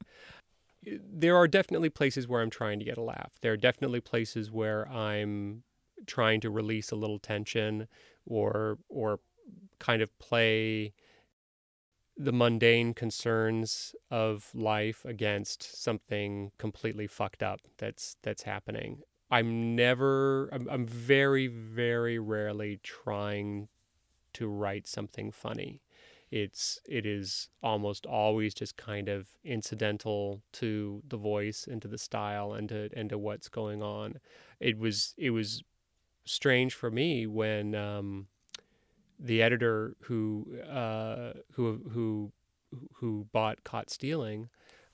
there 0.86 1.36
are 1.38 1.48
definitely 1.48 1.90
places 1.90 2.28
where 2.28 2.42
I'm 2.42 2.50
trying 2.50 2.80
to 2.80 2.86
get 2.86 2.98
a 2.98 3.02
laugh. 3.02 3.34
There 3.42 3.54
are 3.54 3.58
definitely 3.58 4.02
places 4.02 4.52
where 4.52 4.88
I'm 4.90 5.64
trying 6.06 6.42
to 6.42 6.50
release 6.50 6.92
a 6.92 6.96
little 6.96 7.20
tension 7.20 7.88
or 8.26 8.78
or 8.90 9.20
kind 9.80 10.02
of 10.02 10.18
play 10.20 10.94
the 12.16 12.32
mundane 12.32 12.94
concerns 12.94 13.96
of 14.12 14.50
life 14.54 15.04
against 15.06 15.82
something 15.82 16.52
completely 16.58 17.08
fucked 17.08 17.42
up 17.42 17.62
that's 17.78 18.16
that's 18.22 18.44
happening. 18.44 19.02
I'm 19.32 19.76
never 19.76 20.50
I'm, 20.52 20.68
I'm 20.70 20.86
very 20.86 21.48
very 21.48 22.20
rarely 22.20 22.80
trying 22.84 23.68
to 24.34 24.48
write 24.48 24.88
something 24.88 25.32
funny. 25.32 25.82
It's 26.30 26.80
it 26.88 27.06
is 27.06 27.50
almost 27.62 28.06
always 28.06 28.54
just 28.54 28.78
kind 28.78 29.10
of 29.10 29.28
incidental 29.44 30.42
to 30.54 31.02
the 31.08 31.18
voice 31.18 31.68
and 31.70 31.82
to 31.82 31.88
the 31.88 31.98
style 31.98 32.54
and 32.54 32.70
to 32.70 32.90
and 32.96 33.10
to 33.10 33.18
what's 33.18 33.50
going 33.50 33.82
on. 33.82 34.20
It 34.60 34.78
was 34.78 35.16
it 35.18 35.32
was 35.32 35.64
strange 36.26 36.74
for 36.74 36.90
me 36.90 37.28
when 37.28 37.76
um, 37.76 38.28
the 39.20 39.42
editor 39.42 39.96
who 40.02 40.58
uh, 40.70 41.34
who 41.54 41.82
who 41.92 42.32
who 42.96 43.28
bought 43.32 43.64
Caught 43.64 43.90
Stealing 43.90 44.50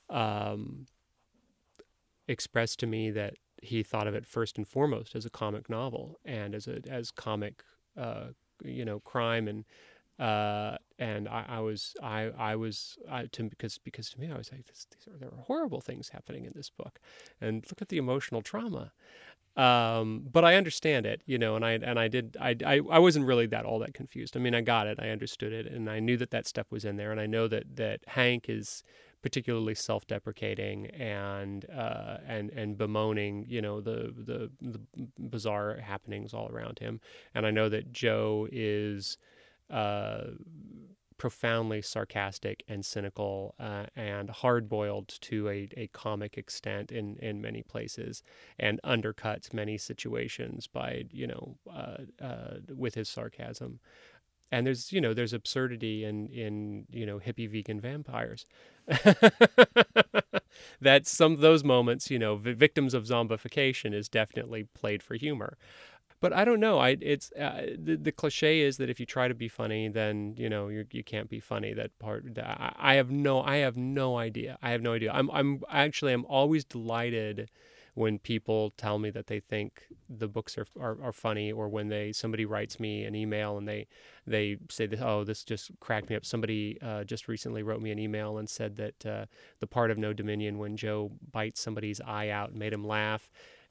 um, 0.08 0.86
expressed 2.28 2.78
to 2.80 2.86
me 2.86 3.10
that 3.10 3.34
he 3.62 3.82
thought 3.82 4.06
of 4.06 4.14
it 4.14 4.26
first 4.26 4.56
and 4.56 4.66
foremost 4.66 5.14
as 5.14 5.26
a 5.26 5.30
comic 5.30 5.68
novel 5.68 6.18
and 6.24 6.54
as 6.54 6.66
a 6.66 6.80
as 6.88 7.10
comic 7.10 7.62
uh, 7.96 8.26
you 8.64 8.84
know 8.84 9.00
crime 9.00 9.48
and 9.48 9.64
uh, 10.20 10.76
and 10.98 11.26
I, 11.28 11.46
I, 11.48 11.60
was 11.60 11.94
I 12.02 12.30
I 12.38 12.54
was 12.54 12.98
I, 13.10 13.24
to, 13.32 13.44
because 13.44 13.78
because 13.78 14.10
to 14.10 14.20
me 14.20 14.30
I 14.30 14.36
was 14.36 14.52
like 14.52 14.66
this, 14.66 14.86
these 14.90 15.08
are 15.08 15.16
there 15.16 15.30
are 15.30 15.44
horrible 15.44 15.80
things 15.80 16.10
happening 16.10 16.44
in 16.44 16.52
this 16.54 16.68
book, 16.68 17.00
and 17.40 17.64
look 17.70 17.80
at 17.80 17.88
the 17.88 17.96
emotional 17.96 18.42
trauma, 18.42 18.92
um, 19.56 20.26
but 20.30 20.44
I 20.44 20.54
understand 20.54 21.06
it, 21.06 21.22
you 21.26 21.38
know, 21.38 21.56
and 21.56 21.64
I 21.64 21.72
and 21.72 21.98
I 21.98 22.08
did 22.08 22.36
I, 22.40 22.56
I 22.64 22.80
I 22.90 22.98
wasn't 22.98 23.26
really 23.26 23.46
that 23.46 23.64
all 23.64 23.78
that 23.80 23.94
confused. 23.94 24.36
I 24.36 24.40
mean, 24.40 24.54
I 24.54 24.60
got 24.60 24.86
it, 24.86 24.98
I 25.00 25.08
understood 25.10 25.52
it, 25.52 25.66
and 25.66 25.90
I 25.90 25.98
knew 26.00 26.16
that 26.18 26.30
that 26.30 26.46
stuff 26.46 26.70
was 26.70 26.84
in 26.84 26.96
there, 26.96 27.10
and 27.10 27.20
I 27.20 27.26
know 27.26 27.48
that 27.48 27.76
that 27.76 28.00
Hank 28.06 28.48
is 28.48 28.84
particularly 29.22 29.74
self-deprecating 29.74 30.86
and 30.86 31.66
uh, 31.70 32.18
and 32.26 32.50
and 32.50 32.78
bemoaning, 32.78 33.44
you 33.48 33.60
know, 33.60 33.80
the, 33.80 34.14
the 34.16 34.50
the 34.60 34.80
bizarre 35.18 35.76
happenings 35.76 36.32
all 36.32 36.48
around 36.48 36.78
him, 36.78 37.00
and 37.34 37.44
I 37.44 37.50
know 37.50 37.68
that 37.68 37.92
Joe 37.92 38.48
is. 38.50 39.18
Uh, 39.68 40.32
profoundly 41.20 41.82
sarcastic 41.82 42.64
and 42.66 42.82
cynical 42.82 43.54
uh, 43.60 43.84
and 43.94 44.30
hard 44.30 44.70
boiled 44.70 45.06
to 45.20 45.50
a, 45.50 45.68
a 45.76 45.86
comic 45.88 46.38
extent 46.38 46.90
in, 46.90 47.16
in 47.16 47.42
many 47.42 47.62
places 47.62 48.22
and 48.58 48.80
undercuts 48.86 49.52
many 49.52 49.76
situations 49.76 50.66
by, 50.66 51.04
you 51.10 51.26
know, 51.26 51.58
uh, 51.70 51.98
uh, 52.24 52.54
with 52.74 52.94
his 52.94 53.06
sarcasm. 53.06 53.80
And 54.50 54.66
there's, 54.66 54.94
you 54.94 55.00
know, 55.02 55.12
there's 55.12 55.34
absurdity 55.34 56.06
in, 56.06 56.28
in 56.28 56.86
you 56.90 57.04
know, 57.04 57.18
hippie 57.18 57.50
vegan 57.50 57.82
vampires. 57.82 58.46
that 60.80 61.06
some 61.06 61.32
of 61.32 61.40
those 61.40 61.62
moments, 61.62 62.10
you 62.10 62.18
know, 62.18 62.36
victims 62.36 62.94
of 62.94 63.04
zombification 63.04 63.92
is 63.92 64.08
definitely 64.08 64.68
played 64.74 65.02
for 65.02 65.16
humor 65.16 65.58
but 66.20 66.32
I 66.32 66.44
don't 66.44 66.60
know. 66.60 66.78
I 66.78 66.96
it's 67.00 67.32
uh, 67.32 67.66
the, 67.78 67.96
the 67.96 68.12
cliche 68.12 68.60
is 68.60 68.76
that 68.76 68.90
if 68.90 69.00
you 69.00 69.06
try 69.06 69.28
to 69.28 69.34
be 69.34 69.48
funny, 69.48 69.88
then 69.88 70.34
you 70.36 70.48
know 70.48 70.68
you 70.68 70.86
you 70.90 71.02
can't 71.02 71.28
be 71.28 71.40
funny. 71.40 71.72
That 71.72 71.98
part. 71.98 72.38
I, 72.38 72.74
I 72.78 72.94
have 72.94 73.10
no. 73.10 73.42
I 73.42 73.56
have 73.56 73.76
no 73.76 74.18
idea. 74.18 74.58
I 74.62 74.70
have 74.70 74.82
no 74.82 74.92
idea. 74.92 75.12
I'm 75.12 75.30
I'm 75.30 75.62
actually 75.70 76.12
I'm 76.12 76.26
always 76.26 76.64
delighted 76.64 77.50
when 77.94 78.18
people 78.18 78.70
tell 78.76 78.98
me 78.98 79.10
that 79.10 79.26
they 79.26 79.40
think 79.40 79.82
the 80.08 80.28
books 80.28 80.56
are, 80.56 80.66
are, 80.78 80.96
are, 81.02 81.12
funny 81.12 81.50
or 81.50 81.68
when 81.68 81.88
they 81.88 82.12
somebody 82.12 82.44
writes 82.44 82.78
me 82.78 83.04
an 83.04 83.14
email 83.14 83.58
and 83.58 83.66
they 83.66 83.86
they 84.26 84.56
say 84.70 84.86
that 84.86 85.00
oh 85.02 85.24
this 85.24 85.42
just 85.42 85.70
cracked 85.80 86.08
me 86.08 86.16
up 86.16 86.24
somebody 86.24 86.78
uh, 86.82 87.04
just 87.04 87.28
recently 87.28 87.62
wrote 87.62 87.82
me 87.82 87.90
an 87.90 87.98
email 87.98 88.38
and 88.38 88.48
said 88.48 88.76
that 88.76 89.06
uh, 89.06 89.26
the 89.58 89.66
part 89.66 89.90
of 89.90 89.98
no 89.98 90.12
dominion 90.12 90.58
when 90.58 90.76
joe 90.76 91.10
bites 91.32 91.60
somebody's 91.60 92.00
eye 92.00 92.28
out 92.28 92.54
made 92.54 92.72
him 92.72 92.86
laugh 92.86 93.28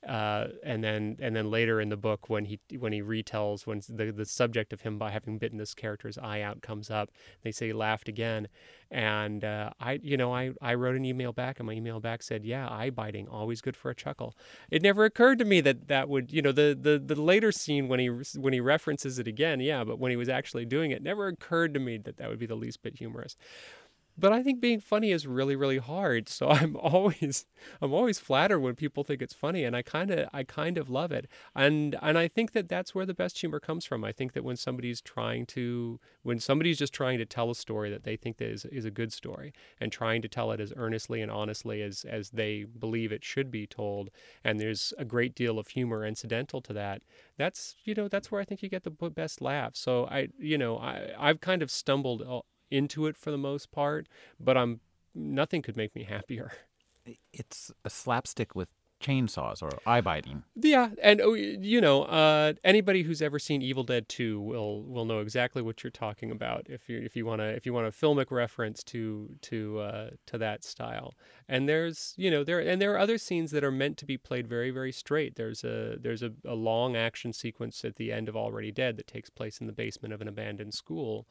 uh, 0.08 0.48
and 0.64 0.84
then 0.84 1.18
and 1.20 1.36
then 1.36 1.52
later 1.52 1.82
in 1.82 1.90
the 1.90 1.98
book 1.98 2.30
when 2.30 2.46
he 2.46 2.60
when 2.78 2.94
he 2.94 3.02
retells 3.02 3.68
when 3.68 3.82
the 3.90 4.12
the 4.12 4.26
subject 4.26 4.72
of 4.72 4.82
him 4.82 4.98
by 4.98 5.12
having 5.12 5.38
bitten 5.38 5.58
this 5.58 5.74
character's 5.74 6.18
eye 6.18 6.42
out 6.42 6.62
comes 6.62 6.90
up 6.90 7.10
they 7.44 7.52
say 7.52 7.68
he 7.68 7.74
laughed 7.74 8.08
again. 8.08 8.48
And 8.92 9.44
uh, 9.44 9.72
I 9.80 10.00
you 10.02 10.18
know 10.18 10.34
I 10.34 10.52
I 10.62 10.74
wrote 10.74 10.96
an 10.96 11.06
email 11.06 11.34
back 11.34 11.60
and 11.60 11.68
my 11.68 11.74
email 11.74 12.00
back 12.00 12.24
said 12.24 12.46
yeah 12.46 12.68
eye 12.70 12.90
biting 12.90 13.28
always 13.28 13.62
good 13.62 13.76
for 13.76 13.92
a 13.92 13.96
chuckle. 13.96 14.36
It 14.72 14.82
never 14.82 15.06
occurred 15.06 15.40
to 15.40 15.46
me 15.46 15.62
that 15.62 15.88
that 15.90 16.10
would 16.10 16.32
you 16.32 16.42
know 16.42 16.52
the 16.52 16.78
the 16.80 16.98
the 16.98 17.22
later 17.22 17.52
scene 17.52 17.88
when 17.88 18.00
he 18.00 18.08
when 18.08 18.54
he 18.54 18.60
references 18.60 19.20
it 19.20 19.28
again 19.28 19.60
yeah 19.60 19.84
but 19.84 20.00
when 20.00 20.10
he 20.10 20.16
was 20.16 20.30
actually 20.30 20.66
doing 20.66 20.92
it 20.92 21.02
never 21.04 21.28
occurred 21.28 21.74
to 21.74 21.80
me 21.80 21.98
that 21.98 22.18
that 22.18 22.30
would 22.30 22.40
be 22.40 22.46
the 22.46 22.56
least 22.56 22.82
bit 22.82 22.98
humorous 22.98 23.36
but 24.20 24.34
I 24.34 24.44
think 24.44 24.60
being 24.60 24.80
funny 24.80 25.12
is 25.12 25.26
really 25.28 25.56
really 25.56 25.78
hard. 25.78 26.30
So 26.30 26.50
I'm 26.50 26.76
always 26.76 27.46
I'm 27.82 27.94
always 27.94 28.20
flattered 28.20 28.60
when 28.60 28.76
people 28.76 29.04
think 29.04 29.22
it's 29.22 29.34
funny, 29.34 29.64
and 29.64 29.76
I 29.76 29.82
kind 29.82 30.12
of 30.12 30.30
I 30.34 30.44
kind 30.44 30.78
of 30.78 30.90
love 30.90 31.12
it. 31.12 31.28
And 31.56 31.98
and 32.02 32.18
I 32.18 32.28
think 32.28 32.52
that 32.54 32.70
that's 32.70 32.94
where 32.94 33.06
the 33.06 33.14
best 33.14 33.40
humor 33.40 33.60
comes 33.60 33.86
from. 33.86 34.04
I 34.04 34.12
think 34.12 34.34
that 34.34 34.44
when 34.44 34.58
somebody's 34.58 35.02
trying 35.02 35.46
to 35.48 36.00
when 36.24 36.40
somebody's 36.40 36.78
just 36.78 36.94
trying 36.94 37.18
to 37.20 37.26
tell 37.26 37.50
a 37.50 37.56
story 37.56 37.90
that 37.90 38.04
they 38.04 38.16
think 38.16 38.38
that 38.38 38.50
is 38.50 38.66
is 38.66 38.86
a 38.86 38.92
good 38.92 39.14
story 39.14 39.54
and 39.80 39.92
trying 39.92 40.22
to 40.22 40.28
tell 40.28 40.52
it 40.52 40.60
as 40.60 40.74
earnestly 40.76 41.22
and 41.22 41.32
honestly 41.32 41.82
as 41.82 42.06
as 42.06 42.32
they 42.32 42.64
believe 42.64 43.12
it 43.12 43.24
should 43.24 43.52
be 43.52 43.66
told, 43.68 44.10
and 44.44 44.60
there's 44.60 44.94
a 44.98 45.06
great 45.06 45.36
deal 45.36 45.60
of 45.60 45.70
humor 45.70 46.06
incidental 46.06 46.62
to 46.62 46.74
that. 46.74 47.02
That's 47.38 47.76
you 47.84 47.94
know 47.94 48.08
that's 48.08 48.32
where 48.32 48.42
I 48.42 48.46
think 48.46 48.62
you 48.62 48.70
get 48.70 48.84
the 48.84 48.92
best 48.92 49.42
laughs. 49.42 49.80
So 49.80 50.06
I 50.06 50.30
you 50.38 50.58
know 50.58 50.78
I 50.78 51.12
I've 51.18 51.42
kind 51.42 51.62
of 51.62 51.72
stumbled 51.72 52.22
into 52.72 53.08
it 53.08 53.18
for 53.18 53.32
the 53.32 53.38
most 53.38 53.72
part, 53.72 54.08
but 54.40 54.58
I'm 54.58 54.82
nothing 55.16 55.62
could 55.62 55.78
make 55.78 55.96
me 55.96 56.04
happier. 56.04 56.52
It's 57.34 57.72
a 57.84 57.90
slapstick 57.90 58.54
with 58.54 58.68
chainsaws 59.00 59.62
or 59.62 59.72
eye 59.86 60.02
biting. 60.02 60.44
Yeah, 60.56 60.90
and 61.02 61.22
oh, 61.22 61.34
you 61.34 61.80
know, 61.80 62.04
uh, 62.04 62.54
anybody 62.64 63.04
who's 63.04 63.22
ever 63.22 63.40
seen 63.40 63.62
Evil 63.62 63.84
Dead 63.84 64.10
2 64.10 64.40
will 64.40 64.84
will 64.84 65.06
know 65.06 65.20
exactly 65.20 65.62
what 65.62 65.84
you're 65.84 65.92
talking 65.92 66.32
about 66.32 66.68
if 66.70 66.90
you 66.90 67.00
if 67.00 67.16
you 67.16 67.26
want 67.26 67.42
to 67.42 67.46
if 67.46 67.66
you 67.66 67.74
want 67.74 67.88
a 67.88 67.92
filmic 67.92 68.32
reference 68.32 68.84
to 68.86 69.30
to 69.42 69.80
uh, 69.80 70.10
to 70.28 70.38
that 70.38 70.64
style. 70.64 71.14
And 71.48 71.68
there's 71.68 72.14
you 72.18 72.30
know 72.30 72.44
there 72.44 72.60
and 72.60 72.82
there 72.82 72.94
are 72.94 73.00
other 73.00 73.18
scenes 73.18 73.52
that 73.52 73.64
are 73.64 73.72
meant 73.72 73.98
to 73.98 74.06
be 74.06 74.18
played 74.18 74.48
very 74.48 74.72
very 74.72 74.92
straight. 74.92 75.36
There's 75.36 75.64
a 75.64 75.98
there's 76.00 76.24
a, 76.24 76.32
a 76.46 76.56
long 76.56 76.96
action 76.96 77.34
sequence 77.34 77.84
at 77.86 77.96
the 77.96 78.12
end 78.12 78.28
of 78.28 78.36
Already 78.36 78.72
Dead 78.72 78.98
that 78.98 79.08
takes 79.08 79.30
place 79.30 79.60
in 79.60 79.68
the 79.68 79.74
basement 79.74 80.14
of 80.14 80.22
an 80.22 80.28
abandoned 80.28 80.74
school 80.74 81.28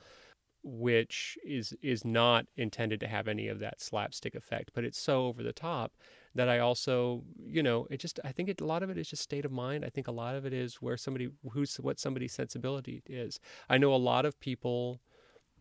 which 0.62 1.38
is 1.44 1.74
is 1.82 2.04
not 2.04 2.46
intended 2.56 3.00
to 3.00 3.08
have 3.08 3.28
any 3.28 3.48
of 3.48 3.58
that 3.60 3.80
slapstick 3.80 4.34
effect, 4.34 4.70
but 4.74 4.84
it's 4.84 5.00
so 5.00 5.26
over 5.26 5.42
the 5.42 5.52
top 5.52 5.92
that 6.34 6.48
I 6.48 6.58
also, 6.58 7.24
you 7.44 7.62
know, 7.62 7.86
it 7.90 7.98
just 7.98 8.20
I 8.24 8.32
think 8.32 8.48
it, 8.48 8.60
a 8.60 8.64
lot 8.66 8.82
of 8.82 8.90
it 8.90 8.98
is 8.98 9.08
just 9.08 9.22
state 9.22 9.44
of 9.44 9.52
mind. 9.52 9.84
I 9.84 9.88
think 9.88 10.08
a 10.08 10.12
lot 10.12 10.34
of 10.34 10.46
it 10.46 10.52
is 10.52 10.76
where 10.76 10.96
somebody 10.96 11.30
who's 11.52 11.76
what 11.76 11.98
somebody's 11.98 12.32
sensibility 12.32 13.02
is. 13.06 13.40
I 13.68 13.78
know 13.78 13.94
a 13.94 13.96
lot 13.96 14.24
of 14.24 14.38
people 14.40 15.00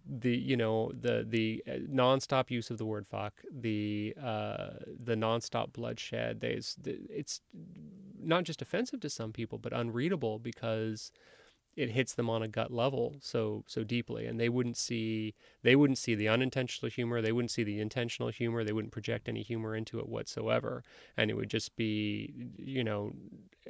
the 0.10 0.36
you 0.36 0.56
know 0.56 0.92
the 0.94 1.26
the 1.28 1.64
uh, 1.68 1.72
nonstop 1.90 2.50
use 2.50 2.70
of 2.70 2.78
the 2.78 2.86
word 2.86 3.06
fuck, 3.06 3.42
the 3.52 4.16
uh, 4.22 4.70
the 5.04 5.16
nonstop 5.16 5.74
bloodshed. 5.74 6.40
There's 6.40 6.78
it's 6.86 7.42
not 8.20 8.44
just 8.44 8.62
offensive 8.62 9.00
to 9.02 9.10
some 9.10 9.34
people, 9.34 9.58
but 9.58 9.74
unreadable 9.74 10.40
because 10.40 11.12
it 11.78 11.92
hits 11.92 12.16
them 12.16 12.30
on 12.30 12.42
a 12.42 12.48
gut 12.48 12.72
level 12.72 13.16
so 13.22 13.64
so 13.68 13.84
deeply 13.84 14.26
and 14.26 14.40
they 14.40 14.50
wouldn't 14.50 14.76
see 14.76 15.36
they 15.62 15.76
wouldn't 15.76 16.00
see 16.00 16.16
the 16.16 16.28
unintentional 16.28 16.90
humor 16.90 17.22
they 17.22 17.32
wouldn't 17.32 17.52
see 17.52 17.64
the 17.64 17.80
intentional 17.80 18.30
humor 18.30 18.64
they 18.64 18.74
wouldn't 18.74 18.92
project 18.92 19.30
any 19.30 19.44
humor 19.44 19.76
into 19.76 20.00
it 20.00 20.10
whatsoever 20.10 20.84
and 21.16 21.30
it 21.30 21.36
would 21.36 21.50
just 21.50 21.76
be 21.76 22.34
you 22.58 22.84
know 22.84 23.14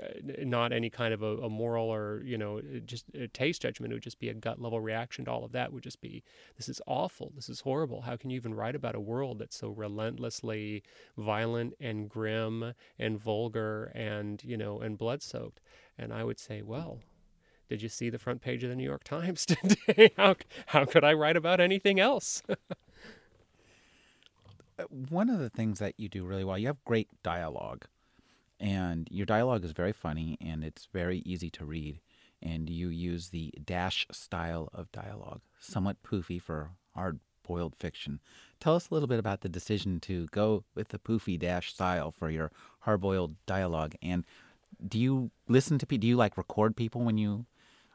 uh, 0.01 0.07
not 0.39 0.71
any 0.71 0.89
kind 0.89 1.13
of 1.13 1.21
a, 1.21 1.37
a 1.37 1.49
moral 1.49 1.93
or 1.93 2.21
you 2.23 2.37
know 2.37 2.61
just 2.85 3.05
a 3.13 3.27
taste 3.27 3.61
judgment 3.61 3.91
it 3.91 3.95
would 3.95 4.03
just 4.03 4.19
be 4.19 4.29
a 4.29 4.33
gut 4.33 4.61
level 4.61 4.79
reaction 4.79 5.25
to 5.25 5.31
all 5.31 5.43
of 5.43 5.51
that 5.51 5.73
would 5.73 5.83
just 5.83 5.99
be 5.99 6.23
this 6.55 6.69
is 6.69 6.81
awful 6.87 7.33
this 7.35 7.49
is 7.49 7.59
horrible 7.59 8.01
how 8.01 8.15
can 8.15 8.29
you 8.29 8.37
even 8.37 8.53
write 8.53 8.75
about 8.75 8.95
a 8.95 8.99
world 8.99 9.37
that's 9.39 9.57
so 9.57 9.69
relentlessly 9.69 10.81
violent 11.17 11.73
and 11.81 12.09
grim 12.09 12.73
and 12.97 13.19
vulgar 13.19 13.91
and 13.93 14.43
you 14.45 14.55
know 14.55 14.79
and 14.79 14.97
blood 14.97 15.21
soaked? 15.21 15.59
And 15.97 16.13
i 16.13 16.23
would 16.23 16.39
say 16.39 16.61
well 16.61 16.99
did 17.69 17.81
you 17.81 17.89
see 17.89 18.09
the 18.09 18.19
front 18.19 18.41
page 18.41 18.63
of 18.63 18.69
the 18.69 18.75
New 18.75 18.83
York 18.83 19.03
Times 19.03 19.45
today? 19.45 20.11
how, 20.17 20.35
how 20.67 20.85
could 20.85 21.03
I 21.03 21.13
write 21.13 21.37
about 21.37 21.59
anything 21.59 21.99
else? 21.99 22.41
Uh, 24.79 24.83
one 25.09 25.27
of 25.27 25.39
the 25.39 25.49
things 25.49 25.79
that 25.79 25.95
you 25.97 26.07
do 26.07 26.23
really 26.23 26.43
well, 26.43 26.55
you 26.55 26.67
have 26.67 26.85
great 26.85 27.07
dialogue. 27.23 27.85
And 28.59 29.07
your 29.09 29.25
dialogue 29.25 29.63
is 29.63 29.71
very 29.71 29.91
funny 29.91 30.37
and 30.39 30.63
it's 30.63 30.87
very 30.93 31.23
easy 31.25 31.49
to 31.49 31.65
read. 31.65 31.99
And 32.43 32.69
you 32.69 32.89
use 32.89 33.29
the 33.29 33.51
dash 33.65 34.05
style 34.11 34.69
of 34.73 34.91
dialogue, 34.91 35.41
somewhat 35.59 36.03
poofy 36.03 36.39
for 36.39 36.73
hard 36.93 37.19
boiled 37.41 37.75
fiction. 37.75 38.19
Tell 38.59 38.75
us 38.75 38.89
a 38.89 38.93
little 38.93 39.07
bit 39.07 39.19
about 39.19 39.41
the 39.41 39.49
decision 39.49 39.99
to 40.01 40.27
go 40.27 40.63
with 40.75 40.89
the 40.89 40.99
poofy 40.99 41.39
dash 41.39 41.73
style 41.73 42.11
for 42.11 42.29
your 42.29 42.51
hard 42.81 43.01
boiled 43.01 43.35
dialogue. 43.45 43.95
And 44.01 44.25
do 44.85 44.99
you 44.99 45.31
listen 45.47 45.79
to 45.79 45.87
people? 45.87 46.01
Do 46.01 46.07
you 46.07 46.17
like 46.17 46.37
record 46.37 46.75
people 46.75 47.01
when 47.01 47.17
you 47.17 47.45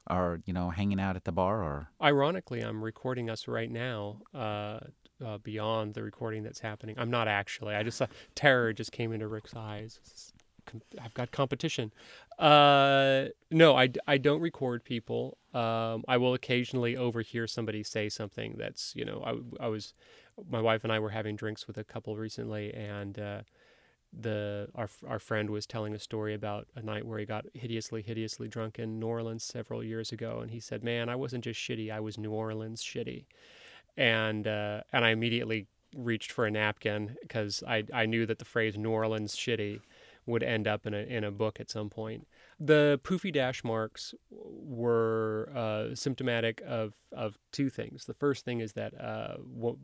are 0.07 0.41
you 0.45 0.53
know 0.53 0.71
hanging 0.71 1.01
out 1.01 1.17
at 1.17 1.25
the 1.25 1.33
bar 1.33 1.63
or? 1.63 1.89
Ironically 2.03 2.61
i'm 2.61 2.83
recording 2.83 3.31
us 3.31 3.47
right 3.49 3.71
now 3.71 4.19
uh, 4.35 4.81
uh, 5.25 5.39
beyond 5.39 5.95
the 5.95 6.03
recording 6.03 6.43
that's 6.43 6.61
happening. 6.61 6.97
I'm 6.99 7.11
not 7.11 7.29
actually. 7.29 7.75
I 7.75 7.83
just 7.83 8.01
uh, 8.01 8.07
terror 8.35 8.73
just 8.73 8.93
came 8.93 9.13
into 9.13 9.29
rick's 9.29 9.55
eyes. 9.55 10.01
I've 11.03 11.15
got 11.15 11.33
competition. 11.33 11.93
Uh, 12.39 13.27
no 13.51 13.77
I, 13.77 13.91
I 14.07 14.19
don't 14.19 14.41
record 14.41 14.85
people. 14.85 15.39
Um, 15.55 16.05
i 16.09 16.17
will 16.17 16.33
occasionally 16.33 16.97
overhear 16.97 17.47
somebody 17.47 17.83
say 17.83 18.09
something 18.09 18.57
that's 18.59 18.95
you 18.97 19.05
know 19.05 19.23
I, 19.61 19.65
I 19.65 19.69
was 19.69 19.93
my 20.49 20.63
wife 20.63 20.83
and 20.83 20.91
i 20.91 20.99
were 20.99 21.11
having 21.11 21.37
drinks 21.37 21.67
with 21.67 21.77
a 21.77 21.85
couple 21.85 22.17
recently 22.17 22.73
and 22.73 23.19
uh, 23.19 23.41
the 24.13 24.69
our 24.75 24.89
our 25.07 25.19
friend 25.19 25.51
was 25.51 25.67
telling 25.67 25.95
a 25.95 25.99
story 25.99 26.35
about 26.35 26.67
a 26.77 26.83
night 26.83 27.07
where 27.07 27.19
he 27.19 27.25
got 27.25 27.47
hideously 27.55 28.03
hideously 28.03 28.49
drunk 28.49 28.79
in 28.79 28.99
New 29.01 29.07
Orleans 29.07 29.45
several 29.45 29.83
years 29.83 30.13
ago, 30.13 30.41
and 30.41 30.51
he 30.51 30.61
said, 30.61 30.85
"Man, 30.85 31.09
I 31.09 31.17
wasn't 31.17 31.45
just 31.45 31.61
shitty; 31.61 31.91
I 31.91 32.01
was 32.01 32.19
New 32.19 32.33
Orleans 32.33 32.83
shitty," 32.83 33.25
and 33.97 34.47
uh, 34.47 34.83
and 34.93 35.05
I 35.05 35.11
immediately 35.11 35.67
reached 35.97 36.33
for 36.33 36.47
a 36.47 36.51
napkin 36.51 37.17
because 37.23 37.63
I 37.67 37.85
I 37.93 38.07
knew 38.07 38.27
that 38.27 38.39
the 38.39 38.45
phrase 38.45 38.77
New 38.77 38.91
Orleans 38.91 39.35
shitty 39.35 39.81
would 40.27 40.43
end 40.43 40.69
up 40.69 40.87
in 40.87 40.95
a 40.95 40.99
in 40.99 41.25
a 41.25 41.31
book 41.31 41.61
at 41.61 41.71
some 41.71 41.91
point. 41.91 42.27
The 42.65 43.01
poofy 43.03 43.33
dash 43.33 43.65
marks 43.65 44.15
were 44.31 45.51
uh, 45.53 45.97
symptomatic 45.97 46.63
of, 46.65 46.95
of 47.11 47.37
two 47.51 47.69
things. 47.69 48.05
The 48.05 48.15
first 48.15 48.45
thing 48.45 48.61
is 48.61 48.75
that 48.75 48.95
uh, 49.01 49.39
w- 49.59 49.79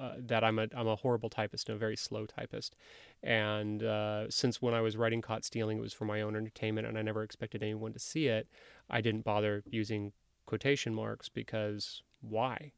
uh, 0.00 0.12
that 0.18 0.44
I'm 0.44 0.60
a 0.60 0.68
I'm 0.76 0.86
a 0.86 0.94
horrible 0.94 1.30
typist 1.30 1.68
and 1.68 1.74
a 1.74 1.78
very 1.80 1.96
slow 1.96 2.26
typist, 2.26 2.76
and 3.24 3.82
uh, 3.82 4.30
since 4.30 4.62
when 4.62 4.72
I 4.72 4.80
was 4.80 4.96
writing 4.96 5.20
Caught 5.20 5.44
Stealing, 5.44 5.78
it 5.78 5.80
was 5.80 5.92
for 5.92 6.04
my 6.04 6.22
own 6.22 6.36
entertainment, 6.36 6.86
and 6.86 6.96
I 6.96 7.02
never 7.02 7.24
expected 7.24 7.60
anyone 7.62 7.92
to 7.92 7.98
see 7.98 8.28
it. 8.28 8.46
I 8.88 9.00
didn't 9.00 9.24
bother 9.24 9.64
using 9.66 10.12
quotation 10.46 10.94
marks 10.94 11.28
because 11.28 12.02
why? 12.20 12.72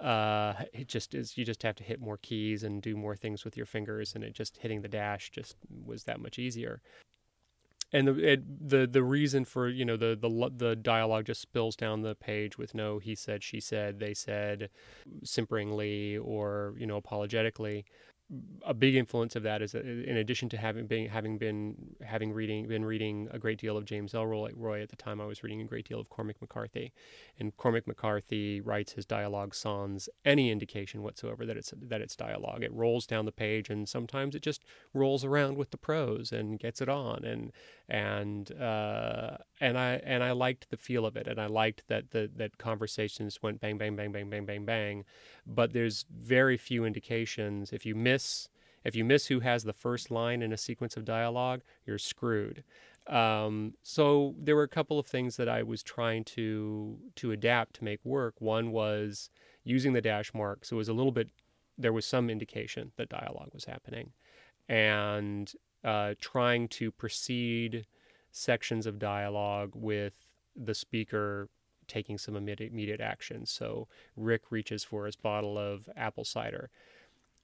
uh, 0.00 0.54
it 0.72 0.88
just 0.88 1.14
is 1.14 1.36
you 1.36 1.44
just 1.44 1.62
have 1.62 1.76
to 1.76 1.84
hit 1.84 2.00
more 2.00 2.18
keys 2.22 2.64
and 2.64 2.82
do 2.82 2.96
more 2.96 3.14
things 3.14 3.44
with 3.44 3.56
your 3.56 3.66
fingers 3.66 4.14
and 4.14 4.24
it 4.24 4.32
just 4.32 4.56
hitting 4.56 4.80
the 4.80 4.88
dash 4.88 5.30
just 5.30 5.56
was 5.84 6.04
that 6.04 6.20
much 6.20 6.38
easier 6.38 6.80
and 7.92 8.08
the 8.08 8.32
it, 8.32 8.68
the 8.68 8.86
the 8.86 9.02
reason 9.02 9.44
for 9.44 9.68
you 9.68 9.84
know 9.84 9.96
the 9.96 10.16
the 10.20 10.50
the 10.56 10.76
dialogue 10.76 11.26
just 11.26 11.40
spills 11.40 11.76
down 11.76 12.02
the 12.02 12.14
page 12.14 12.58
with 12.58 12.74
no 12.74 12.98
he 12.98 13.14
said 13.14 13.42
she 13.42 13.60
said 13.60 13.98
they 13.98 14.14
said 14.14 14.70
simperingly 15.24 16.16
or 16.18 16.74
you 16.78 16.86
know 16.86 16.96
apologetically 16.96 17.84
a 18.64 18.72
big 18.72 18.94
influence 18.94 19.34
of 19.34 19.42
that 19.42 19.60
is 19.60 19.72
that 19.72 19.84
in 19.84 20.16
addition 20.16 20.48
to 20.48 20.56
having 20.56 20.86
been 20.86 21.08
having 21.08 21.36
been 21.36 21.74
having 22.02 22.32
reading 22.32 22.68
been 22.68 22.84
reading 22.84 23.28
a 23.32 23.38
great 23.38 23.58
deal 23.58 23.76
of 23.76 23.84
James 23.84 24.12
Ellroy 24.12 24.82
at 24.82 24.88
the 24.88 24.96
time 24.96 25.20
I 25.20 25.26
was 25.26 25.42
reading 25.42 25.60
a 25.60 25.64
great 25.64 25.88
deal 25.88 25.98
of 25.98 26.08
Cormac 26.08 26.40
McCarthy. 26.40 26.92
And 27.38 27.56
Cormac 27.56 27.88
McCarthy 27.88 28.60
writes 28.60 28.92
his 28.92 29.04
dialogue 29.04 29.54
sans 29.54 30.08
any 30.24 30.50
indication 30.50 31.02
whatsoever 31.02 31.44
that 31.44 31.56
it's 31.56 31.74
that 31.76 32.00
it's 32.00 32.14
dialogue. 32.14 32.62
It 32.62 32.72
rolls 32.72 33.06
down 33.06 33.24
the 33.24 33.32
page 33.32 33.68
and 33.68 33.88
sometimes 33.88 34.36
it 34.36 34.42
just 34.42 34.62
rolls 34.94 35.24
around 35.24 35.56
with 35.56 35.70
the 35.70 35.78
prose 35.78 36.30
and 36.30 36.58
gets 36.58 36.80
it 36.80 36.88
on. 36.88 37.24
And 37.24 37.52
and 37.88 38.52
uh, 38.52 39.38
and 39.60 39.78
I 39.78 40.00
and 40.04 40.24
I 40.24 40.32
liked 40.32 40.70
the 40.70 40.76
feel 40.76 41.04
of 41.04 41.16
it 41.16 41.28
and 41.28 41.40
I 41.40 41.46
liked 41.46 41.84
that 41.88 42.10
the 42.10 42.30
that 42.36 42.58
conversations 42.58 43.42
went 43.42 43.60
bang 43.60 43.78
bang 43.78 43.94
bang 43.94 44.10
bang 44.10 44.30
bang 44.30 44.46
bang 44.46 44.64
bang 44.64 45.04
but 45.46 45.72
there's 45.72 46.06
very 46.10 46.56
few 46.56 46.84
indications. 46.84 47.72
If 47.72 47.84
you 47.84 47.94
miss 47.94 48.48
if 48.84 48.96
you 48.96 49.04
miss 49.04 49.26
who 49.26 49.40
has 49.40 49.64
the 49.64 49.72
first 49.72 50.10
line 50.10 50.40
in 50.42 50.52
a 50.52 50.56
sequence 50.56 50.96
of 50.96 51.04
dialogue, 51.04 51.60
you're 51.84 51.98
screwed. 51.98 52.64
Um, 53.06 53.74
so 53.82 54.34
there 54.38 54.56
were 54.56 54.62
a 54.62 54.68
couple 54.68 54.98
of 54.98 55.06
things 55.06 55.36
that 55.36 55.48
I 55.48 55.62
was 55.62 55.82
trying 55.82 56.24
to 56.24 56.98
to 57.16 57.32
adapt 57.32 57.76
to 57.76 57.84
make 57.84 58.04
work. 58.04 58.34
One 58.38 58.72
was 58.72 59.30
using 59.64 59.92
the 59.92 60.00
dash 60.00 60.32
mark, 60.32 60.64
so 60.64 60.76
it 60.76 60.78
was 60.78 60.88
a 60.88 60.94
little 60.94 61.12
bit. 61.12 61.28
There 61.76 61.92
was 61.92 62.04
some 62.04 62.30
indication 62.30 62.92
that 62.96 63.08
dialogue 63.08 63.50
was 63.52 63.64
happening, 63.64 64.12
and 64.68 65.52
uh, 65.82 66.14
trying 66.20 66.68
to 66.68 66.90
precede 66.90 67.86
sections 68.30 68.86
of 68.86 68.98
dialogue 68.98 69.72
with 69.74 70.14
the 70.56 70.74
speaker 70.74 71.48
taking 71.88 72.18
some 72.18 72.36
immediate, 72.36 72.72
immediate 72.72 73.00
action. 73.00 73.44
So 73.46 73.88
Rick 74.16 74.50
reaches 74.50 74.84
for 74.84 75.06
his 75.06 75.16
bottle 75.16 75.58
of 75.58 75.88
apple 75.96 76.24
cider. 76.24 76.70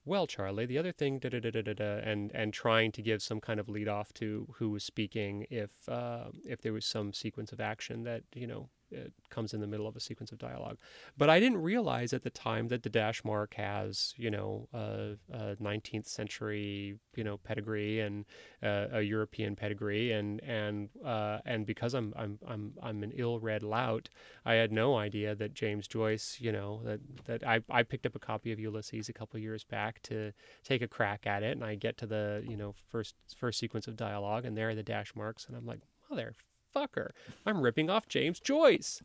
Well, 0.05 0.25
Charlie, 0.25 0.65
the 0.65 0.77
other 0.77 0.93
thing, 0.93 1.19
da 1.19 1.27
da 1.27 1.41
da 1.41 1.51
da 1.51 1.73
da, 1.73 1.97
and 1.97 2.31
and 2.33 2.53
trying 2.53 2.93
to 2.93 3.01
give 3.01 3.21
some 3.21 3.41
kind 3.41 3.59
of 3.59 3.67
lead 3.67 3.89
off 3.89 4.13
to 4.13 4.47
who 4.57 4.69
was 4.69 4.85
speaking 4.85 5.45
if 5.49 5.89
uh, 5.89 6.29
if 6.45 6.61
there 6.61 6.71
was 6.71 6.85
some 6.85 7.11
sequence 7.11 7.51
of 7.51 7.59
action 7.59 8.03
that 8.03 8.23
you 8.33 8.47
know 8.47 8.69
it 8.91 9.13
comes 9.29 9.53
in 9.53 9.61
the 9.61 9.67
middle 9.67 9.87
of 9.87 9.95
a 9.95 9.99
sequence 9.99 10.31
of 10.31 10.37
dialogue. 10.37 10.77
But 11.17 11.29
I 11.29 11.39
didn't 11.39 11.61
realize 11.61 12.13
at 12.13 12.23
the 12.23 12.29
time 12.29 12.67
that 12.69 12.83
the 12.83 12.89
dash 12.89 13.23
mark 13.23 13.53
has, 13.55 14.13
you 14.17 14.31
know, 14.31 14.67
a, 14.73 15.15
a 15.31 15.55
19th 15.55 16.07
century, 16.07 16.97
you 17.15 17.23
know, 17.23 17.37
pedigree 17.37 17.99
and 17.99 18.25
uh, 18.63 18.87
a 18.91 19.01
European 19.01 19.55
pedigree, 19.55 20.11
and 20.11 20.41
and 20.43 20.89
uh, 21.05 21.39
and 21.45 21.65
because 21.65 21.93
I'm 21.93 22.13
I'm 22.15 22.39
I'm 22.47 22.73
I'm 22.81 23.03
an 23.03 23.11
ill-read 23.15 23.63
lout, 23.63 24.09
I 24.45 24.53
had 24.53 24.71
no 24.71 24.97
idea 24.97 25.35
that 25.35 25.53
James 25.53 25.87
Joyce, 25.87 26.37
you 26.39 26.51
know, 26.51 26.81
that 26.83 26.99
that 27.25 27.47
I 27.47 27.61
I 27.69 27.83
picked 27.83 28.05
up 28.05 28.15
a 28.15 28.19
copy 28.19 28.51
of 28.51 28.59
Ulysses 28.59 29.09
a 29.09 29.13
couple 29.13 29.39
years 29.39 29.63
back 29.63 30.01
to 30.03 30.31
take 30.63 30.81
a 30.81 30.87
crack 30.87 31.27
at 31.27 31.43
it, 31.43 31.51
and 31.51 31.63
I 31.63 31.75
get 31.75 31.97
to 31.97 32.07
the 32.07 32.43
you 32.47 32.57
know 32.57 32.73
first 32.89 33.15
first 33.35 33.59
sequence 33.59 33.87
of 33.87 33.95
dialogue, 33.95 34.45
and 34.45 34.57
there 34.57 34.69
are 34.69 34.75
the 34.75 34.83
dash 34.83 35.15
marks, 35.15 35.45
and 35.45 35.55
I'm 35.55 35.65
like, 35.65 35.81
mother 36.09 36.35
motherfucker. 36.77 37.09
I'm 37.45 37.61
ripping 37.61 37.89
off 37.89 38.07
James 38.07 38.39
Joyce. 38.39 39.01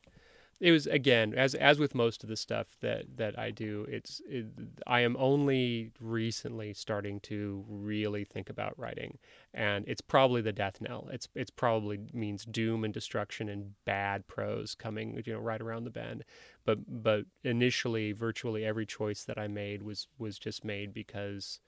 It 0.60 0.70
was 0.70 0.86
again, 0.86 1.34
as 1.34 1.56
as 1.56 1.80
with 1.80 1.92
most 1.92 2.22
of 2.22 2.28
the 2.28 2.36
stuff 2.36 2.76
that 2.82 3.16
that 3.16 3.36
I 3.36 3.50
do, 3.50 3.84
it's 3.90 4.22
it, 4.28 4.46
I 4.86 5.00
am 5.00 5.16
only 5.18 5.90
recently 5.98 6.72
starting 6.72 7.18
to 7.20 7.64
really 7.68 8.24
think 8.24 8.48
about 8.48 8.78
writing, 8.78 9.18
and 9.52 9.84
it's 9.88 10.00
probably 10.00 10.40
the 10.40 10.52
death 10.52 10.80
knell. 10.80 11.08
It's 11.10 11.26
it's 11.34 11.50
probably 11.50 11.98
means 12.12 12.44
doom 12.44 12.84
and 12.84 12.94
destruction 12.94 13.48
and 13.48 13.72
bad 13.84 14.28
prose 14.28 14.76
coming, 14.76 15.20
you 15.26 15.32
know, 15.32 15.40
right 15.40 15.60
around 15.60 15.82
the 15.82 15.90
bend. 15.90 16.22
But 16.64 17.02
but 17.02 17.24
initially, 17.42 18.12
virtually 18.12 18.64
every 18.64 18.86
choice 18.86 19.24
that 19.24 19.38
I 19.38 19.48
made 19.48 19.82
was 19.82 20.06
was 20.16 20.38
just 20.38 20.64
made 20.64 20.94
because 20.94 21.58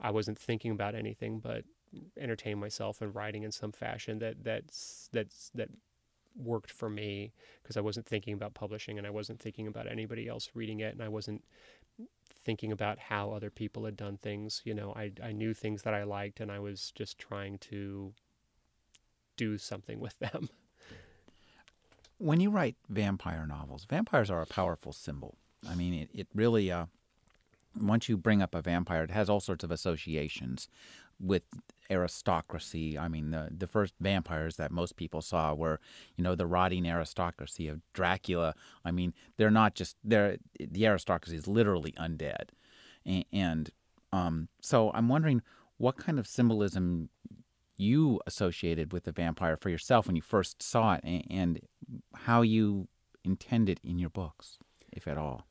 I 0.00 0.12
wasn't 0.12 0.38
thinking 0.38 0.70
about 0.70 0.94
anything 0.94 1.40
but 1.40 1.64
entertain 2.18 2.58
myself 2.58 3.00
and 3.00 3.14
writing 3.14 3.42
in 3.42 3.52
some 3.52 3.72
fashion 3.72 4.18
that 4.20 4.44
that's 4.44 5.08
that's 5.12 5.50
that 5.54 5.68
worked 6.36 6.70
for 6.70 6.88
me 6.88 7.32
because 7.62 7.76
I 7.76 7.80
wasn't 7.80 8.06
thinking 8.06 8.34
about 8.34 8.54
publishing 8.54 8.98
and 8.98 9.06
I 9.06 9.10
wasn't 9.10 9.40
thinking 9.40 9.66
about 9.66 9.90
anybody 9.90 10.28
else 10.28 10.50
reading 10.54 10.80
it 10.80 10.94
and 10.94 11.02
I 11.02 11.08
wasn't 11.08 11.42
thinking 12.44 12.72
about 12.72 12.98
how 12.98 13.32
other 13.32 13.50
people 13.50 13.84
had 13.84 13.96
done 13.96 14.16
things. 14.16 14.62
You 14.64 14.74
know, 14.74 14.92
I 14.96 15.12
I 15.22 15.32
knew 15.32 15.54
things 15.54 15.82
that 15.82 15.94
I 15.94 16.04
liked 16.04 16.40
and 16.40 16.50
I 16.50 16.60
was 16.60 16.92
just 16.94 17.18
trying 17.18 17.58
to 17.58 18.12
do 19.36 19.58
something 19.58 20.00
with 20.06 20.18
them. 20.18 20.48
When 22.18 22.40
you 22.40 22.50
write 22.50 22.76
vampire 22.88 23.46
novels, 23.46 23.86
vampires 23.88 24.30
are 24.30 24.42
a 24.42 24.46
powerful 24.46 24.92
symbol. 24.92 25.36
I 25.68 25.74
mean, 25.74 25.94
it, 25.94 26.10
it 26.12 26.26
really, 26.34 26.70
uh, 26.70 26.86
once 27.78 28.10
you 28.10 28.18
bring 28.18 28.42
up 28.42 28.54
a 28.54 28.60
vampire, 28.60 29.04
it 29.04 29.10
has 29.10 29.30
all 29.30 29.40
sorts 29.40 29.64
of 29.64 29.70
associations 29.70 30.68
with 31.20 31.42
aristocracy. 31.90 32.98
I 32.98 33.08
mean, 33.08 33.30
the 33.30 33.48
the 33.56 33.66
first 33.66 33.94
vampires 34.00 34.56
that 34.56 34.70
most 34.70 34.96
people 34.96 35.20
saw 35.20 35.54
were, 35.54 35.80
you 36.16 36.24
know, 36.24 36.34
the 36.34 36.46
rotting 36.46 36.86
aristocracy 36.86 37.68
of 37.68 37.80
Dracula. 37.92 38.54
I 38.84 38.90
mean, 38.90 39.12
they're 39.36 39.50
not 39.50 39.74
just 39.74 39.96
they're 40.02 40.38
the 40.58 40.86
aristocracy 40.86 41.36
is 41.36 41.48
literally 41.48 41.92
undead, 41.92 42.50
and, 43.04 43.24
and 43.32 43.70
um, 44.12 44.48
so 44.60 44.90
I'm 44.92 45.08
wondering 45.08 45.42
what 45.78 45.96
kind 45.96 46.18
of 46.18 46.26
symbolism 46.26 47.08
you 47.76 48.20
associated 48.26 48.92
with 48.92 49.04
the 49.04 49.12
vampire 49.12 49.56
for 49.56 49.70
yourself 49.70 50.06
when 50.06 50.14
you 50.14 50.22
first 50.22 50.62
saw 50.62 50.94
it, 50.94 51.00
and, 51.04 51.24
and 51.30 51.60
how 52.14 52.42
you 52.42 52.88
intend 53.24 53.68
it 53.68 53.80
in 53.82 53.98
your 53.98 54.10
books, 54.10 54.58
if 54.92 55.08
at 55.08 55.18
all. 55.18 55.46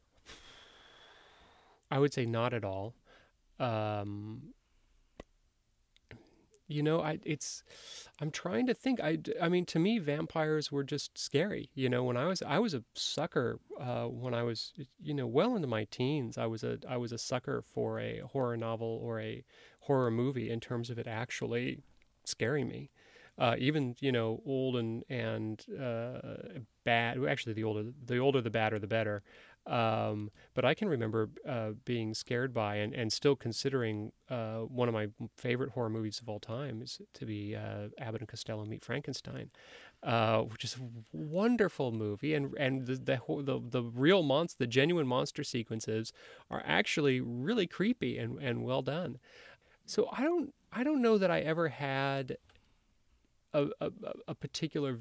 I 1.91 1.97
would 1.97 2.13
say 2.13 2.25
not 2.25 2.53
at 2.53 2.63
all. 2.63 2.93
Um, 3.59 4.53
you 6.69 6.83
know 6.83 7.01
i 7.01 7.19
it's 7.25 7.63
i'm 8.21 8.31
trying 8.31 8.67
to 8.67 8.73
think 8.73 9.01
i 9.01 9.17
i 9.41 9.49
mean 9.49 9.65
to 9.65 9.79
me 9.79 9.97
vampires 9.97 10.71
were 10.71 10.83
just 10.83 11.17
scary 11.17 11.69
you 11.73 11.89
know 11.89 12.03
when 12.03 12.15
i 12.15 12.25
was 12.25 12.41
i 12.43 12.59
was 12.59 12.73
a 12.73 12.83
sucker 12.95 13.59
uh, 13.79 14.05
when 14.05 14.33
i 14.33 14.43
was 14.43 14.73
you 15.01 15.13
know 15.13 15.27
well 15.27 15.55
into 15.55 15.67
my 15.67 15.83
teens 15.85 16.37
i 16.37 16.45
was 16.45 16.63
a 16.63 16.77
i 16.87 16.95
was 16.95 17.11
a 17.11 17.17
sucker 17.17 17.61
for 17.61 17.99
a 17.99 18.19
horror 18.31 18.55
novel 18.55 18.99
or 19.03 19.19
a 19.19 19.43
horror 19.81 20.11
movie 20.11 20.49
in 20.49 20.59
terms 20.59 20.89
of 20.89 20.99
it 20.99 21.07
actually 21.07 21.79
scaring 22.23 22.67
me 22.67 22.89
uh, 23.39 23.55
even 23.57 23.95
you 24.01 24.11
know 24.11 24.41
old 24.45 24.75
and 24.75 25.03
and 25.09 25.65
uh, 25.81 26.59
bad. 26.83 27.17
Actually, 27.25 27.53
the 27.53 27.63
older 27.63 27.85
the 28.05 28.17
older 28.17 28.41
the 28.41 28.49
badder 28.49 28.79
the 28.79 28.87
better. 28.87 29.23
Um, 29.67 30.31
but 30.55 30.65
I 30.65 30.73
can 30.73 30.89
remember 30.89 31.29
uh, 31.47 31.71
being 31.85 32.13
scared 32.13 32.53
by 32.53 32.77
and, 32.77 32.93
and 32.93 33.13
still 33.13 33.35
considering 33.35 34.11
uh, 34.29 34.59
one 34.59 34.87
of 34.87 34.93
my 34.93 35.09
favorite 35.37 35.71
horror 35.71 35.89
movies 35.89 36.19
of 36.19 36.27
all 36.27 36.39
time 36.39 36.81
is 36.81 36.99
to 37.13 37.25
be 37.25 37.55
uh, 37.55 37.89
Abbott 37.99 38.21
and 38.21 38.27
Costello 38.27 38.65
Meet 38.65 38.83
Frankenstein, 38.83 39.51
uh, 40.01 40.41
which 40.41 40.63
is 40.63 40.75
a 40.75 41.15
wonderful 41.15 41.91
movie. 41.91 42.33
And 42.33 42.53
and 42.57 42.87
the 42.87 42.95
the 42.95 43.19
the, 43.43 43.59
the 43.63 43.83
real 43.83 44.23
monster, 44.23 44.57
the 44.59 44.67
genuine 44.67 45.07
monster 45.07 45.43
sequences 45.43 46.13
are 46.49 46.63
actually 46.65 47.21
really 47.21 47.67
creepy 47.67 48.17
and, 48.17 48.41
and 48.41 48.63
well 48.63 48.81
done. 48.81 49.19
So 49.85 50.09
I 50.11 50.23
don't 50.23 50.53
I 50.71 50.83
don't 50.83 51.01
know 51.01 51.17
that 51.17 51.31
I 51.31 51.41
ever 51.41 51.69
had 51.69 52.37
a, 53.53 53.67
a, 53.81 53.91
a 54.29 54.35
particular 54.35 54.99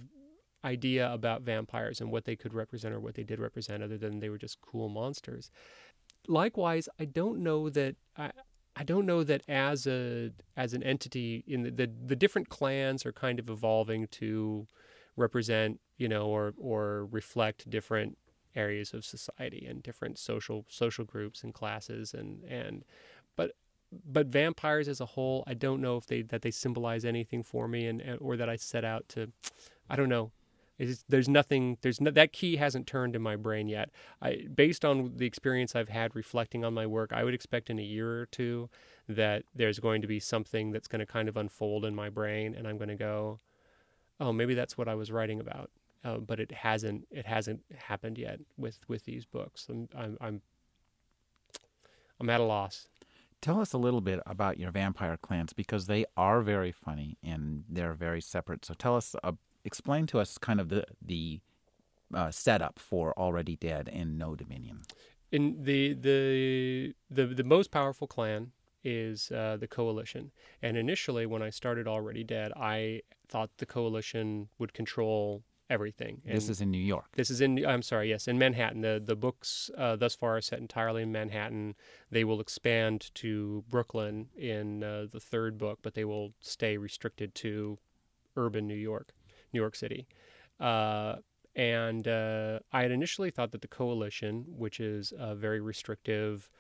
idea 0.65 1.13
about 1.13 1.43
vampires 1.43 2.01
and 2.01 2.11
what 2.11 2.25
they 2.25 2.37
could 2.37 2.55
represent 2.55 2.95
or 2.95 3.01
what 3.01 3.15
they 3.15 3.25
did 3.25 3.39
represent 3.39 3.83
other 3.83 3.99
than 3.99 4.21
they 4.21 4.29
were 4.29 4.39
just 4.39 4.61
cool 4.61 4.89
monsters. 4.89 5.51
Likewise, 6.27 6.89
I 6.99 7.05
don't 7.05 7.43
know 7.43 7.71
that 7.71 7.97
I 8.17 8.31
I 8.77 8.85
don't 8.85 9.07
know 9.07 9.25
that 9.25 9.43
as 9.49 9.87
a 9.87 10.31
as 10.57 10.73
an 10.73 10.85
entity 10.85 11.43
in 11.49 11.63
the, 11.65 11.71
the, 11.71 11.91
the 12.07 12.17
different 12.17 12.49
clans 12.49 13.05
are 13.05 13.13
kind 13.13 13.41
of 13.41 13.51
evolving 13.51 14.07
to 14.09 14.69
represent, 15.17 15.81
you 15.97 16.09
know, 16.09 16.27
or 16.27 16.55
or 16.57 17.07
reflect 17.07 17.69
different 17.69 18.19
areas 18.55 18.95
of 18.95 19.05
society 19.05 19.67
and 19.69 19.83
different 19.83 20.19
social 20.19 20.65
social 20.69 21.05
groups 21.05 21.43
and 21.43 21.55
classes 21.55 22.15
and 22.15 22.45
and 22.45 22.85
but 23.37 23.53
but 24.05 24.27
vampires 24.27 24.87
as 24.87 25.01
a 25.01 25.07
whole, 25.07 25.43
I 25.47 25.55
don't 25.55 25.81
know 25.81 25.97
if 25.97 26.07
they 26.07 26.23
that 26.23 26.43
they 26.43 26.51
symbolize 26.53 27.05
anything 27.05 27.43
for 27.43 27.67
me 27.67 27.87
and 27.87 28.19
or 28.21 28.37
that 28.37 28.49
I 28.49 28.57
set 28.57 28.85
out 28.85 29.09
to 29.11 29.33
I 29.91 29.97
don't 29.97 30.09
know 30.09 30.31
it's, 30.79 31.05
there's 31.09 31.29
nothing. 31.29 31.77
There's 31.83 32.01
no, 32.01 32.11
that 32.11 32.33
key 32.33 32.57
hasn't 32.57 32.87
turned 32.87 33.17
in 33.17 33.23
my 33.23 33.37
brain 33.37 33.69
yet. 33.69 33.91
I, 34.23 34.47
based 34.55 34.85
on 34.85 35.13
the 35.17 35.27
experience 35.27 35.75
I've 35.75 35.89
had 35.89 36.15
reflecting 36.15 36.65
on 36.65 36.73
my 36.73 36.87
work, 36.87 37.13
I 37.13 37.25
would 37.25 37.35
expect 37.35 37.69
in 37.69 37.79
a 37.79 37.83
year 37.83 38.21
or 38.21 38.27
two 38.27 38.71
that 39.09 39.45
there's 39.55 39.81
going 39.81 40.03
to 40.03 40.09
be 40.09 40.21
something 40.21 40.71
that's 40.71 40.87
going 40.87 41.01
to 41.01 41.07
kind 41.07 41.29
of 41.29 41.37
unfold 41.37 41.85
in 41.85 41.95
my 41.95 42.11
brain, 42.11 42.55
and 42.55 42.69
I'm 42.69 42.77
going 42.79 42.89
to 42.89 42.95
go, 42.95 43.41
"Oh, 44.21 44.33
maybe 44.33 44.55
that's 44.55 44.79
what 44.79 44.89
I 44.89 44.95
was 44.95 45.11
writing 45.11 45.41
about." 45.41 45.71
Uh, 46.05 46.19
but 46.19 46.39
it 46.39 46.53
hasn't. 46.53 47.09
It 47.11 47.27
hasn't 47.27 47.63
happened 47.77 48.19
yet 48.19 48.39
with 48.57 48.79
with 48.87 49.05
these 49.05 49.25
books. 49.25 49.67
I'm 49.69 49.89
I'm 49.97 50.17
I'm, 50.21 50.43
I'm 52.21 52.31
at 52.31 52.41
a 52.41 52.45
loss. 52.45 52.87
Tell 53.41 53.61
us 53.61 53.73
a 53.73 53.79
little 53.79 54.01
bit 54.01 54.21
about 54.27 54.59
your 54.59 54.73
vampire 54.73 55.17
clans 55.17 55.53
because 55.53 55.87
they 55.87 56.05
are 56.17 56.41
very 56.41 56.73
funny 56.73 57.17
and 57.23 57.65
they're 57.69 57.95
very 57.95 58.21
separate. 58.21 58.65
So 58.65 58.75
tell 58.75 58.97
us, 58.97 59.15
uh, 59.23 59.33
explain 59.65 60.07
to 60.09 60.19
us 60.19 60.39
kind 60.39 60.61
of 60.61 60.69
the 60.69 60.85
the 61.01 61.41
uh, 62.15 62.31
setup 62.31 62.79
for 62.79 63.19
Already 63.19 63.57
Dead 63.57 63.89
and 63.93 64.19
No 64.19 64.35
Dominion. 64.35 64.83
In 65.31 65.63
the 65.63 65.95
the 65.95 66.95
the 67.11 67.27
the 67.27 67.45
most 67.45 67.71
powerful 67.71 68.07
clan 68.07 68.53
is 68.85 69.31
uh, 69.31 69.57
the 69.59 69.69
coalition. 69.69 70.31
And 70.63 70.77
initially, 70.77 71.27
when 71.27 71.43
I 71.43 71.51
started 71.51 71.87
Already 71.87 72.25
Dead, 72.25 72.53
I 72.57 73.03
thought 73.29 73.51
the 73.59 73.67
coalition 73.67 74.49
would 74.59 74.73
control 74.73 75.43
everything. 75.71 76.23
And 76.25 76.37
this 76.37 76.49
is 76.49 76.61
in 76.61 76.71
New 76.71 76.79
York. 76.79 77.07
This 77.17 77.31
is 77.31 77.41
in. 77.41 77.65
I'm 77.67 77.83
sorry. 77.83 78.09
Yes, 78.09 78.29
in 78.29 78.39
Manhattan. 78.39 78.81
The 78.81 79.03
the 79.05 79.17
books 79.17 79.71
uh, 79.77 79.97
thus 79.97 80.15
far 80.15 80.37
are 80.37 80.41
set 80.41 80.61
entirely 80.61 81.03
in 81.03 81.13
Manhattan. 81.13 81.75
They 82.11 82.25
will 82.25 82.41
expand 82.41 83.11
to 83.17 83.65
Brooklyn 83.69 84.29
in 84.37 84.83
uh, 84.83 85.07
the 85.11 85.21
third 85.21 85.59
book, 85.59 85.81
but 85.83 85.95
they 85.95 86.05
will 86.05 86.33
stay 86.41 86.77
restricted 86.77 87.35
to 87.37 87.79
urban 88.37 88.67
New 88.67 88.75
York, 88.75 89.13
New 89.53 89.61
York 89.61 89.77
City. 89.77 90.07
Uh, 90.61 91.17
and 91.55 92.07
uh, 92.07 92.61
I 92.73 92.83
had 92.83 92.91
initially 92.91 93.31
thought 93.31 93.51
that 93.53 93.63
the 93.63 93.69
coalition, 93.69 94.45
which 94.47 94.81
is 94.81 95.13
a 95.19 95.35
very 95.35 95.61
restrictive 95.61 96.51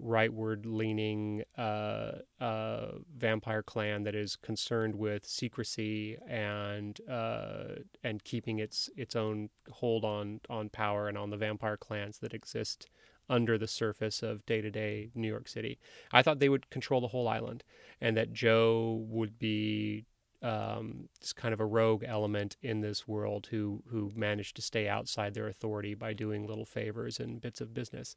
rightward 0.00 0.64
leaning 0.66 1.42
uh, 1.56 2.12
uh, 2.40 2.86
vampire 3.16 3.62
clan 3.62 4.02
that 4.04 4.14
is 4.14 4.36
concerned 4.36 4.94
with 4.94 5.26
secrecy 5.26 6.18
and 6.28 7.00
uh, 7.08 7.76
and 8.04 8.22
keeping 8.24 8.58
its 8.58 8.90
its 8.96 9.16
own 9.16 9.48
hold 9.70 10.04
on 10.04 10.40
on 10.50 10.68
power 10.68 11.08
and 11.08 11.16
on 11.16 11.30
the 11.30 11.36
vampire 11.36 11.76
clans 11.76 12.18
that 12.18 12.34
exist 12.34 12.88
under 13.28 13.58
the 13.58 13.66
surface 13.66 14.22
of 14.22 14.44
day 14.46 14.60
to 14.60 14.70
day 14.70 15.10
New 15.14 15.28
York 15.28 15.48
City. 15.48 15.78
I 16.12 16.22
thought 16.22 16.38
they 16.38 16.48
would 16.48 16.70
control 16.70 17.00
the 17.00 17.08
whole 17.08 17.28
island, 17.28 17.64
and 18.00 18.16
that 18.16 18.32
Joe 18.32 19.04
would 19.08 19.38
be 19.38 20.04
um, 20.42 21.08
kind 21.34 21.52
of 21.52 21.60
a 21.60 21.66
rogue 21.66 22.04
element 22.06 22.56
in 22.62 22.80
this 22.80 23.08
world 23.08 23.48
who 23.50 23.82
who 23.88 24.12
managed 24.14 24.56
to 24.56 24.62
stay 24.62 24.88
outside 24.88 25.34
their 25.34 25.48
authority 25.48 25.94
by 25.94 26.12
doing 26.12 26.46
little 26.46 26.64
favors 26.64 27.18
and 27.18 27.40
bits 27.40 27.60
of 27.60 27.74
business. 27.74 28.16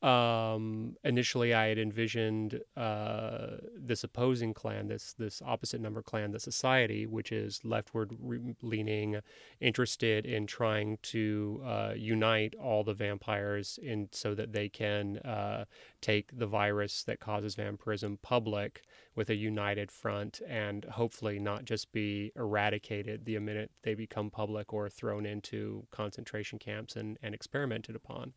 Um, 0.00 0.96
initially, 1.02 1.54
I 1.54 1.66
had 1.66 1.78
envisioned 1.78 2.60
uh, 2.76 3.56
this 3.76 4.04
opposing 4.04 4.54
clan, 4.54 4.86
this 4.86 5.12
this 5.18 5.42
opposite 5.44 5.80
number 5.80 6.02
clan, 6.02 6.30
the 6.30 6.38
Society, 6.38 7.04
which 7.04 7.32
is 7.32 7.64
leftward 7.64 8.14
leaning, 8.62 9.20
interested 9.60 10.24
in 10.24 10.46
trying 10.46 10.98
to 11.02 11.60
uh, 11.64 11.92
unite 11.96 12.54
all 12.62 12.84
the 12.84 12.94
vampires 12.94 13.78
in 13.82 14.08
so 14.12 14.34
that 14.36 14.52
they 14.52 14.68
can 14.68 15.18
uh, 15.18 15.64
take 16.00 16.38
the 16.38 16.46
virus 16.46 17.02
that 17.02 17.18
causes 17.18 17.56
vampirism 17.56 18.20
public 18.22 18.82
with 19.16 19.30
a 19.30 19.34
united 19.34 19.90
front 19.90 20.40
and 20.46 20.84
hopefully 20.84 21.40
not 21.40 21.64
just 21.64 21.90
be 21.90 22.30
eradicated 22.36 23.24
the 23.24 23.36
minute 23.40 23.72
they 23.82 23.94
become 23.94 24.30
public 24.30 24.72
or 24.72 24.88
thrown 24.88 25.26
into 25.26 25.84
concentration 25.90 26.56
camps 26.56 26.94
and, 26.94 27.18
and 27.20 27.34
experimented 27.34 27.96
upon. 27.96 28.32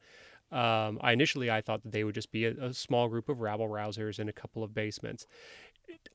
Um, 0.52 0.99
I 1.02 1.14
initially 1.14 1.49
I 1.49 1.62
thought 1.62 1.84
that 1.84 1.93
they 1.93 2.04
would 2.04 2.16
just 2.16 2.32
be 2.32 2.45
a, 2.45 2.52
a, 2.52 2.74
small 2.74 3.08
group 3.08 3.30
of 3.30 3.39
rabble 3.39 3.70
rousers 3.70 4.20
in 4.20 4.28
a 4.28 4.34
couple 4.34 4.64
of 4.64 4.74
basements. 4.74 5.26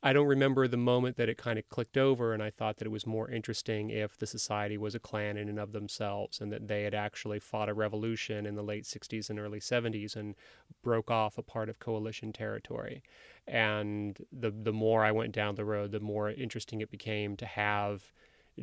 I 0.02 0.12
don't 0.12 0.26
remember 0.26 0.68
the 0.68 0.76
moment 0.76 1.16
that 1.16 1.28
it 1.28 1.38
kind 1.38 1.58
of 1.58 1.68
clicked 1.68 1.96
over, 1.96 2.34
and 2.34 2.42
I 2.42 2.50
thought 2.50 2.76
that 2.78 2.86
it 2.86 2.90
was 2.90 3.06
more 3.06 3.30
interesting 3.30 3.90
if 3.90 4.18
the 4.18 4.26
society 4.26 4.76
was 4.76 4.94
a 4.94 4.98
clan 4.98 5.36
in 5.36 5.48
and 5.48 5.58
of 5.58 5.72
themselves, 5.72 6.40
and 6.40 6.52
that 6.52 6.68
they 6.68 6.82
had 6.82 6.94
actually 6.94 7.40
fought 7.40 7.70
a 7.70 7.74
revolution 7.74 8.44
in 8.44 8.56
the 8.56 8.62
late 8.62 8.84
'60s 8.84 9.30
and 9.30 9.38
early 9.38 9.60
'70s 9.60 10.16
and 10.16 10.34
broke 10.82 11.10
off 11.10 11.38
a 11.38 11.42
part 11.42 11.70
of 11.70 11.78
coalition 11.78 12.32
territory. 12.32 13.02
And 13.46 14.18
the 14.30 14.50
the 14.50 14.72
more 14.72 15.02
I 15.02 15.12
went 15.12 15.32
down 15.32 15.54
the 15.54 15.64
road, 15.64 15.92
the 15.92 16.00
more 16.00 16.30
interesting 16.30 16.80
it 16.82 16.90
became 16.90 17.36
to 17.38 17.46
have 17.46 18.12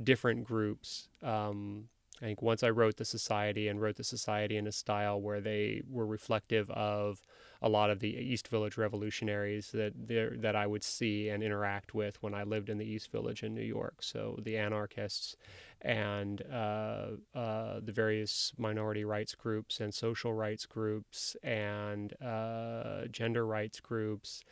different 0.03 0.43
groups 0.43 1.07
um, 1.21 1.89
I 2.21 2.25
think 2.25 2.41
once 2.41 2.63
I 2.63 2.69
wrote 2.69 2.97
the 2.97 3.05
society 3.05 3.67
and 3.67 3.81
wrote 3.81 3.95
the 3.95 4.03
society 4.03 4.55
in 4.55 4.67
a 4.67 4.71
style 4.71 5.19
where 5.19 5.41
they 5.41 5.81
were 5.89 6.05
reflective 6.05 6.69
of 6.71 7.21
a 7.61 7.69
lot 7.69 7.89
of 7.89 7.99
the 7.99 8.15
East 8.15 8.49
Village 8.49 8.77
revolutionaries 8.77 9.71
that 9.71 9.93
that 10.41 10.55
I 10.55 10.67
would 10.67 10.83
see 10.83 11.29
and 11.29 11.41
interact 11.41 11.93
with 11.93 12.21
when 12.21 12.33
I 12.33 12.43
lived 12.43 12.69
in 12.69 12.77
the 12.77 12.85
East 12.85 13.11
Village 13.11 13.41
in 13.41 13.55
New 13.55 13.61
York. 13.61 13.95
So 14.01 14.37
the 14.41 14.57
anarchists 14.57 15.35
and 15.81 16.41
uh, 16.51 17.07
uh, 17.33 17.79
the 17.81 17.91
various 17.91 18.53
minority 18.57 19.05
rights 19.05 19.33
groups 19.33 19.79
and 19.79 19.93
social 19.93 20.33
rights 20.33 20.65
groups 20.65 21.35
and 21.41 22.13
uh, 22.21 23.05
gender 23.11 23.45
rights 23.45 23.79
groups 23.79 24.43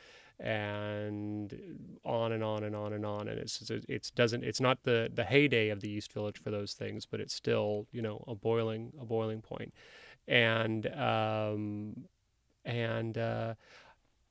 and 0.41 1.53
on 2.03 2.31
and 2.31 2.43
on 2.43 2.63
and 2.63 2.75
on 2.75 2.93
and 2.93 3.05
on. 3.05 3.27
And 3.27 3.39
it's 3.39 3.71
it's 3.87 4.11
doesn't 4.11 4.43
it's 4.43 4.59
not 4.59 4.83
the 4.83 5.09
the 5.13 5.23
heyday 5.23 5.69
of 5.69 5.81
the 5.81 5.89
East 5.89 6.11
Village 6.11 6.37
for 6.41 6.51
those 6.51 6.73
things, 6.73 7.05
but 7.05 7.19
it's 7.19 7.33
still 7.33 7.87
you 7.91 8.01
know 8.01 8.23
a 8.27 8.35
boiling 8.35 8.91
a 8.99 9.05
boiling 9.05 9.41
point, 9.41 9.73
and 10.27 10.87
um, 10.95 12.05
and 12.65 13.17
uh, 13.17 13.53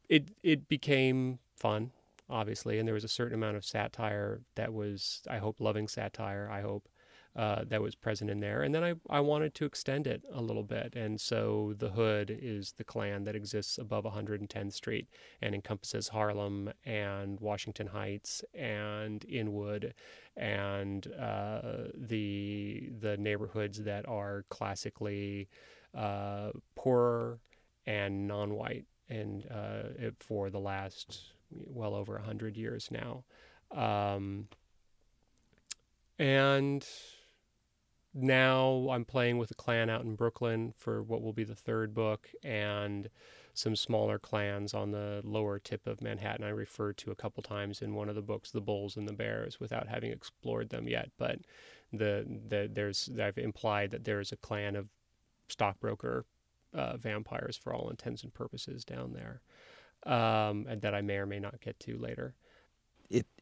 it 0.09 0.31
it 0.43 0.69
became 0.69 1.39
fun 1.57 1.93
obviously, 2.29 2.79
and 2.79 2.87
there 2.87 2.95
was 2.95 3.05
a 3.05 3.09
certain 3.09 3.35
amount 3.35 3.57
of 3.57 3.65
satire 3.65 4.41
that 4.55 4.73
was 4.73 5.23
I 5.29 5.39
hope 5.39 5.61
loving 5.61 5.89
satire. 5.89 6.49
I 6.51 6.61
hope 6.61 6.89
uh, 7.37 7.64
that 7.68 7.81
was 7.81 7.95
present 7.95 8.31
in 8.31 8.41
there. 8.41 8.62
And 8.62 8.74
then 8.74 8.83
I, 8.83 8.95
I 9.09 9.20
wanted 9.20 9.55
to 9.55 9.64
extend 9.64 10.07
it 10.07 10.22
a 10.33 10.43
little 10.43 10.64
bit. 10.64 10.95
And 10.97 11.20
so 11.20 11.74
the 11.78 11.91
Hood 11.91 12.37
is 12.43 12.72
the 12.76 12.85
clan 12.85 13.24
that 13.24 13.37
exists 13.37 13.78
above 13.78 14.05
110th 14.05 14.72
Street 14.72 15.09
and 15.41 15.55
encompasses 15.55 16.09
Harlem 16.09 16.72
and 16.85 17.39
Washington 17.41 17.87
Heights 17.87 18.43
and 18.55 19.24
Inwood 19.28 19.95
and 20.37 21.07
uh, 21.12 21.89
the 21.95 22.91
the 22.99 23.16
neighborhoods 23.16 23.83
that 23.83 24.09
are 24.09 24.45
classically 24.49 25.49
uh, 25.95 26.51
poorer 26.74 27.39
and 27.87 28.26
non-white 28.26 28.87
and 29.09 29.47
uh, 29.51 30.11
for 30.18 30.51
the 30.51 30.61
last 30.61 31.33
well 31.51 31.95
over 31.95 32.14
100 32.14 32.57
years 32.57 32.89
now. 32.91 33.24
Um, 33.72 34.49
and 36.18 36.87
now 38.15 38.89
I'm 38.91 39.05
playing 39.05 39.39
with 39.39 39.51
a 39.51 39.55
clan 39.55 39.89
out 39.89 40.03
in 40.03 40.17
Brooklyn 40.17 40.73
for 40.77 41.03
what 41.03 41.23
will 41.23 41.33
be 41.33 41.45
the 41.45 41.55
third 41.55 41.95
book, 41.95 42.29
and 42.43 43.09
some 43.55 43.77
smaller 43.77 44.19
clans 44.19 44.75
on 44.75 44.91
the 44.91 45.21
lower 45.25 45.59
tip 45.59 45.87
of 45.87 46.01
Manhattan. 46.01 46.45
I 46.45 46.51
referred 46.51 46.97
to 46.99 47.11
a 47.11 47.17
couple 47.17 47.43
times 47.43 47.83
in 47.83 47.95
one 47.95 48.09
of 48.09 48.15
the 48.15 48.23
books, 48.23 48.51
the 48.51 48.61
Bulls 48.61 48.97
and 48.97 49.09
the 49.09 49.13
Bears, 49.13 49.61
without 49.61 49.89
having 49.89 50.13
explored 50.13 50.71
them 50.71 50.89
yet. 50.89 51.11
But 51.19 51.41
the, 51.93 52.27
the 52.49 52.71
there's 52.73 53.11
I've 53.21 53.39
implied 53.39 53.91
that 53.91 54.05
there 54.05 54.21
is 54.21 54.33
a 54.33 54.37
clan 54.37 54.77
of 54.77 54.89
stockbroker 55.49 56.25
uh, 56.73 56.97
vampires 56.97 57.57
for 57.57 57.75
all 57.75 57.91
intents 57.91 58.23
and 58.23 58.33
purposes 58.33 58.85
down 58.85 59.13
there, 59.13 59.43
um, 60.13 60.67
and 60.69 60.81
that 60.83 60.95
I 60.95 61.01
may 61.01 61.17
or 61.17 61.27
may 61.27 61.41
not 61.41 61.61
get 61.61 61.79
to 61.81 61.99
later 61.99 62.35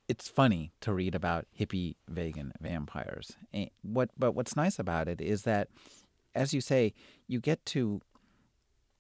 it's 0.09 0.29
funny 0.29 0.73
to 0.81 0.93
read 0.93 1.15
about 1.15 1.47
hippie 1.59 1.97
vegan 2.09 2.53
vampires. 2.61 3.37
And 3.53 3.71
what 3.83 4.11
but 4.19 4.33
what's 4.33 4.57
nice 4.57 4.79
about 4.79 5.07
it 5.07 5.21
is 5.21 5.43
that 5.43 5.69
as 6.35 6.55
you 6.55 6.61
say, 6.61 6.95
you 7.27 7.41
get 7.41 7.65
to 7.67 8.01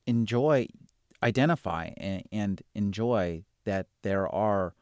enjoy 0.06 0.68
identify 1.22 1.90
and, 1.96 2.22
and 2.30 2.62
enjoy 2.74 3.44
that 3.64 3.86
there 4.02 4.28
are 4.28 4.74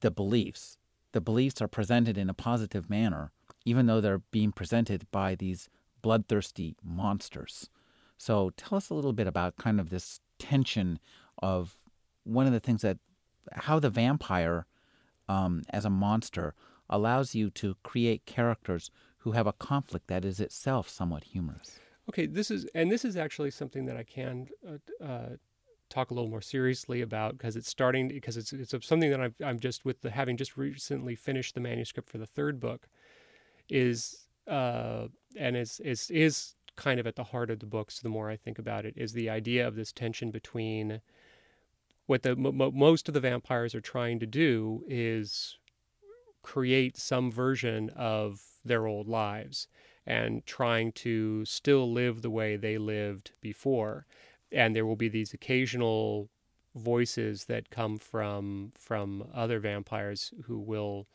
the 0.00 0.10
beliefs. 0.10 0.78
The 1.12 1.20
beliefs 1.20 1.60
are 1.60 1.68
presented 1.68 2.16
in 2.16 2.30
a 2.30 2.34
positive 2.34 2.88
manner, 2.88 3.32
even 3.64 3.86
though 3.86 4.00
they're 4.00 4.22
being 4.30 4.52
presented 4.52 5.06
by 5.10 5.34
these 5.34 5.68
bloodthirsty 6.00 6.74
monsters. 6.82 7.68
So 8.16 8.50
tell 8.56 8.78
us 8.78 8.88
a 8.88 8.94
little 8.94 9.12
bit 9.12 9.26
about 9.26 9.56
kind 9.56 9.78
of 9.78 9.90
this 9.90 10.20
tension 10.38 10.98
of 11.42 11.76
one 12.24 12.46
of 12.46 12.52
the 12.52 12.60
things 12.60 12.82
that 12.82 12.98
how 13.52 13.78
the 13.78 13.90
vampire 13.90 14.66
um, 15.28 15.62
as 15.70 15.84
a 15.84 15.90
monster 15.90 16.54
allows 16.88 17.34
you 17.34 17.50
to 17.50 17.76
create 17.82 18.26
characters 18.26 18.90
who 19.18 19.32
have 19.32 19.46
a 19.46 19.52
conflict 19.52 20.08
that 20.08 20.24
is 20.24 20.40
itself 20.40 20.88
somewhat 20.88 21.24
humorous. 21.24 21.78
Okay, 22.08 22.26
this 22.26 22.50
is 22.50 22.66
and 22.74 22.90
this 22.90 23.04
is 23.04 23.16
actually 23.16 23.50
something 23.50 23.86
that 23.86 23.96
I 23.96 24.02
can 24.02 24.48
uh, 24.68 25.04
uh, 25.04 25.28
talk 25.88 26.10
a 26.10 26.14
little 26.14 26.30
more 26.30 26.40
seriously 26.40 27.00
about 27.00 27.38
because 27.38 27.56
it's 27.56 27.68
starting 27.68 28.08
because 28.08 28.36
it's 28.36 28.52
it's 28.52 28.74
something 28.86 29.10
that 29.10 29.20
i 29.20 29.30
am 29.48 29.60
just 29.60 29.84
with 29.84 30.00
the 30.00 30.10
having 30.10 30.38
just 30.38 30.56
recently 30.56 31.14
finished 31.14 31.54
the 31.54 31.60
manuscript 31.60 32.08
for 32.08 32.16
the 32.16 32.26
third 32.26 32.58
book 32.58 32.88
is 33.68 34.26
uh, 34.48 35.06
and 35.36 35.56
is 35.56 35.80
is 35.80 36.10
is 36.10 36.54
kind 36.76 36.98
of 36.98 37.06
at 37.06 37.16
the 37.16 37.24
heart 37.24 37.50
of 37.50 37.60
the 37.60 37.66
books. 37.66 38.00
The 38.00 38.08
more 38.08 38.30
I 38.30 38.36
think 38.36 38.58
about 38.58 38.84
it, 38.84 38.94
is 38.96 39.12
the 39.12 39.28
idea 39.30 39.66
of 39.66 39.76
this 39.76 39.92
tension 39.92 40.30
between 40.30 41.00
what 42.12 42.24
the 42.24 42.32
m- 42.32 42.72
most 42.74 43.08
of 43.08 43.14
the 43.14 43.20
vampires 43.20 43.74
are 43.74 43.80
trying 43.80 44.20
to 44.20 44.26
do 44.26 44.84
is 44.86 45.56
create 46.42 46.94
some 46.94 47.32
version 47.32 47.88
of 47.96 48.42
their 48.62 48.86
old 48.86 49.08
lives 49.08 49.66
and 50.04 50.44
trying 50.44 50.92
to 50.92 51.42
still 51.46 51.90
live 51.90 52.20
the 52.20 52.28
way 52.28 52.54
they 52.54 52.76
lived 52.76 53.30
before. 53.40 54.04
And 54.50 54.76
there 54.76 54.84
will 54.84 54.94
be 54.94 55.08
these 55.08 55.32
occasional 55.32 56.28
voices 56.74 57.46
that 57.46 57.70
come 57.70 57.96
from 57.96 58.72
from 58.78 59.26
other 59.32 59.58
vampires 59.58 60.34
who 60.44 60.58
will 60.58 61.06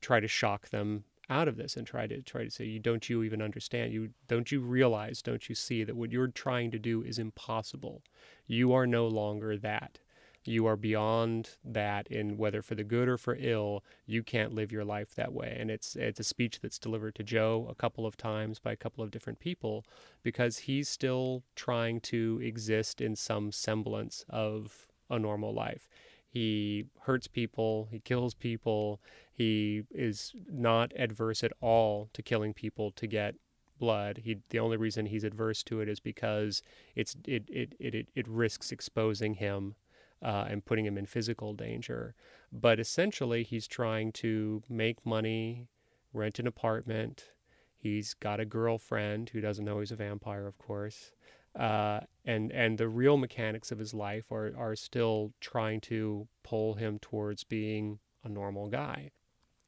try 0.00 0.20
to 0.20 0.28
shock 0.28 0.68
them 0.68 1.02
out 1.28 1.48
of 1.48 1.56
this 1.56 1.76
and 1.76 1.84
try 1.84 2.06
to 2.06 2.22
try 2.22 2.44
to 2.44 2.50
say 2.50 2.66
you 2.66 2.78
don't 2.78 3.08
you 3.08 3.24
even 3.24 3.42
understand? 3.42 3.92
You 3.92 4.10
don't 4.28 4.52
you 4.52 4.60
realize 4.60 5.22
don't 5.22 5.48
you 5.48 5.56
see 5.56 5.82
that 5.82 5.96
what 5.96 6.12
you're 6.12 6.28
trying 6.28 6.70
to 6.70 6.78
do 6.78 7.02
is 7.02 7.18
impossible? 7.18 8.04
You 8.46 8.72
are 8.74 8.86
no 8.86 9.08
longer 9.08 9.56
that 9.56 9.98
you 10.46 10.66
are 10.66 10.76
beyond 10.76 11.50
that 11.64 12.06
in 12.08 12.36
whether 12.36 12.62
for 12.62 12.74
the 12.74 12.84
good 12.84 13.08
or 13.08 13.16
for 13.16 13.36
ill 13.40 13.82
you 14.06 14.22
can't 14.22 14.54
live 14.54 14.72
your 14.72 14.84
life 14.84 15.14
that 15.14 15.32
way 15.32 15.56
and 15.58 15.70
it's 15.70 15.96
it's 15.96 16.20
a 16.20 16.24
speech 16.24 16.60
that's 16.60 16.78
delivered 16.78 17.14
to 17.14 17.22
joe 17.22 17.66
a 17.70 17.74
couple 17.74 18.06
of 18.06 18.16
times 18.16 18.58
by 18.58 18.72
a 18.72 18.76
couple 18.76 19.02
of 19.02 19.10
different 19.10 19.38
people 19.38 19.84
because 20.22 20.58
he's 20.58 20.88
still 20.88 21.42
trying 21.54 22.00
to 22.00 22.40
exist 22.42 23.00
in 23.00 23.16
some 23.16 23.52
semblance 23.52 24.24
of 24.28 24.86
a 25.10 25.18
normal 25.18 25.52
life 25.52 25.88
he 26.28 26.86
hurts 27.02 27.26
people 27.26 27.88
he 27.90 27.98
kills 27.98 28.34
people 28.34 29.00
he 29.32 29.82
is 29.90 30.32
not 30.50 30.92
adverse 30.96 31.44
at 31.44 31.52
all 31.60 32.08
to 32.12 32.22
killing 32.22 32.54
people 32.54 32.90
to 32.92 33.06
get 33.06 33.34
blood. 33.78 34.22
He 34.24 34.38
the 34.50 34.58
only 34.58 34.76
reason 34.76 35.06
he's 35.06 35.24
adverse 35.24 35.62
to 35.64 35.80
it 35.80 35.88
is 35.88 36.00
because 36.00 36.62
it's 36.94 37.16
it 37.26 37.44
it 37.48 37.74
it, 37.78 38.08
it, 38.14 38.28
risks 38.28 38.72
exposing 38.72 39.34
him 39.34 39.74
uh, 40.22 40.46
and 40.48 40.64
putting 40.64 40.86
him 40.86 40.98
in 40.98 41.06
physical 41.06 41.52
danger. 41.52 42.14
But 42.52 42.80
essentially, 42.80 43.42
he's 43.42 43.66
trying 43.66 44.12
to 44.12 44.62
make 44.68 45.04
money, 45.04 45.68
rent 46.12 46.38
an 46.38 46.46
apartment. 46.46 47.30
He's 47.76 48.14
got 48.14 48.40
a 48.40 48.44
girlfriend 48.44 49.30
who 49.30 49.40
doesn't 49.40 49.64
know 49.64 49.80
he's 49.80 49.92
a 49.92 49.96
vampire, 49.96 50.46
of 50.46 50.58
course. 50.58 51.12
Uh, 51.58 52.00
and 52.24 52.52
and 52.52 52.76
the 52.76 52.88
real 52.88 53.16
mechanics 53.16 53.72
of 53.72 53.78
his 53.78 53.94
life 53.94 54.30
are 54.30 54.52
are 54.56 54.76
still 54.76 55.32
trying 55.40 55.80
to 55.80 56.28
pull 56.42 56.74
him 56.74 56.98
towards 56.98 57.44
being 57.44 57.98
a 58.24 58.28
normal 58.28 58.68
guy. 58.68 59.10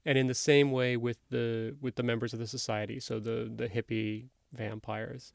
And 0.05 0.19
in 0.19 0.27
the 0.27 0.35
same 0.35 0.71
way 0.71 0.97
with 0.97 1.19
the 1.31 1.77
with 1.81 1.97
the 1.97 2.03
members 2.03 2.33
of 2.33 2.39
the 2.39 2.47
society, 2.47 3.01
so 3.01 3.19
the 3.19 3.51
the 3.55 3.69
hippie 3.69 4.29
vampires, 4.53 5.33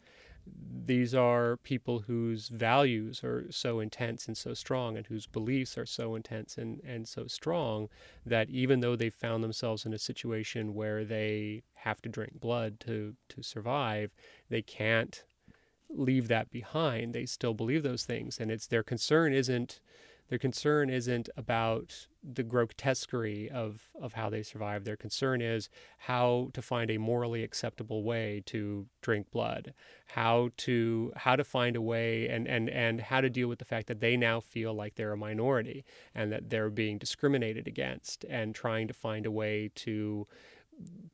these 0.85 1.15
are 1.15 1.57
people 1.57 1.99
whose 1.99 2.49
values 2.49 3.23
are 3.23 3.49
so 3.49 3.79
intense 3.79 4.27
and 4.27 4.37
so 4.37 4.53
strong 4.53 4.97
and 4.97 5.07
whose 5.07 5.27
beliefs 5.27 5.77
are 5.77 5.85
so 5.85 6.15
intense 6.15 6.57
and, 6.57 6.81
and 6.85 7.07
so 7.07 7.25
strong 7.27 7.87
that 8.25 8.49
even 8.49 8.81
though 8.81 8.95
they 8.95 9.09
found 9.09 9.43
themselves 9.43 9.85
in 9.85 9.93
a 9.93 9.99
situation 9.99 10.73
where 10.73 11.05
they 11.05 11.63
have 11.75 12.01
to 12.01 12.09
drink 12.09 12.39
blood 12.39 12.79
to, 12.81 13.15
to 13.29 13.41
survive, 13.41 14.11
they 14.49 14.61
can't 14.61 15.23
leave 15.89 16.27
that 16.27 16.49
behind. 16.49 17.13
They 17.13 17.25
still 17.25 17.53
believe 17.53 17.83
those 17.83 18.03
things. 18.03 18.39
And 18.39 18.51
it's 18.51 18.67
their 18.67 18.83
concern 18.83 19.33
isn't 19.33 19.79
their 20.33 20.39
concern 20.39 20.89
isn't 20.89 21.29
about 21.37 22.07
the 22.23 22.41
grotesquerie 22.41 23.51
of, 23.51 23.91
of 24.01 24.13
how 24.13 24.31
they 24.31 24.41
survive. 24.41 24.83
Their 24.83 24.97
concern 24.97 25.43
is 25.43 25.69
how 25.99 26.49
to 26.53 26.61
find 26.63 26.89
a 26.89 26.97
morally 26.97 27.43
acceptable 27.43 28.01
way 28.01 28.41
to 28.47 28.87
drink 29.03 29.29
blood, 29.29 29.75
how 30.07 30.49
to 30.57 31.13
how 31.15 31.35
to 31.35 31.43
find 31.43 31.75
a 31.75 31.83
way 31.83 32.27
and, 32.29 32.47
and, 32.47 32.67
and 32.67 32.99
how 32.99 33.21
to 33.21 33.29
deal 33.29 33.47
with 33.47 33.59
the 33.59 33.65
fact 33.65 33.85
that 33.89 33.99
they 33.99 34.17
now 34.17 34.39
feel 34.39 34.73
like 34.73 34.95
they're 34.95 35.11
a 35.11 35.17
minority 35.17 35.85
and 36.15 36.31
that 36.31 36.49
they're 36.49 36.71
being 36.71 36.97
discriminated 36.97 37.67
against 37.67 38.25
and 38.27 38.55
trying 38.55 38.87
to 38.87 38.93
find 38.95 39.27
a 39.27 39.31
way 39.31 39.69
to 39.75 40.25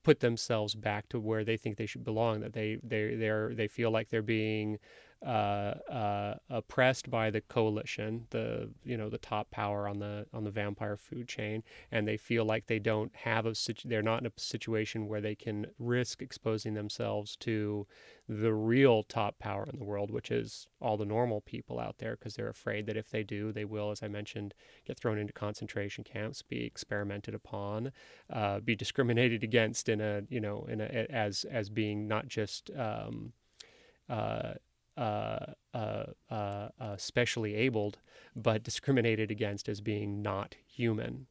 put 0.02 0.22
themselves 0.22 0.76
back 0.76 1.10
to 1.10 1.20
where 1.20 1.44
they 1.44 1.58
think 1.58 1.76
they 1.76 1.86
should 1.86 2.06
belong, 2.06 2.40
that 2.40 2.54
they 2.54 2.78
they 2.82 3.16
they 3.16 3.54
they 3.54 3.68
feel 3.68 3.92
like 3.92 4.08
they're 4.08 4.22
being 4.22 4.80
uh, 5.26 5.74
uh, 5.92 6.36
oppressed 6.50 7.10
by 7.10 7.30
the 7.30 7.42
coalition, 7.42 8.26
the 8.30 8.70
you 8.86 8.96
know 8.96 9.10
the 9.10 9.18
top 9.18 9.52
power 9.52 9.86
on 9.86 10.00
the 10.00 10.26
on 10.34 10.46
the 10.46 10.50
vampire 10.50 10.96
food 10.96 11.28
chain, 11.28 11.62
and 11.92 12.08
they 12.08 12.16
feel 12.16 12.46
like 12.46 12.68
they 12.68 12.80
don't 12.80 13.14
have 13.16 13.46
a 13.46 13.54
situ- 13.54 13.90
they're 13.90 14.02
not 14.02 14.22
in 14.22 14.28
a 14.28 14.32
situation 14.38 15.08
where 15.08 15.20
they 15.20 15.36
can 15.36 15.68
risk 15.78 16.22
exposing 16.22 16.74
themselves 16.74 17.36
to 17.36 17.86
the 18.30 18.54
real 18.54 19.04
top 19.04 19.38
power 19.40 19.68
in 19.70 19.78
the 19.78 19.84
world, 19.84 20.10
which 20.10 20.32
is 20.32 20.68
all 20.80 20.96
the 20.96 21.06
normal 21.06 21.42
people 21.42 21.80
out 21.80 21.98
there, 21.98 22.16
because 22.16 22.36
they're 22.36 22.48
afraid 22.48 22.86
that 22.86 22.96
if 22.96 23.10
they 23.10 23.24
do, 23.24 23.52
they 23.52 23.66
will, 23.66 23.92
as 23.92 24.02
I 24.02 24.08
mentioned, 24.08 24.54
get 24.88 24.98
thrown 24.98 25.18
into 25.18 25.34
concentration 25.34 26.06
camps, 26.06 26.42
be 26.42 26.64
experimented 26.64 27.36
upon, 27.36 27.92
uh, 28.32 28.62
be 28.62 28.76
discriminated 28.76 29.44
against 29.50 29.90
in 29.90 30.00
a 30.00 30.22
you 30.30 30.40
know 30.40 30.66
in 30.70 30.80
a 30.80 30.86
as 31.10 31.44
as 31.44 31.70
being 31.70 32.08
not 32.08 32.30
just 32.30 32.72
um, 32.78 33.34
uh, 34.10 34.54
uh, 35.00 35.54
uh, 35.74 36.04
uh, 36.30 36.70
uh, 36.80 36.98
specially 36.98 37.56
abled, 37.56 38.00
but 38.36 38.64
discriminated 38.64 39.32
against 39.32 39.70
as 39.70 39.80
being 39.80 40.22
not 40.22 40.56
human. 40.68 41.28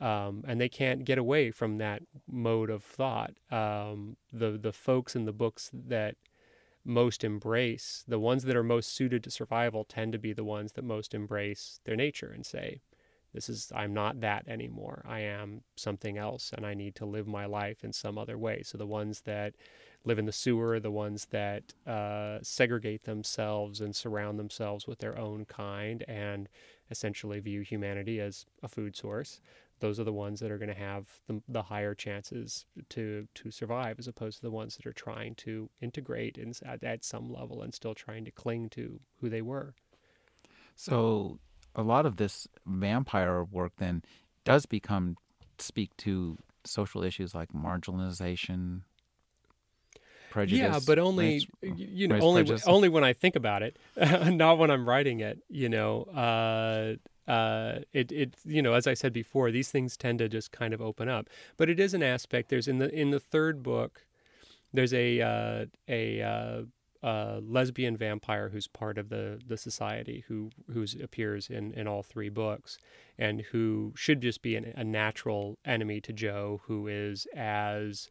Um, 0.00 0.44
and 0.46 0.60
they 0.60 0.68
can't 0.68 1.04
get 1.04 1.16
away 1.16 1.50
from 1.50 1.78
that 1.78 2.02
mode 2.28 2.70
of 2.70 2.82
thought. 2.82 3.34
Um, 3.50 4.16
the 4.32 4.58
the 4.58 4.72
folks 4.72 5.14
in 5.14 5.24
the 5.24 5.32
books 5.32 5.70
that 5.72 6.16
most 6.84 7.24
embrace 7.24 8.04
the 8.06 8.18
ones 8.18 8.44
that 8.44 8.56
are 8.56 8.62
most 8.62 8.94
suited 8.94 9.24
to 9.24 9.30
survival 9.30 9.84
tend 9.84 10.12
to 10.12 10.18
be 10.18 10.32
the 10.32 10.44
ones 10.44 10.72
that 10.72 10.84
most 10.84 11.14
embrace 11.14 11.80
their 11.84 11.96
nature 11.96 12.32
and 12.34 12.44
say, 12.44 12.80
"This 13.32 13.48
is 13.48 13.72
I'm 13.74 13.94
not 13.94 14.20
that 14.20 14.46
anymore. 14.48 15.04
I 15.06 15.20
am 15.20 15.62
something 15.76 16.18
else, 16.18 16.52
and 16.52 16.66
I 16.66 16.74
need 16.74 16.96
to 16.96 17.06
live 17.06 17.28
my 17.28 17.46
life 17.46 17.84
in 17.84 17.92
some 17.92 18.18
other 18.18 18.36
way." 18.36 18.62
So 18.62 18.76
the 18.76 18.86
ones 18.86 19.22
that 19.22 19.54
live 20.06 20.18
in 20.18 20.24
the 20.24 20.32
sewer, 20.32 20.78
the 20.80 20.90
ones 20.90 21.26
that 21.26 21.74
uh, 21.86 22.38
segregate 22.40 23.02
themselves 23.02 23.80
and 23.80 23.94
surround 23.94 24.38
themselves 24.38 24.86
with 24.86 25.00
their 25.00 25.18
own 25.18 25.44
kind 25.44 26.04
and 26.08 26.48
essentially 26.90 27.40
view 27.40 27.60
humanity 27.60 28.20
as 28.20 28.46
a 28.62 28.68
food 28.68 28.96
source. 28.96 29.40
Those 29.80 30.00
are 30.00 30.04
the 30.04 30.12
ones 30.12 30.40
that 30.40 30.50
are 30.50 30.58
going 30.58 30.72
to 30.72 30.74
have 30.74 31.06
the, 31.26 31.42
the 31.48 31.62
higher 31.62 31.94
chances 31.94 32.64
to 32.90 33.28
to 33.34 33.50
survive, 33.50 33.98
as 33.98 34.08
opposed 34.08 34.38
to 34.38 34.42
the 34.42 34.50
ones 34.50 34.76
that 34.76 34.86
are 34.86 34.92
trying 34.92 35.34
to 35.34 35.68
integrate 35.82 36.38
in, 36.38 36.54
at, 36.64 36.82
at 36.82 37.04
some 37.04 37.28
level 37.30 37.60
and 37.60 37.74
still 37.74 37.94
trying 37.94 38.24
to 38.24 38.30
cling 38.30 38.70
to 38.70 39.00
who 39.20 39.28
they 39.28 39.42
were. 39.42 39.74
So, 40.76 41.40
a 41.74 41.82
lot 41.82 42.06
of 42.06 42.16
this 42.16 42.48
vampire 42.64 43.44
work 43.44 43.72
then 43.76 44.02
does 44.44 44.64
become 44.64 45.16
speak 45.58 45.94
to 45.98 46.38
social 46.64 47.02
issues 47.02 47.34
like 47.34 47.52
marginalization, 47.52 48.82
prejudice. 50.30 50.58
Yeah, 50.58 50.80
but 50.86 50.98
only 50.98 51.46
race, 51.62 51.76
you 51.76 52.08
know 52.08 52.18
only 52.18 52.42
prejudice. 52.42 52.66
only 52.66 52.88
when 52.88 53.04
I 53.04 53.12
think 53.12 53.36
about 53.36 53.62
it, 53.62 53.76
not 53.96 54.58
when 54.58 54.70
I'm 54.70 54.88
writing 54.88 55.20
it. 55.20 55.38
You 55.48 55.68
know, 55.68 56.02
uh, 56.14 57.30
uh, 57.30 57.80
it 57.92 58.12
it 58.12 58.34
you 58.44 58.62
know 58.62 58.74
as 58.74 58.86
I 58.86 58.94
said 58.94 59.12
before, 59.12 59.50
these 59.50 59.70
things 59.70 59.96
tend 59.96 60.18
to 60.20 60.28
just 60.28 60.52
kind 60.52 60.72
of 60.74 60.80
open 60.80 61.08
up. 61.08 61.28
But 61.56 61.70
it 61.70 61.80
is 61.80 61.94
an 61.94 62.02
aspect. 62.02 62.48
There's 62.48 62.68
in 62.68 62.78
the 62.78 62.92
in 62.92 63.10
the 63.10 63.20
third 63.20 63.62
book, 63.62 64.06
there's 64.72 64.94
a 64.94 65.20
uh, 65.20 65.66
a 65.88 66.22
uh, 66.22 66.62
uh, 67.02 67.40
lesbian 67.42 67.96
vampire 67.96 68.48
who's 68.48 68.66
part 68.66 68.98
of 68.98 69.08
the 69.08 69.40
the 69.46 69.56
society 69.56 70.24
who 70.28 70.50
who 70.72 70.84
appears 71.02 71.48
in 71.48 71.72
in 71.72 71.86
all 71.86 72.02
three 72.02 72.28
books 72.28 72.78
and 73.18 73.42
who 73.52 73.92
should 73.96 74.20
just 74.20 74.42
be 74.42 74.56
an, 74.56 74.72
a 74.76 74.84
natural 74.84 75.58
enemy 75.64 76.00
to 76.00 76.12
Joe 76.12 76.60
who 76.66 76.88
is 76.88 77.26
as 77.34 78.10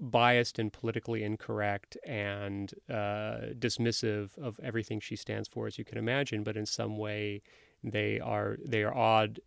biased 0.00 0.58
and 0.58 0.72
politically 0.72 1.22
incorrect 1.22 1.96
and 2.06 2.74
uh, 2.90 3.52
dismissive 3.58 4.36
of 4.38 4.58
everything 4.62 5.00
she 5.00 5.16
stands 5.16 5.48
for, 5.48 5.66
as 5.66 5.78
you 5.78 5.84
can 5.84 5.98
imagine. 5.98 6.42
But 6.42 6.56
in 6.56 6.66
some 6.66 6.98
way, 6.98 7.42
they 7.82 8.20
are 8.20 8.56
they 8.64 8.82
are 8.82 8.94
odd 8.94 9.40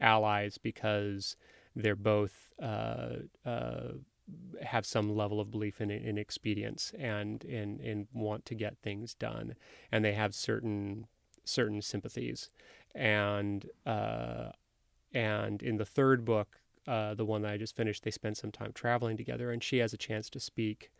allies 0.00 0.58
because 0.58 1.36
they're 1.74 1.96
both 1.96 2.50
uh, 2.62 3.16
uh, 3.44 3.92
have 4.62 4.86
some 4.86 5.14
level 5.14 5.40
of 5.40 5.50
belief 5.50 5.80
in, 5.80 5.90
in 5.90 6.18
expedience 6.18 6.92
and 6.98 7.44
in, 7.44 7.78
in 7.80 8.06
want 8.12 8.44
to 8.46 8.54
get 8.54 8.78
things 8.78 9.14
done, 9.14 9.54
and 9.90 10.04
they 10.04 10.12
have 10.12 10.34
certain 10.34 11.06
certain 11.44 11.82
sympathies, 11.82 12.48
and 12.94 13.66
uh, 13.84 14.50
and 15.12 15.62
in 15.62 15.76
the 15.76 15.84
third 15.84 16.24
book, 16.24 16.60
uh, 16.86 17.14
the 17.14 17.24
one 17.24 17.42
that 17.42 17.52
I 17.52 17.56
just 17.56 17.76
finished, 17.76 18.04
they 18.04 18.10
spend 18.10 18.36
some 18.36 18.52
time 18.52 18.72
traveling 18.74 19.16
together, 19.16 19.50
and 19.50 19.62
she 19.62 19.78
has 19.78 19.92
a 19.92 19.98
chance 19.98 20.28
to 20.30 20.40
speak 20.40 20.90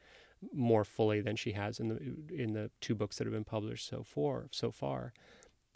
more 0.53 0.85
fully 0.85 1.21
than 1.21 1.37
she 1.37 1.53
has 1.53 1.81
in 1.81 1.89
the 1.89 2.43
in 2.43 2.53
the 2.53 2.71
two 2.81 2.95
books 2.95 3.17
that 3.17 3.25
have 3.25 3.33
been 3.33 3.45
published 3.45 3.89
so 3.89 4.03
far. 4.03 4.49
So 4.51 4.71
far, 4.71 5.13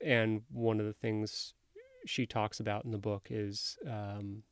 and 0.04 0.42
one 0.50 0.80
of 0.80 0.86
the 0.86 0.92
things 0.92 1.54
she 2.06 2.26
talks 2.26 2.60
about 2.60 2.84
in 2.84 2.90
the 2.90 2.98
book 2.98 3.28
is 3.30 3.76
um, 3.86 4.42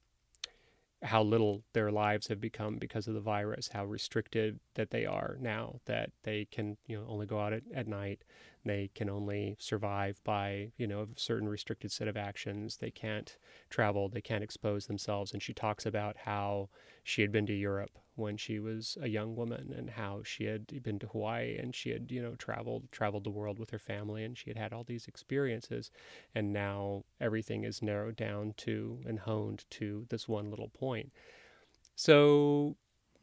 how 1.03 1.23
little 1.23 1.63
their 1.73 1.91
lives 1.91 2.27
have 2.29 2.41
become 2.41 2.77
because 2.77 3.07
of 3.07 3.15
the 3.15 3.21
virus, 3.21 3.69
how 3.73 3.85
restricted 3.85 4.59
that 4.75 4.91
they 4.91 5.07
are 5.07 5.37
now, 5.41 5.81
that 5.87 6.11
they 6.23 6.47
can 6.51 6.77
you 6.87 6.99
know 6.99 7.07
only 7.09 7.27
go 7.27 7.41
out 7.41 7.53
at, 7.53 7.63
at 7.75 7.89
night, 7.89 8.23
they 8.67 8.91
can 8.95 9.09
only 9.09 9.57
survive 9.59 10.23
by 10.25 10.73
you 10.77 10.87
know 10.87 11.03
a 11.03 11.07
certain 11.17 11.49
restricted 11.49 11.93
set 11.93 12.09
of 12.09 12.17
actions. 12.17 12.79
They 12.79 12.91
can't 12.91 13.37
travel, 13.71 14.09
they 14.09 14.21
can't 14.21 14.45
expose 14.45 14.87
themselves. 14.87 15.33
And 15.33 15.43
she 15.43 15.55
talks 15.55 15.87
about 15.87 16.17
how 16.19 16.69
she 17.03 17.23
had 17.23 17.33
been 17.33 17.47
to 17.47 17.55
Europe 17.55 17.99
when 18.17 18.37
she 18.37 18.59
was 18.59 18.97
a 19.01 19.09
young 19.09 19.37
woman 19.37 19.75
and 19.77 19.91
how 19.91 20.23
she 20.25 20.45
had 20.45 20.83
been 20.83 20.99
to 20.99 21.07
Hawaii 21.09 21.57
and 21.59 21.75
she 21.75 21.91
had 21.91 22.11
you 22.11 22.23
know 22.23 22.35
traveled 22.35 22.91
traveled 22.91 23.25
the 23.25 23.31
world 23.31 23.59
with 23.59 23.71
her 23.71 23.79
family 23.79 24.25
and 24.25 24.37
she 24.37 24.51
had 24.51 24.57
had 24.57 24.73
all 24.73 24.85
these 24.85 25.07
experiences 25.07 25.91
and 26.35 26.53
now 26.53 27.05
everything 27.21 27.65
is 27.65 27.83
narrowed 27.83 28.17
down 28.17 28.55
to 28.57 29.01
and 29.07 29.21
honed 29.21 29.65
to 29.71 30.07
this 30.09 30.27
one 30.29 30.51
little 30.51 30.69
point. 30.69 31.13
So 31.95 32.77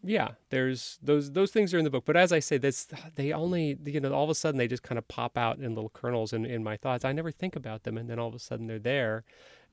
yeah, 0.03 0.31
there's 0.49 0.99
those 1.01 1.31
those 1.31 1.51
things 1.51 1.73
are 1.73 1.77
in 1.77 1.85
the 1.85 1.89
book. 1.89 2.03
But 2.05 2.17
as 2.17 2.31
I 2.31 2.39
say, 2.39 2.57
this 2.57 2.87
they 3.15 3.31
only 3.31 3.77
you 3.85 3.99
know 3.99 4.13
all 4.13 4.25
of 4.25 4.29
a 4.29 4.35
sudden 4.35 4.57
they 4.57 4.67
just 4.67 4.83
kind 4.83 4.97
of 4.97 5.07
pop 5.07 5.37
out 5.37 5.59
in 5.59 5.73
little 5.75 5.89
kernels 5.89 6.33
in, 6.33 6.45
in 6.45 6.63
my 6.63 6.75
thoughts. 6.77 7.05
I 7.05 7.13
never 7.13 7.31
think 7.31 7.55
about 7.55 7.83
them, 7.83 7.97
and 7.97 8.09
then 8.09 8.19
all 8.19 8.27
of 8.27 8.35
a 8.35 8.39
sudden 8.39 8.67
they're 8.67 8.79
there, 8.79 9.23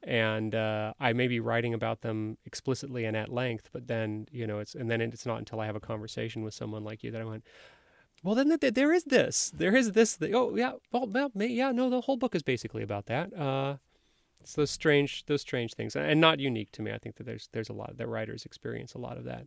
and 0.03 0.55
uh, 0.55 0.95
I 1.01 1.13
may 1.13 1.27
be 1.27 1.41
writing 1.41 1.75
about 1.75 2.03
them 2.03 2.39
explicitly 2.47 3.05
and 3.05 3.17
at 3.17 3.33
length. 3.33 3.71
But 3.73 3.89
then 3.89 4.27
you 4.31 4.47
know 4.47 4.61
it's 4.61 4.75
and 4.75 4.91
then 4.91 5.01
it's 5.01 5.27
not 5.27 5.39
until 5.39 5.61
I 5.61 5.67
have 5.67 5.77
a 5.77 5.81
conversation 5.81 6.45
with 6.45 6.55
someone 6.55 6.85
like 6.85 7.03
you 7.03 7.11
that 7.11 7.21
I 7.21 7.25
went. 7.25 7.45
Well, 8.23 8.35
then 8.35 8.55
there 8.61 8.93
is 8.93 9.05
this. 9.05 9.51
There 9.55 9.75
is 9.75 9.93
this. 9.93 10.19
Oh, 10.35 10.55
yeah. 10.55 10.73
Well, 10.93 11.07
well, 11.07 11.31
yeah. 11.37 11.73
No, 11.73 11.89
the 11.89 12.03
whole 12.03 12.19
book 12.19 12.35
is 12.35 12.43
basically 12.43 12.83
about 12.83 13.07
that. 13.07 13.35
Uh, 13.35 13.77
it's 14.43 14.55
those 14.55 14.71
strange, 14.71 15.25
those 15.25 15.41
strange 15.41 15.73
things, 15.75 15.97
and 15.97 16.21
not 16.21 16.39
unique 16.39 16.71
to 16.73 16.83
me. 16.83 16.93
I 16.93 16.99
think 16.99 17.17
that 17.17 17.25
there's 17.25 17.49
there's 17.53 17.69
a 17.69 17.75
lot 17.75 17.97
that 17.97 18.07
writers 18.09 18.45
experience 18.45 18.95
a 18.95 18.99
lot 18.99 19.17
of 19.17 19.25
that. 19.25 19.47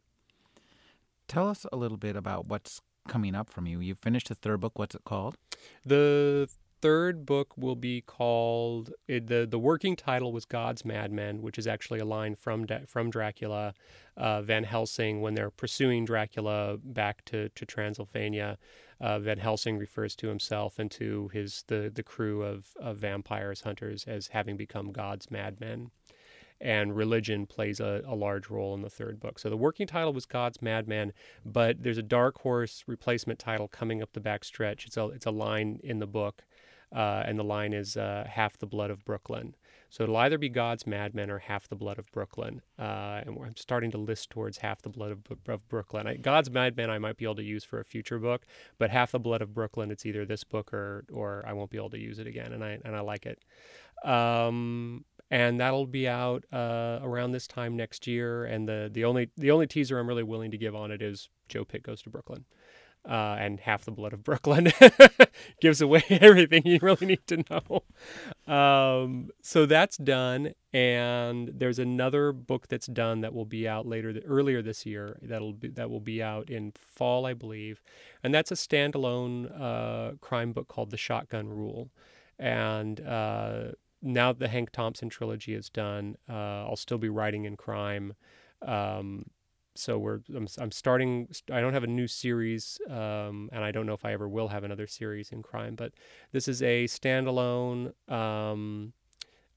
Tell 1.33 1.49
us 1.49 1.65
a 1.73 1.75
little 1.75 1.97
bit 1.97 2.15
about 2.15 2.45
what's 2.45 2.79
coming 3.07 3.33
up 3.33 3.49
from 3.49 3.65
you. 3.65 3.79
You've 3.79 3.97
finished 3.97 4.29
the 4.29 4.35
third 4.35 4.59
book. 4.59 4.77
What's 4.77 4.93
it 4.93 5.03
called? 5.03 5.35
The 5.83 6.47
third 6.79 7.25
book 7.25 7.57
will 7.57 7.75
be 7.75 8.01
called 8.01 8.91
it, 9.07 9.25
the 9.25 9.47
the 9.49 9.57
working 9.57 9.95
title 9.95 10.31
was 10.31 10.45
God's 10.45 10.85
Madmen, 10.85 11.41
which 11.41 11.57
is 11.57 11.65
actually 11.65 11.97
a 11.97 12.05
line 12.05 12.35
from 12.35 12.67
from 12.85 13.09
Dracula, 13.09 13.73
uh, 14.15 14.43
Van 14.43 14.63
Helsing 14.63 15.21
when 15.21 15.33
they're 15.33 15.49
pursuing 15.49 16.05
Dracula 16.05 16.77
back 16.77 17.25
to 17.25 17.49
to 17.49 17.65
Transylvania. 17.65 18.59
Uh, 19.01 19.17
Van 19.17 19.39
Helsing 19.39 19.79
refers 19.79 20.15
to 20.17 20.27
himself 20.27 20.77
and 20.77 20.91
to 20.91 21.29
his 21.29 21.63
the 21.65 21.91
the 21.91 22.03
crew 22.03 22.43
of, 22.43 22.73
of 22.79 22.97
vampires 22.97 23.61
hunters 23.61 24.03
as 24.03 24.27
having 24.27 24.55
become 24.55 24.91
God's 24.91 25.31
madmen 25.31 25.89
and 26.63 26.95
religion 26.95 27.45
plays 27.45 27.81
a, 27.81 28.01
a, 28.07 28.15
large 28.15 28.49
role 28.49 28.73
in 28.73 28.81
the 28.81 28.89
third 28.89 29.19
book. 29.19 29.37
So 29.37 29.49
the 29.49 29.57
working 29.57 29.85
title 29.85 30.13
was 30.13 30.25
God's 30.25 30.61
Madman, 30.61 31.11
but 31.45 31.83
there's 31.83 31.97
a 31.97 32.03
dark 32.03 32.39
horse 32.39 32.85
replacement 32.87 33.37
title 33.37 33.67
coming 33.67 34.01
up 34.01 34.13
the 34.13 34.21
back 34.21 34.45
stretch. 34.45 34.85
It's 34.85 34.95
a 34.95 35.07
it's 35.07 35.25
a 35.25 35.31
line 35.31 35.81
in 35.83 35.99
the 35.99 36.07
book, 36.07 36.45
uh, 36.95 37.23
and 37.25 37.37
the 37.37 37.43
line 37.43 37.73
is 37.73 37.97
uh, 37.97 38.25
half 38.29 38.57
the 38.57 38.65
blood 38.65 38.89
of 38.91 39.03
Brooklyn. 39.03 39.55
So 39.89 40.03
it'll 40.03 40.17
either 40.17 40.39
be 40.39 40.49
God's 40.49 40.87
Madmen 40.87 41.29
or 41.29 41.37
half 41.37 41.67
the 41.67 41.75
blood 41.75 41.99
of 41.99 42.09
Brooklyn, 42.11 42.61
uh, 42.79 43.21
and 43.25 43.37
I'm 43.45 43.55
starting 43.57 43.91
to 43.91 43.99
list 43.99 44.31
towards 44.31 44.57
half 44.57 44.81
the 44.81 44.89
blood 44.89 45.11
of, 45.11 45.19
of 45.47 45.67
Brooklyn. 45.67 46.07
I, 46.07 46.15
God's 46.15 46.49
Madmen 46.49 46.89
I 46.89 46.97
might 46.97 47.17
be 47.17 47.25
able 47.25 47.35
to 47.35 47.43
use 47.43 47.63
for 47.63 47.79
a 47.79 47.85
future 47.85 48.19
book, 48.19 48.45
but 48.79 48.89
half 48.89 49.11
the 49.11 49.19
blood 49.19 49.41
of 49.41 49.53
Brooklyn 49.53 49.91
it's 49.91 50.05
either 50.05 50.25
this 50.25 50.45
book 50.45 50.73
or 50.73 51.03
or 51.11 51.43
I 51.45 51.51
won't 51.51 51.69
be 51.69 51.77
able 51.77 51.89
to 51.91 51.99
use 51.99 52.19
it 52.19 52.25
again, 52.25 52.53
and 52.53 52.63
I 52.63 52.79
and 52.85 52.95
I 52.95 53.01
like 53.01 53.25
it. 53.25 53.39
Um, 54.09 55.05
and 55.33 55.59
that'll 55.59 55.87
be 55.87 56.07
out 56.07 56.45
uh, 56.53 56.99
around 57.01 57.31
this 57.31 57.47
time 57.47 57.75
next 57.75 58.05
year. 58.05 58.45
And 58.45 58.69
the 58.69 58.87
the 58.93 59.03
only 59.03 59.31
the 59.35 59.49
only 59.49 59.65
teaser 59.65 59.97
I'm 59.97 60.07
really 60.07 60.21
willing 60.21 60.51
to 60.51 60.59
give 60.59 60.75
on 60.75 60.91
it 60.91 61.01
is 61.01 61.27
Joe 61.49 61.65
Pitt 61.65 61.81
goes 61.81 62.03
to 62.03 62.11
Brooklyn. 62.11 62.45
Uh, 63.05 63.35
and 63.37 63.59
half 63.59 63.83
the 63.83 63.91
blood 63.91 64.13
of 64.13 64.23
Brooklyn 64.23 64.71
gives 65.59 65.81
away 65.81 66.03
everything 66.09 66.61
you 66.65 66.79
really 66.81 67.05
need 67.05 67.27
to 67.27 67.43
know. 67.49 68.53
Um, 68.53 69.29
so 69.41 69.65
that's 69.65 69.97
done, 69.97 70.53
and 70.71 71.51
there's 71.53 71.79
another 71.79 72.31
book 72.31 72.69
that's 72.69 72.87
done 72.87 73.19
that 73.19 73.33
will 73.33 73.43
be 73.43 73.67
out 73.67 73.85
later, 73.85 74.13
earlier 74.25 74.61
this 74.61 74.85
year. 74.85 75.19
That'll 75.21 75.51
be 75.51 75.67
that 75.69 75.89
will 75.89 75.99
be 75.99 76.23
out 76.23 76.49
in 76.49 76.71
fall, 76.77 77.25
I 77.25 77.33
believe, 77.33 77.81
and 78.23 78.33
that's 78.33 78.51
a 78.51 78.55
standalone 78.55 79.51
uh, 79.59 80.11
crime 80.21 80.53
book 80.53 80.69
called 80.69 80.91
The 80.91 80.97
Shotgun 80.97 81.49
Rule, 81.49 81.89
and 82.39 83.01
uh, 83.01 83.71
now 84.03 84.33
that 84.33 84.39
the 84.39 84.49
Hank 84.49 84.71
Thompson 84.71 85.09
trilogy 85.09 85.53
is 85.53 85.69
done, 85.69 86.17
uh, 86.29 86.67
I'll 86.67 86.75
still 86.75 86.97
be 86.97 87.09
writing 87.09 87.45
in 87.45 87.55
crime. 87.55 88.13
Um, 88.61 89.25
so 89.75 89.97
we're 89.97 90.19
I'm, 90.35 90.47
I'm, 90.59 90.71
starting. 90.71 91.29
I 91.51 91.61
don't 91.61 91.73
have 91.73 91.83
a 91.83 91.87
new 91.87 92.07
series, 92.07 92.79
um, 92.89 93.49
and 93.51 93.63
I 93.63 93.71
don't 93.71 93.87
know 93.87 93.93
if 93.93 94.05
I 94.05 94.13
ever 94.13 94.29
will 94.29 94.49
have 94.49 94.63
another 94.63 94.85
series 94.85 95.31
in 95.31 95.41
crime. 95.41 95.75
But 95.75 95.93
this 96.31 96.47
is 96.47 96.61
a 96.61 96.83
standalone 96.85 97.93
um, 98.07 98.93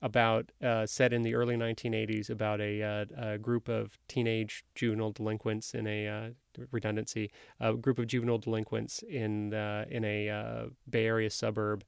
about 0.01 0.53
uh, 0.63 0.87
set 0.87 1.13
in 1.13 1.23
the 1.23 1.35
early 1.35 1.57
1980s 1.57 2.31
about 2.31 2.61
a, 2.61 2.83
uh, 2.83 3.05
a, 3.17 3.39
group 3.39 3.69
of 3.69 3.99
teenage 4.09 4.65
juvenile 4.75 5.11
delinquents 5.11 5.75
in 5.75 5.87
a 5.87 6.09
uh, 6.09 6.29
redundancy, 6.71 7.31
a 7.61 7.75
group 7.75 7.99
of 7.99 8.07
juvenile 8.07 8.39
delinquents 8.39 9.03
in 9.03 9.53
in 9.91 10.05
a 10.05 10.31
uh, 10.31 10.65
Bay 10.89 11.07
Area 11.07 11.31
suburb 11.31 11.85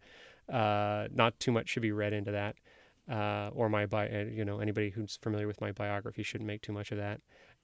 uh, 0.52 1.08
not 1.12 1.38
too 1.40 1.52
much 1.52 1.68
should 1.68 1.82
be 1.82 1.92
read 1.92 2.12
into 2.12 2.32
that, 2.32 2.56
uh, 3.10 3.50
or 3.54 3.68
my 3.68 3.86
bi- 3.86 4.08
uh, 4.08 4.24
you 4.24 4.44
know 4.44 4.60
anybody 4.60 4.90
who's 4.90 5.18
familiar 5.20 5.46
with 5.46 5.60
my 5.60 5.72
biography 5.72 6.22
shouldn't 6.22 6.46
make 6.46 6.62
too 6.62 6.72
much 6.72 6.92
of 6.92 6.98
that. 6.98 7.20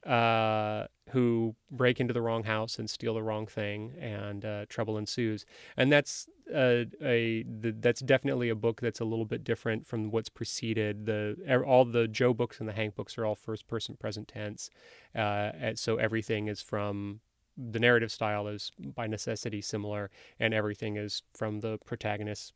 Uh, 0.08 0.86
who 1.12 1.54
break 1.70 1.98
into 1.98 2.12
the 2.12 2.20
wrong 2.20 2.44
house 2.44 2.78
and 2.78 2.90
steal 2.90 3.14
the 3.14 3.22
wrong 3.22 3.46
thing, 3.46 3.94
and 3.98 4.44
uh, 4.44 4.66
trouble 4.68 4.98
ensues. 4.98 5.46
And 5.78 5.90
that's 5.90 6.26
uh, 6.54 6.84
a 7.02 7.42
the, 7.44 7.74
that's 7.80 8.00
definitely 8.00 8.50
a 8.50 8.54
book 8.54 8.82
that's 8.82 9.00
a 9.00 9.04
little 9.06 9.24
bit 9.24 9.44
different 9.44 9.86
from 9.86 10.10
what's 10.10 10.28
preceded. 10.28 11.06
The 11.06 11.62
all 11.66 11.86
the 11.86 12.06
Joe 12.06 12.34
books 12.34 12.60
and 12.60 12.68
the 12.68 12.74
Hank 12.74 12.96
books 12.96 13.16
are 13.16 13.24
all 13.24 13.34
first 13.34 13.66
person 13.66 13.96
present 13.96 14.28
tense, 14.28 14.68
so 15.14 15.96
everything 15.96 16.48
is 16.48 16.60
from 16.60 17.20
the 17.56 17.78
narrative 17.78 18.10
style 18.10 18.48
is 18.48 18.72
by 18.78 19.06
necessity 19.06 19.60
similar, 19.60 20.10
and 20.40 20.52
everything 20.52 20.96
is 20.96 21.22
from 21.32 21.60
the 21.60 21.78
protagonist's 21.86 22.52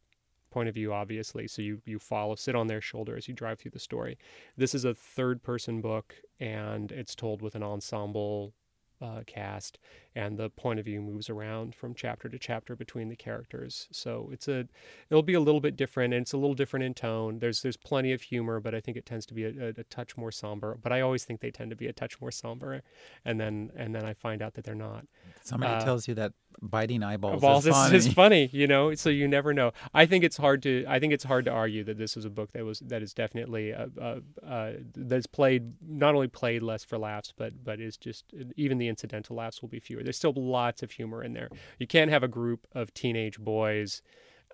point 0.59 0.69
of 0.69 0.75
view, 0.75 0.93
obviously. 0.93 1.47
So 1.47 1.63
you 1.63 1.81
you 1.87 2.01
follow, 2.01 2.35
sit 2.35 2.57
on 2.57 2.67
their 2.67 2.81
shoulder 2.81 3.17
as 3.17 3.29
you 3.29 3.35
drive 3.35 3.61
through 3.61 3.71
the 3.71 3.79
story. 3.79 4.19
This 4.57 4.75
is 4.75 4.85
a 4.85 4.93
third 4.93 5.45
person 5.45 5.81
book, 5.81 6.17
and 6.41 6.91
it's 6.91 7.15
told 7.15 7.43
with 7.43 7.55
an 7.55 7.63
ensemble 7.63 8.55
uh, 9.01 9.21
cast, 9.25 9.79
and 10.17 10.37
the 10.37 10.51
point 10.51 10.81
of 10.81 10.85
view 10.85 11.01
moves 11.01 11.31
around 11.31 11.77
from 11.77 11.95
chapter 11.95 12.29
to 12.29 12.37
chapter 12.41 12.75
between 12.75 13.09
the 13.09 13.15
characters. 13.15 13.87
So 13.93 14.31
it's 14.33 14.49
a 14.49 14.67
it'll 15.09 15.23
be 15.23 15.35
a 15.35 15.41
little 15.41 15.61
bit 15.61 15.77
different, 15.77 16.13
and 16.13 16.23
it's 16.23 16.33
a 16.33 16.39
little 16.39 16.55
different 16.55 16.85
in 16.85 16.95
tone. 16.95 17.39
There's 17.39 17.63
there's 17.63 17.77
plenty 17.77 18.13
of 18.13 18.23
humor, 18.23 18.59
but 18.59 18.75
I 18.75 18.81
think 18.81 18.97
it 18.97 19.07
tends 19.07 19.27
to 19.27 19.35
be 19.35 19.45
a, 19.45 19.53
a, 19.67 19.69
a 19.69 19.85
touch 19.85 20.17
more 20.17 20.33
somber. 20.33 20.77
But 20.83 20.93
I 20.93 21.03
always 21.03 21.23
think 21.25 21.41
they 21.41 21.53
tend 21.53 21.71
to 21.71 21.77
be 21.77 21.87
a 21.87 21.93
touch 21.93 22.21
more 22.21 22.33
somber, 22.33 22.83
and 23.25 23.41
then 23.41 23.71
and 23.77 23.95
then 23.95 24.05
I 24.05 24.15
find 24.15 24.43
out 24.43 24.55
that 24.55 24.65
they're 24.65 24.75
not. 24.75 25.07
Somebody 25.45 25.75
uh, 25.75 25.85
tells 25.85 26.09
you 26.09 26.15
that 26.15 26.33
biting 26.61 27.03
eyeballs, 27.03 27.41
balls 27.41 27.67
is, 27.67 27.75
funny. 27.75 27.97
is 27.97 28.13
funny, 28.13 28.51
you 28.53 28.67
know. 28.67 28.95
So 28.95 29.11
you 29.11 29.29
never 29.29 29.53
know. 29.53 29.73
I 29.95 30.07
think 30.07 30.25
it's 30.25 30.37
hard 30.37 30.63
to 30.65 30.85
I 30.89 30.99
think 30.99 31.13
it's 31.13 31.25
hard 31.25 31.45
to 31.47 31.51
argue 31.51 31.85
that 31.85 31.99
this 31.99 32.17
is 32.17 32.25
a 32.25 32.31
book 32.31 32.53
that 32.53 32.65
was 32.65 32.81
that 32.81 33.03
is 33.03 33.15
definitely 33.15 33.73
uh, 33.73 33.87
uh, 34.01 34.03
uh, 34.03 34.21
a, 34.43 34.47
a, 34.47 34.71
a, 34.71 34.77
that's 34.95 35.27
played 35.27 35.75
not 35.87 36.15
only 36.15 36.29
played 36.29 36.63
less 36.63 36.85
for 36.85 36.99
laughs, 36.99 37.33
but 37.37 37.65
but 37.65 37.81
is 37.81 37.97
just 37.97 38.25
even 38.57 38.79
the 38.79 38.89
incidental 38.89 39.37
laughs 39.37 39.63
will 39.63 39.69
be 39.69 39.81
fewer. 39.81 40.03
There's 40.03 40.17
still 40.17 40.35
lots 40.35 40.83
of 40.83 40.93
humor 40.93 41.23
in 41.23 41.33
there. 41.33 41.49
You 41.79 41.87
can't 41.87 42.11
have 42.11 42.23
a 42.23 42.29
group 42.29 42.67
of 42.73 42.93
teenage 42.95 43.39
boys 43.39 44.03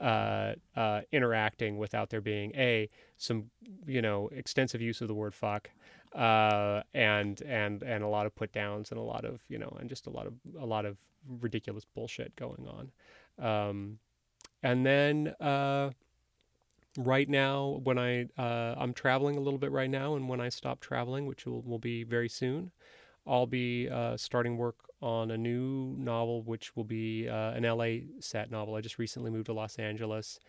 uh, 0.00 0.54
uh, 0.76 1.00
interacting 1.12 1.78
without 1.78 2.10
there 2.10 2.20
being 2.20 2.52
a 2.56 2.88
some 3.16 3.50
you 3.86 4.02
know 4.02 4.28
extensive 4.32 4.80
use 4.80 5.00
of 5.00 5.08
the 5.08 5.14
word 5.14 5.34
fuck 5.34 5.70
uh, 6.14 6.82
and 6.92 7.42
and 7.42 7.82
and 7.82 8.04
a 8.04 8.08
lot 8.08 8.26
of 8.26 8.34
put 8.34 8.52
downs 8.52 8.90
and 8.90 8.98
a 8.98 9.02
lot 9.02 9.24
of 9.24 9.40
you 9.48 9.58
know 9.58 9.76
and 9.80 9.88
just 9.88 10.06
a 10.06 10.10
lot 10.10 10.26
of 10.26 10.34
a 10.60 10.66
lot 10.66 10.84
of 10.84 10.96
ridiculous 11.40 11.84
bullshit 11.84 12.34
going 12.36 12.66
on. 12.68 12.90
Um, 13.44 13.98
and 14.62 14.84
then 14.86 15.28
uh, 15.40 15.90
right 16.96 17.28
now 17.28 17.80
when 17.82 17.98
I 17.98 18.26
uh, 18.38 18.74
I'm 18.76 18.94
traveling 18.94 19.36
a 19.36 19.40
little 19.40 19.58
bit 19.58 19.72
right 19.72 19.90
now 19.90 20.14
and 20.14 20.28
when 20.28 20.40
I 20.40 20.48
stop 20.48 20.80
traveling 20.80 21.26
which 21.26 21.46
will, 21.46 21.62
will 21.62 21.78
be 21.78 22.04
very 22.04 22.28
soon 22.28 22.70
I'll 23.26 23.46
be 23.46 23.88
uh, 23.88 24.16
starting 24.16 24.56
work 24.56 24.76
on 25.00 25.30
a 25.30 25.36
new 25.36 25.94
novel, 25.98 26.42
which 26.42 26.76
will 26.76 26.84
be 26.84 27.28
uh, 27.28 27.52
an 27.52 27.62
LA 27.64 28.06
set 28.20 28.50
novel. 28.50 28.74
I 28.74 28.80
just 28.80 28.98
recently 28.98 29.30
moved 29.30 29.46
to 29.46 29.52
Los 29.52 29.78
Angeles, 29.78 30.40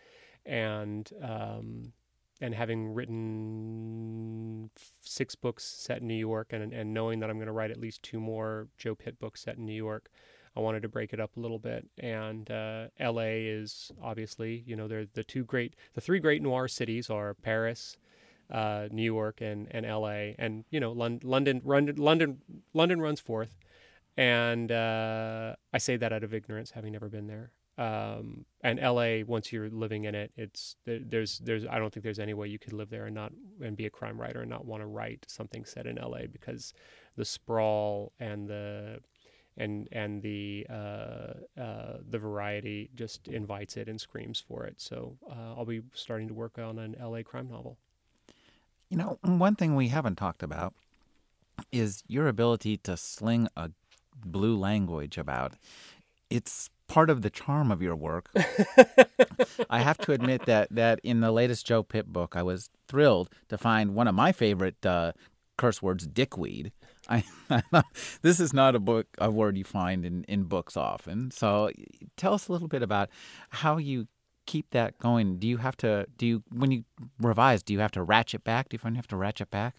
and 0.45 1.09
um, 1.21 1.93
and 2.41 2.53
having 2.53 2.93
written 2.93 4.69
six 5.01 5.36
books 5.36 5.63
set 5.63 6.01
in 6.01 6.07
New 6.07 6.15
York, 6.15 6.51
and 6.51 6.73
and 6.73 6.93
knowing 6.93 7.19
that 7.19 7.30
I'm 7.30 7.38
going 7.38 7.47
to 7.47 7.53
write 7.53 7.71
at 7.71 7.80
least 7.80 8.03
two 8.03 8.19
more 8.19 8.67
Joe 8.78 8.95
Pitt 8.95 9.19
books 9.19 9.41
set 9.41 9.57
in 9.57 9.65
New 9.65 9.73
York, 9.73 10.09
I 10.55 10.61
wanted 10.61 10.82
to 10.84 10.89
break 10.89 11.13
it 11.13 11.19
up 11.19 11.36
a 11.36 11.39
little 11.39 11.59
bit. 11.59 11.88
And 11.97 12.49
uh, 12.49 12.88
L.A. 12.99 13.45
is 13.45 13.91
obviously, 14.01 14.63
you 14.65 14.76
know, 14.76 14.88
they're 14.88 15.05
the 15.13 15.23
two 15.23 15.43
great, 15.43 15.76
the 15.93 16.01
three 16.01 16.19
great 16.19 16.41
noir 16.41 16.67
cities 16.67 17.09
are 17.09 17.34
Paris, 17.34 17.97
uh, 18.51 18.87
New 18.91 19.03
York, 19.03 19.41
and 19.41 19.67
and 19.71 19.85
L.A. 19.85 20.35
And 20.37 20.65
you 20.69 20.79
know, 20.79 20.91
London, 20.91 21.29
London, 21.29 21.61
London, 21.97 22.41
London 22.73 23.01
runs 23.01 23.19
fourth. 23.19 23.57
And 24.17 24.71
uh, 24.71 25.55
I 25.73 25.77
say 25.77 25.97
that 25.97 26.13
out 26.13 26.23
of 26.23 26.33
ignorance, 26.33 26.71
having 26.71 26.93
never 26.93 27.09
been 27.09 27.27
there. 27.27 27.51
um, 27.77 28.45
and 28.61 28.79
LA, 28.79 29.23
once 29.27 29.51
you're 29.51 29.69
living 29.69 30.05
in 30.05 30.15
it, 30.15 30.31
it's 30.37 30.77
there's 30.85 31.39
there's 31.39 31.65
I 31.65 31.77
don't 31.79 31.93
think 31.93 32.03
there's 32.05 32.19
any 32.19 32.33
way 32.33 32.47
you 32.47 32.57
could 32.59 32.71
live 32.73 32.89
there 32.89 33.05
and 33.05 33.15
not 33.15 33.33
and 33.61 33.75
be 33.75 33.85
a 33.85 33.89
crime 33.89 34.19
writer 34.19 34.41
and 34.41 34.49
not 34.49 34.65
want 34.65 34.81
to 34.81 34.87
write 34.87 35.25
something 35.27 35.65
set 35.65 35.85
in 35.85 35.97
LA 35.97 36.27
because 36.31 36.73
the 37.17 37.25
sprawl 37.25 38.13
and 38.19 38.47
the 38.47 38.99
and 39.57 39.87
and 39.91 40.21
the 40.21 40.65
uh, 40.69 41.33
uh, 41.59 41.97
the 42.09 42.19
variety 42.19 42.89
just 42.95 43.27
invites 43.27 43.77
it 43.77 43.89
and 43.89 43.99
screams 43.99 44.39
for 44.39 44.65
it. 44.65 44.79
So 44.81 45.17
uh, 45.29 45.55
I'll 45.57 45.65
be 45.65 45.81
starting 45.93 46.27
to 46.29 46.33
work 46.33 46.57
on 46.59 46.79
an 46.79 46.95
LA 47.01 47.23
crime 47.23 47.49
novel. 47.49 47.77
You 48.89 48.97
know, 48.97 49.19
one 49.21 49.55
thing 49.55 49.75
we 49.75 49.89
haven't 49.89 50.15
talked 50.15 50.43
about 50.43 50.73
is 51.71 52.03
your 52.07 52.27
ability 52.27 52.77
to 52.77 52.97
sling 52.97 53.47
a 53.55 53.71
blue 54.15 54.57
language 54.57 55.17
about. 55.17 55.53
It's 56.29 56.69
part 56.88 57.09
of 57.09 57.21
the 57.21 57.29
charm 57.29 57.71
of 57.71 57.81
your 57.81 57.95
work. 57.95 58.29
I 59.69 59.79
have 59.79 59.97
to 59.99 60.11
admit 60.11 60.45
that 60.45 60.67
that 60.71 60.99
in 61.03 61.21
the 61.21 61.31
latest 61.31 61.65
Joe 61.65 61.83
Pitt 61.83 62.07
book, 62.07 62.36
I 62.36 62.43
was 62.43 62.69
thrilled 62.88 63.29
to 63.49 63.57
find 63.57 63.95
one 63.95 64.07
of 64.07 64.15
my 64.15 64.31
favorite 64.31 64.86
uh, 64.86 65.13
curse 65.57 65.81
words, 65.81 66.05
dickweed. 66.07 66.71
I, 67.07 67.23
this 68.21 68.39
is 68.39 68.53
not 68.53 68.75
a 68.75 68.79
book 68.79 69.07
a 69.19 69.29
word 69.29 69.57
you 69.57 69.63
find 69.63 70.05
in, 70.05 70.23
in 70.25 70.43
books 70.43 70.75
often. 70.75 71.31
So 71.31 71.69
tell 72.17 72.33
us 72.33 72.47
a 72.47 72.51
little 72.51 72.67
bit 72.67 72.81
about 72.81 73.09
how 73.49 73.77
you 73.77 74.07
keep 74.45 74.69
that 74.71 74.97
going. 74.99 75.37
Do 75.37 75.47
you 75.47 75.57
have 75.57 75.77
to 75.77 76.05
do 76.17 76.25
you 76.25 76.43
when 76.51 76.71
you 76.71 76.83
revise? 77.19 77.63
Do 77.63 77.73
you 77.73 77.79
have 77.79 77.91
to 77.91 78.03
ratchet 78.03 78.43
back? 78.43 78.69
Do 78.69 78.75
you 78.75 78.79
find 78.79 78.95
you 78.95 78.99
have 78.99 79.07
to 79.07 79.17
ratchet 79.17 79.49
back? 79.49 79.75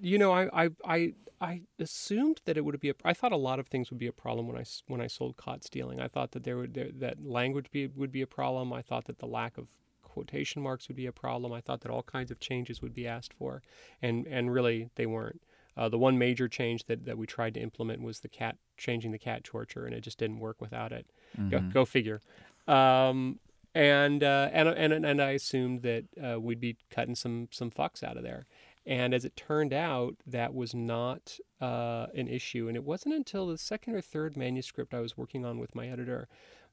You 0.00 0.18
know, 0.18 0.32
I 0.32 0.64
I 0.64 0.70
I 0.84 1.12
I 1.40 1.62
assumed 1.78 2.40
that 2.44 2.56
it 2.56 2.64
would 2.64 2.78
be 2.80 2.90
a. 2.90 2.94
I 3.04 3.12
thought 3.12 3.32
a 3.32 3.36
lot 3.36 3.58
of 3.58 3.66
things 3.66 3.90
would 3.90 3.98
be 3.98 4.06
a 4.06 4.12
problem 4.12 4.48
when 4.48 4.56
I 4.56 4.64
when 4.86 5.00
I 5.00 5.06
sold 5.06 5.36
caught 5.36 5.64
stealing. 5.64 6.00
I 6.00 6.08
thought 6.08 6.32
that 6.32 6.44
there 6.44 6.56
would 6.56 6.74
there, 6.74 6.88
that 6.94 7.24
language 7.24 7.70
be, 7.70 7.86
would 7.88 8.12
be 8.12 8.22
a 8.22 8.26
problem. 8.26 8.72
I 8.72 8.82
thought 8.82 9.04
that 9.06 9.18
the 9.18 9.26
lack 9.26 9.58
of 9.58 9.66
quotation 10.02 10.62
marks 10.62 10.88
would 10.88 10.96
be 10.96 11.06
a 11.06 11.12
problem. 11.12 11.52
I 11.52 11.60
thought 11.60 11.80
that 11.82 11.90
all 11.90 12.02
kinds 12.02 12.30
of 12.30 12.40
changes 12.40 12.80
would 12.80 12.94
be 12.94 13.06
asked 13.06 13.34
for, 13.34 13.62
and 14.00 14.26
and 14.26 14.52
really 14.52 14.90
they 14.94 15.06
weren't. 15.06 15.42
Uh, 15.76 15.88
the 15.88 15.98
one 15.98 16.16
major 16.16 16.48
change 16.48 16.84
that, 16.84 17.04
that 17.04 17.18
we 17.18 17.26
tried 17.26 17.52
to 17.52 17.60
implement 17.60 18.00
was 18.00 18.20
the 18.20 18.28
cat 18.28 18.56
changing 18.76 19.10
the 19.10 19.18
cat 19.18 19.42
torture, 19.42 19.86
and 19.86 19.94
it 19.94 20.02
just 20.02 20.18
didn't 20.18 20.38
work 20.38 20.60
without 20.60 20.92
it. 20.92 21.04
Mm-hmm. 21.36 21.48
Go, 21.48 21.60
go 21.72 21.84
figure. 21.84 22.20
Um, 22.68 23.40
and, 23.74 24.22
uh, 24.22 24.50
and 24.52 24.68
and 24.68 25.04
and 25.04 25.22
I 25.22 25.30
assumed 25.30 25.82
that 25.82 26.04
uh, 26.22 26.40
we'd 26.40 26.60
be 26.60 26.76
cutting 26.90 27.14
some 27.14 27.48
some 27.50 27.70
fucks 27.70 28.02
out 28.02 28.16
of 28.16 28.22
there. 28.22 28.46
And 28.86 29.14
as 29.14 29.24
it 29.24 29.34
turned 29.34 29.72
out, 29.72 30.16
that 30.26 30.54
was 30.54 30.74
not 30.74 31.38
uh, 31.60 32.06
an 32.14 32.28
issue. 32.28 32.68
And 32.68 32.76
it 32.76 32.84
wasn't 32.84 33.14
until 33.14 33.46
the 33.46 33.56
second 33.56 33.94
or 33.94 34.02
third 34.02 34.36
manuscript 34.36 34.92
I 34.92 35.00
was 35.00 35.16
working 35.16 35.44
on 35.46 35.58
with 35.58 35.74
my 35.74 35.88
editor, 35.88 36.28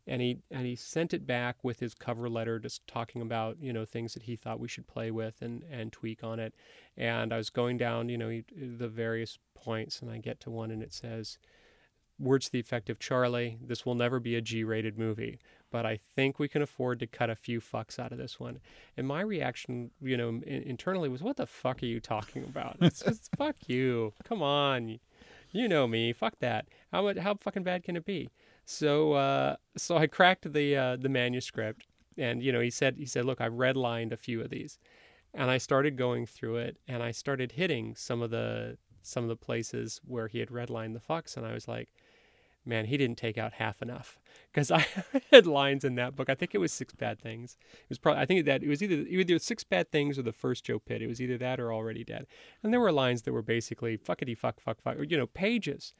and 0.05 0.21
he 0.21 0.39
and 0.49 0.65
he 0.65 0.75
sent 0.75 1.13
it 1.13 1.25
back 1.25 1.63
with 1.63 1.79
his 1.79 1.93
cover 1.93 2.29
letter, 2.29 2.59
just 2.59 2.85
talking 2.87 3.21
about 3.21 3.57
you 3.61 3.71
know 3.71 3.85
things 3.85 4.13
that 4.13 4.23
he 4.23 4.35
thought 4.35 4.59
we 4.59 4.67
should 4.67 4.87
play 4.87 5.09
with 5.11 5.41
and 5.41 5.63
and 5.71 5.91
tweak 5.91 6.23
on 6.23 6.39
it. 6.39 6.53
And 6.97 7.33
I 7.33 7.37
was 7.37 7.49
going 7.49 7.77
down 7.77 8.09
you 8.09 8.17
know 8.17 8.41
the 8.55 8.89
various 8.89 9.39
points, 9.55 10.01
and 10.01 10.11
I 10.11 10.17
get 10.17 10.39
to 10.41 10.51
one, 10.51 10.71
and 10.71 10.83
it 10.83 10.93
says, 10.93 11.37
"Words 12.19 12.47
to 12.47 12.51
the 12.51 12.59
effect 12.59 12.89
of 12.89 12.99
Charlie, 12.99 13.57
this 13.65 13.85
will 13.85 13.95
never 13.95 14.19
be 14.19 14.35
a 14.35 14.41
G-rated 14.41 14.99
movie." 14.99 15.39
But 15.71 15.85
I 15.85 15.97
think 16.15 16.37
we 16.37 16.47
can 16.47 16.61
afford 16.61 16.99
to 16.99 17.07
cut 17.07 17.29
a 17.29 17.35
few 17.35 17.59
fucks 17.59 17.97
out 17.97 18.11
of 18.11 18.17
this 18.17 18.39
one. 18.39 18.59
And 18.97 19.07
my 19.07 19.21
reaction, 19.21 19.91
you 20.01 20.17
know, 20.17 20.29
in- 20.29 20.43
internally 20.43 21.09
was, 21.09 21.23
"What 21.23 21.37
the 21.37 21.47
fuck 21.47 21.81
are 21.81 21.87
you 21.87 21.99
talking 21.99 22.43
about? 22.43 22.77
It's 22.81 23.01
just 23.01 23.29
fuck 23.37 23.55
you. 23.67 24.13
Come 24.23 24.43
on, 24.43 24.99
you 25.51 25.67
know 25.67 25.87
me. 25.87 26.13
Fuck 26.13 26.39
that. 26.39 26.67
How 26.91 27.03
much? 27.03 27.17
How 27.17 27.35
fucking 27.35 27.63
bad 27.63 27.83
can 27.83 27.95
it 27.95 28.05
be?" 28.05 28.29
So, 28.65 29.13
uh, 29.13 29.55
so 29.77 29.97
I 29.97 30.07
cracked 30.07 30.51
the 30.53 30.75
uh, 30.75 30.95
the 30.97 31.09
manuscript, 31.09 31.87
and 32.17 32.43
you 32.43 32.51
know, 32.51 32.59
he 32.61 32.69
said, 32.69 32.97
he 32.97 33.05
said, 33.05 33.25
"Look, 33.25 33.41
I've 33.41 33.53
redlined 33.53 34.11
a 34.11 34.17
few 34.17 34.41
of 34.41 34.49
these," 34.49 34.79
and 35.33 35.49
I 35.49 35.57
started 35.57 35.97
going 35.97 36.25
through 36.25 36.57
it, 36.57 36.77
and 36.87 37.01
I 37.01 37.11
started 37.11 37.53
hitting 37.53 37.95
some 37.95 38.21
of 38.21 38.29
the 38.29 38.77
some 39.01 39.23
of 39.23 39.29
the 39.29 39.35
places 39.35 39.99
where 40.05 40.27
he 40.27 40.39
had 40.39 40.49
redlined 40.49 40.93
the 40.93 40.99
fucks, 40.99 41.35
and 41.35 41.45
I 41.45 41.53
was 41.53 41.67
like 41.67 41.89
man, 42.65 42.85
he 42.85 42.97
didn't 42.97 43.17
take 43.17 43.37
out 43.37 43.53
half 43.53 43.81
enough 43.81 44.19
because 44.51 44.71
I 44.71 44.85
had 45.31 45.47
lines 45.47 45.83
in 45.83 45.95
that 45.95 46.15
book. 46.15 46.29
I 46.29 46.35
think 46.35 46.53
it 46.53 46.59
was 46.59 46.71
six 46.71 46.93
bad 46.93 47.19
things. 47.19 47.57
It 47.73 47.89
was 47.89 47.97
probably 47.97 48.21
I 48.21 48.25
think 48.25 48.45
that 48.45 48.63
it 48.63 48.69
was 48.69 48.81
either 48.81 48.95
either 49.07 49.39
six 49.39 49.63
bad 49.63 49.91
things 49.91 50.17
or 50.17 50.23
the 50.23 50.33
first 50.33 50.65
Joe 50.65 50.79
Pitt. 50.79 51.01
It 51.01 51.07
was 51.07 51.21
either 51.21 51.37
that 51.37 51.59
or 51.59 51.73
already 51.73 52.03
dead. 52.03 52.27
And 52.63 52.71
there 52.71 52.79
were 52.79 52.91
lines 52.91 53.23
that 53.23 53.33
were 53.33 53.41
basically 53.41 53.97
fuckity 53.97 54.37
fuck 54.37 54.59
fuck 54.59 54.81
fuck, 54.81 54.97
or, 54.97 55.03
you 55.03 55.17
know, 55.17 55.27
pages 55.27 55.93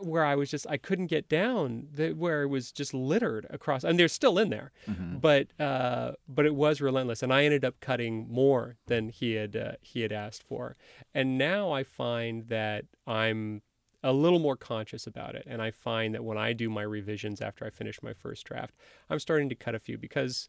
where 0.00 0.24
I 0.24 0.34
was 0.34 0.50
just 0.50 0.66
I 0.68 0.76
couldn't 0.76 1.06
get 1.06 1.28
down 1.28 1.88
the, 1.92 2.12
where 2.12 2.42
it 2.42 2.48
was 2.48 2.72
just 2.72 2.94
littered 2.94 3.46
across 3.50 3.84
and 3.84 3.98
they're 3.98 4.08
still 4.08 4.38
in 4.38 4.50
there 4.50 4.72
mm-hmm. 4.88 5.18
but 5.18 5.48
uh, 5.60 6.12
but 6.28 6.46
it 6.46 6.54
was 6.54 6.80
relentless 6.80 7.22
and 7.22 7.32
I 7.32 7.44
ended 7.44 7.64
up 7.64 7.80
cutting 7.80 8.26
more 8.30 8.76
than 8.86 9.10
he 9.10 9.32
had 9.32 9.56
uh, 9.56 9.72
he 9.80 10.00
had 10.00 10.12
asked 10.12 10.42
for 10.42 10.76
and 11.14 11.36
now 11.36 11.70
I 11.70 11.84
find 11.84 12.48
that 12.48 12.86
I'm 13.06 13.62
a 14.02 14.12
little 14.12 14.38
more 14.38 14.56
conscious 14.56 15.06
about 15.06 15.34
it. 15.34 15.44
And 15.46 15.62
I 15.62 15.70
find 15.70 16.14
that 16.14 16.24
when 16.24 16.38
I 16.38 16.52
do 16.52 16.68
my 16.68 16.82
revisions 16.82 17.40
after 17.40 17.64
I 17.64 17.70
finish 17.70 18.02
my 18.02 18.12
first 18.12 18.44
draft, 18.46 18.74
I'm 19.08 19.18
starting 19.18 19.48
to 19.48 19.54
cut 19.54 19.74
a 19.74 19.78
few 19.78 19.98
because, 19.98 20.48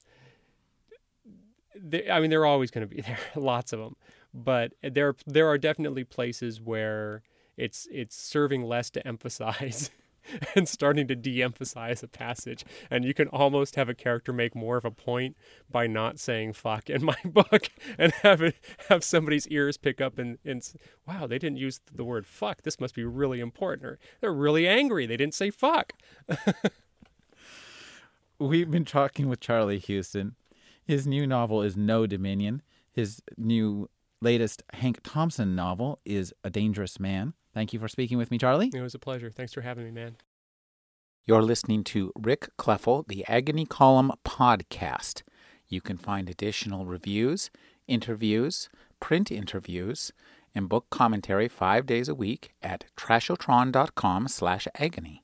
they, 1.75 2.09
I 2.09 2.19
mean, 2.19 2.29
they're 2.29 2.45
always 2.45 2.71
going 2.71 2.87
to 2.87 2.95
be 2.95 3.01
there, 3.07 3.19
lots 3.35 3.73
of 3.73 3.79
them. 3.79 3.95
But 4.33 4.73
there, 4.81 5.15
there 5.27 5.47
are 5.47 5.57
definitely 5.57 6.03
places 6.03 6.59
where 6.59 7.21
it's 7.55 7.87
it's 7.91 8.15
serving 8.15 8.63
less 8.63 8.89
to 8.91 9.07
emphasize 9.07 9.91
and 10.55 10.67
starting 10.67 11.07
to 11.07 11.15
de-emphasize 11.15 12.03
a 12.03 12.07
passage. 12.07 12.65
And 12.89 13.05
you 13.05 13.13
can 13.13 13.27
almost 13.29 13.75
have 13.75 13.89
a 13.89 13.93
character 13.93 14.33
make 14.33 14.55
more 14.55 14.77
of 14.77 14.85
a 14.85 14.91
point 14.91 15.35
by 15.69 15.87
not 15.87 16.19
saying 16.19 16.53
fuck 16.53 16.89
in 16.89 17.03
my 17.03 17.17
book 17.25 17.69
and 17.97 18.11
have 18.21 18.41
it 18.41 18.55
have 18.89 19.03
somebody's 19.03 19.47
ears 19.47 19.77
pick 19.77 20.01
up 20.01 20.17
and, 20.17 20.37
and 20.45 20.73
wow 21.07 21.27
they 21.27 21.39
didn't 21.39 21.57
use 21.57 21.79
the 21.93 22.03
word 22.03 22.25
fuck. 22.25 22.63
This 22.63 22.79
must 22.79 22.95
be 22.95 23.03
really 23.03 23.39
important. 23.39 23.85
Or 23.85 23.99
they're 24.21 24.33
really 24.33 24.67
angry. 24.67 25.05
They 25.05 25.17
didn't 25.17 25.35
say 25.35 25.49
fuck. 25.49 25.93
We've 28.39 28.69
been 28.69 28.85
talking 28.85 29.29
with 29.29 29.39
charlie 29.39 29.79
huston 29.79 30.35
his 30.85 31.07
new 31.07 31.25
novel 31.25 31.61
is 31.61 31.77
no 31.77 32.05
dominion. 32.05 32.61
His 32.91 33.21
new 33.37 33.89
latest 34.23 34.63
hank 34.73 34.99
thompson 35.03 35.55
novel 35.55 35.99
is 36.05 36.33
a 36.43 36.49
dangerous 36.49 36.99
man 36.99 37.33
Thank 37.53 37.71
you 37.71 37.79
for 37.79 37.87
speaking 37.87 38.17
with 38.17 38.31
me, 38.31 38.37
Charlie. 38.37 38.71
It 38.73 38.81
was 38.81 38.95
a 38.95 38.99
pleasure. 38.99 39.29
Thanks 39.29 39.53
for 39.53 39.61
having 39.61 39.85
me, 39.85 39.91
man. 39.91 40.17
You're 41.25 41.43
listening 41.43 41.83
to 41.85 42.11
Rick 42.19 42.49
Kleffel, 42.57 43.07
the 43.07 43.23
Agony 43.27 43.65
Column 43.65 44.11
podcast. 44.25 45.21
You 45.67 45.79
can 45.79 45.97
find 45.97 46.29
additional 46.29 46.85
reviews, 46.85 47.49
interviews, 47.87 48.69
print 48.99 49.31
interviews, 49.31 50.11
and 50.55 50.67
book 50.67 50.87
commentary 50.89 51.47
five 51.47 51.85
days 51.85 52.09
a 52.09 52.15
week 52.15 52.53
at 52.61 52.85
trashotron.com 52.97 54.27
slash 54.27 54.67
agony. 54.77 55.22